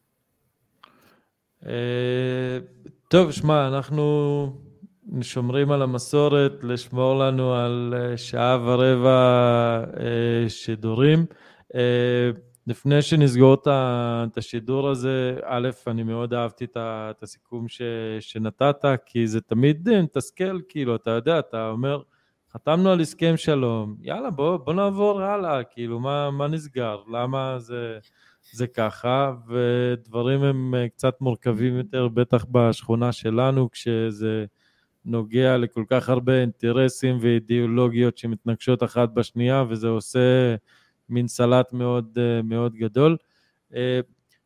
טוב, 3.07 3.31
שמע, 3.31 3.67
אנחנו 3.67 4.03
שומרים 5.21 5.71
על 5.71 5.81
המסורת, 5.81 6.51
לשמור 6.63 7.19
לנו 7.19 7.53
על 7.53 7.93
אה, 7.97 8.17
שעה 8.17 8.57
ורבע 8.65 9.83
אה, 9.99 10.49
שידורים. 10.49 11.25
אה, 11.75 12.29
לפני 12.67 13.01
שנסגור 13.01 13.57
את 13.63 14.37
השידור 14.37 14.89
הזה, 14.89 15.35
א', 15.43 15.69
אני 15.87 16.03
מאוד 16.03 16.33
אהבתי 16.33 16.65
את 16.65 17.23
הסיכום 17.23 17.67
ש, 17.67 17.81
שנתת, 18.19 18.85
כי 19.05 19.27
זה 19.27 19.41
תמיד 19.41 19.89
מתסכל, 20.03 20.59
כאילו, 20.69 20.95
אתה 20.95 21.11
יודע, 21.11 21.39
אתה 21.39 21.69
אומר, 21.69 22.01
חתמנו 22.53 22.89
על 22.89 23.01
הסכם 23.01 23.37
שלום, 23.37 23.95
יאללה, 24.01 24.29
בוא, 24.29 24.57
בוא 24.57 24.73
נעבור 24.73 25.21
הלאה, 25.21 25.63
כאילו, 25.63 25.99
מה, 25.99 26.31
מה 26.31 26.47
נסגר? 26.47 27.01
למה 27.11 27.59
זה, 27.59 27.99
זה 28.51 28.67
ככה? 28.67 29.33
ודברים 29.47 30.43
הם 30.43 30.73
קצת 30.87 31.21
מורכבים 31.21 31.77
יותר, 31.77 32.07
בטח 32.07 32.45
בשכונה 32.51 33.11
שלנו, 33.11 33.71
כשזה... 33.71 34.45
נוגע 35.05 35.57
לכל 35.57 35.83
כך 35.87 36.09
הרבה 36.09 36.41
אינטרסים 36.41 37.17
ואידיאולוגיות 37.21 38.17
שמתנגשות 38.17 38.83
אחת 38.83 39.09
בשנייה, 39.09 39.63
וזה 39.69 39.87
עושה 39.87 40.55
מין 41.09 41.27
סלט 41.27 41.73
מאוד, 41.73 42.17
אה, 42.17 42.41
מאוד 42.41 42.75
גדול. 42.75 43.17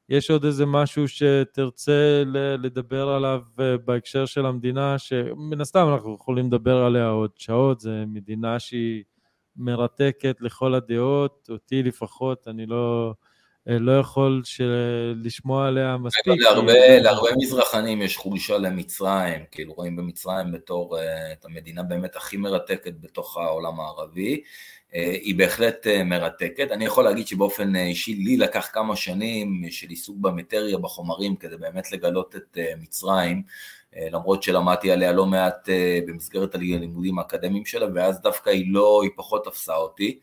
יש 0.10 0.32
עוד 0.32 0.46
איזה 0.46 0.66
משהו 0.66 1.08
שתרצה 1.08 2.24
לדבר 2.60 3.10
עליו 3.10 3.42
אה, 3.60 3.78
בהקשר 3.78 4.26
של 4.26 4.46
המדינה, 4.46 5.00
שמן 5.00 5.62
הסתם 5.62 5.88
אנחנו 5.94 6.16
יכולים 6.16 6.48
לדבר 6.48 6.78
עליה 6.78 7.08
עוד 7.08 7.32
שעות, 7.36 7.80
זו 7.80 7.92
מדינה 8.08 8.60
שהיא 8.60 9.04
מרתקת 9.56 10.38
לכל 10.42 10.74
הדעות, 10.74 11.48
אותי 11.52 11.84
לפחות, 11.84 12.48
אני 12.48 12.66
לא... 12.66 13.14
אה, 13.70 13.80
לא 13.80 14.00
יכול 14.00 14.42
לשמוע 15.16 15.68
עליה 15.68 15.98
מספיק. 15.98 16.34
להרבה, 16.38 17.00
להרבה 17.00 17.30
מזרחנים 17.38 18.02
יש 18.02 18.18
חולשה 18.18 18.58
למצרים, 18.58 19.44
כאילו 19.52 19.74
רואים 19.74 19.96
במצרים 19.96 20.52
בתור 20.52 21.00
אה, 21.00 21.32
את 21.32 21.46
המדינה 21.46 21.84
באמת 21.84 22.16
הכי 22.16 22.38
מרתקת 22.38 22.94
בתוך 23.02 23.38
העולם 23.38 23.80
הערבי. 23.80 24.44
אה, 24.94 25.18
היא 25.22 25.36
בהחלט 25.36 25.88
מרתקת. 26.06 26.68
אני 26.72 26.86
יכול 26.86 27.04
להגיד 27.04 27.28
שבאופן 27.28 27.76
אישי 27.76 28.14
לי 28.14 28.38
לקח 28.38 28.70
כמה 28.74 28.96
שנים 28.96 29.64
של 29.70 29.90
עיסוק 29.90 30.18
במטריה, 30.22 30.78
בחומרים, 30.78 31.36
כדי 31.36 31.58
באמת 31.58 31.92
לגלות 31.92 32.36
את 32.36 32.58
מצרים, 32.82 33.44
למרות 34.12 34.44
שלמדתי 34.44 34.92
עליה 34.92 35.12
לא 35.12 35.26
מעט 35.26 35.70
במסגרת 36.08 36.56
הלימודים 36.56 37.20
האקדמיים 37.20 37.66
שלה, 37.66 37.88
ואז 37.96 38.22
דווקא 38.22 38.50
היא 38.50 38.74
לא, 38.74 39.00
היא 39.04 39.12
פחות 39.16 39.46
תפסה 39.46 39.76
אותי. 39.76 40.20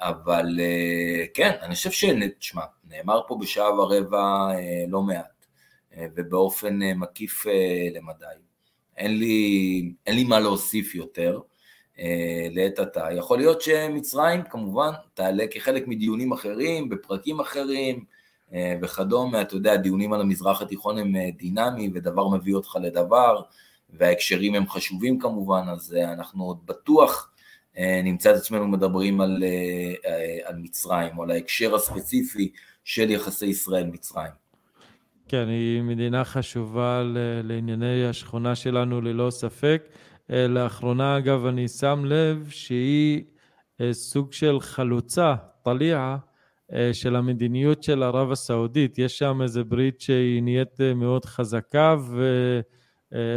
אבל 0.00 0.60
אה, 0.60 1.24
כן, 1.34 1.50
אני 1.62 1.74
חושב 1.74 1.90
ש... 1.90 2.04
תשמע, 2.38 2.62
נאמר 2.88 3.20
פה 3.28 3.38
בשעה 3.40 3.80
ורבע 3.80 4.48
אה, 4.54 4.84
לא 4.88 5.02
מעט, 5.02 5.46
אה, 5.96 6.06
ובאופן 6.16 6.78
מקיף 6.96 7.46
למדי. 7.94 8.26
אין 8.96 9.18
לי, 9.18 9.92
אין 10.06 10.14
לי 10.16 10.24
מה 10.24 10.40
להוסיף 10.40 10.94
יותר 10.94 11.40
לעת 12.50 12.78
עתה. 12.78 13.06
יכול 13.12 13.38
להיות 13.38 13.62
שמצרים 13.62 14.42
כמובן 14.42 14.90
תעלה 15.14 15.44
כחלק 15.50 15.88
מדיונים 15.88 16.32
אחרים, 16.32 16.88
בפרקים 16.88 17.40
אחרים 17.40 18.04
וכדומה, 18.82 19.40
אתה 19.40 19.56
יודע, 19.56 19.76
דיונים 19.76 20.12
על 20.12 20.20
המזרח 20.20 20.62
התיכון 20.62 20.98
הם 20.98 21.14
דינמיים 21.38 21.90
ודבר 21.94 22.28
מביא 22.28 22.54
אותך 22.54 22.76
לדבר, 22.80 23.40
וההקשרים 23.90 24.54
הם 24.54 24.68
חשובים 24.68 25.18
כמובן, 25.18 25.62
אז 25.68 25.94
אנחנו 25.94 26.44
עוד 26.44 26.58
בטוח 26.66 27.30
אה, 27.78 28.00
נמצא 28.04 28.30
את 28.30 28.36
עצמנו 28.36 28.68
מדברים 28.68 29.20
על, 29.20 29.44
אה, 29.44 30.10
אה, 30.10 30.38
על 30.44 30.56
מצרים, 30.56 31.18
או 31.18 31.22
על 31.22 31.30
ההקשר 31.30 31.74
הספציפי 31.74 32.52
של 32.84 33.10
יחסי 33.10 33.46
ישראל-מצרים. 33.46 34.30
כן, 35.28 35.48
היא 35.48 35.82
מדינה 35.82 36.24
חשובה 36.24 37.02
לענייני 37.44 38.06
השכונה 38.06 38.54
שלנו 38.54 39.00
ללא 39.00 39.30
ספק. 39.30 39.82
לאחרונה, 40.30 41.18
אגב, 41.18 41.46
אני 41.46 41.68
שם 41.68 42.02
לב 42.04 42.48
שהיא 42.50 43.24
סוג 43.92 44.32
של 44.32 44.60
חלוצה, 44.60 45.34
טליעה, 45.62 46.16
של 46.92 47.16
המדיניות 47.16 47.82
של 47.82 48.02
ערב 48.02 48.32
הסעודית. 48.32 48.98
יש 48.98 49.18
שם 49.18 49.42
איזה 49.42 49.64
ברית 49.64 50.00
שהיא 50.00 50.42
נהיית 50.42 50.80
מאוד 50.96 51.24
חזקה, 51.24 51.96
ו... 52.00 52.60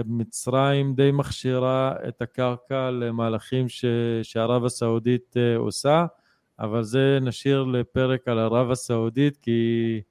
מצרים 0.06 0.94
די 0.94 1.12
מכשירה 1.12 1.94
את 2.08 2.22
הקרקע 2.22 2.92
למהלכים 2.92 3.70
ש, 3.70 3.86
שערב 4.24 4.66
הסעודית 4.66 5.38
אה, 5.38 5.58
עושה, 5.58 6.06
אבל 6.60 6.84
זה 6.84 7.20
נשאיר 7.22 7.64
לפרק 7.64 8.28
על 8.28 8.40
ערב 8.40 8.72
הסעודית, 8.72 9.38
כי 9.38 10.02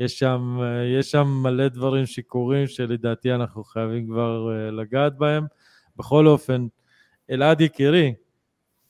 יש 0.00 0.18
שם, 0.18 0.58
אה, 0.62 0.84
יש 0.84 1.10
שם 1.10 1.26
מלא 1.42 1.68
דברים 1.68 2.06
שקורים 2.06 2.66
שלדעתי 2.66 3.32
אנחנו 3.32 3.64
חייבים 3.64 4.06
כבר 4.06 4.52
אה, 4.52 4.70
לגעת 4.70 5.18
בהם. 5.18 5.46
בכל 5.96 6.26
אופן, 6.26 6.66
אלעד 7.30 7.60
יקירי, 7.60 8.14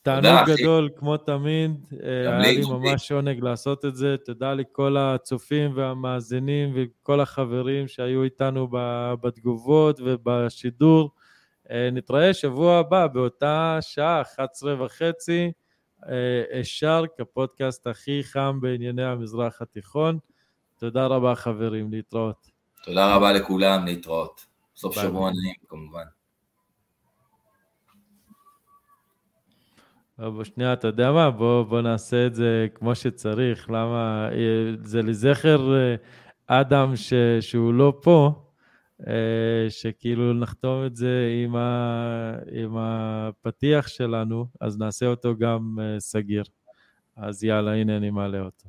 תענוג 0.03 0.51
גדול, 0.57 0.91
כמו 0.97 1.17
תמיד. 1.17 1.71
היה 2.03 2.39
לי 2.39 2.63
ממש 2.71 3.13
עונג 3.13 3.45
לעשות 3.45 3.85
את 3.85 3.97
זה. 3.97 4.17
תודה 4.25 4.55
לכל 4.55 4.97
הצופים 4.97 5.73
והמאזינים 5.77 6.73
וכל 6.75 7.21
החברים 7.21 7.89
שהיו 7.89 8.23
איתנו 8.23 8.69
בתגובות 9.21 10.01
ובשידור. 10.05 11.11
נתראה 11.93 12.35
שבוע 12.35 12.79
הבא 12.79 13.07
באותה 13.07 13.79
שעה, 13.81 14.21
11 14.21 14.85
וחצי, 14.85 15.53
אשר 16.61 17.05
כפודקאסט 17.19 17.87
הכי 17.87 18.25
חם 18.25 18.59
בענייני 18.61 19.05
המזרח 19.05 19.63
התיכון. 19.63 20.19
תודה 20.79 21.07
רבה 21.07 21.35
חברים, 21.35 21.93
להתראות. 21.93 22.51
תודה 22.85 23.17
רבה 23.17 23.33
לכולם, 23.33 23.85
להתראות. 23.85 24.47
סוף 24.77 24.95
שבוע 24.95 25.31
נעים 25.31 25.55
כמובן. 25.69 26.05
בוא, 30.19 30.45
שנייה, 30.45 30.73
אתה 30.73 30.89
יודע 30.89 31.13
מה? 31.13 31.31
בוא, 31.31 31.63
בוא 31.63 31.81
נעשה 31.81 32.27
את 32.27 32.35
זה 32.35 32.67
כמו 32.75 32.95
שצריך. 32.95 33.71
למה? 33.71 34.29
אה, 34.33 34.75
זה 34.83 35.03
לזכר 35.03 35.75
אה, 35.77 35.95
אדם 36.47 36.97
ש, 36.97 37.13
שהוא 37.41 37.75
לא 37.75 37.99
פה, 38.03 38.33
אה, 39.07 39.67
שכאילו 39.69 40.35
נחתום 40.35 40.87
את 40.87 40.97
זה 40.97 41.29
עם, 41.45 41.57
ה, 41.57 42.35
עם 42.53 42.77
הפתיח 42.77 43.89
שלנו, 43.89 44.47
אז 44.61 44.79
נעשה 44.79 45.07
אותו 45.07 45.37
גם 45.37 45.79
סגיר. 45.99 46.45
אז 47.17 47.45
יאללה, 47.45 47.75
הנה 47.75 47.97
אני 47.97 48.11
מעלה 48.11 48.41
אותו. 48.41 48.69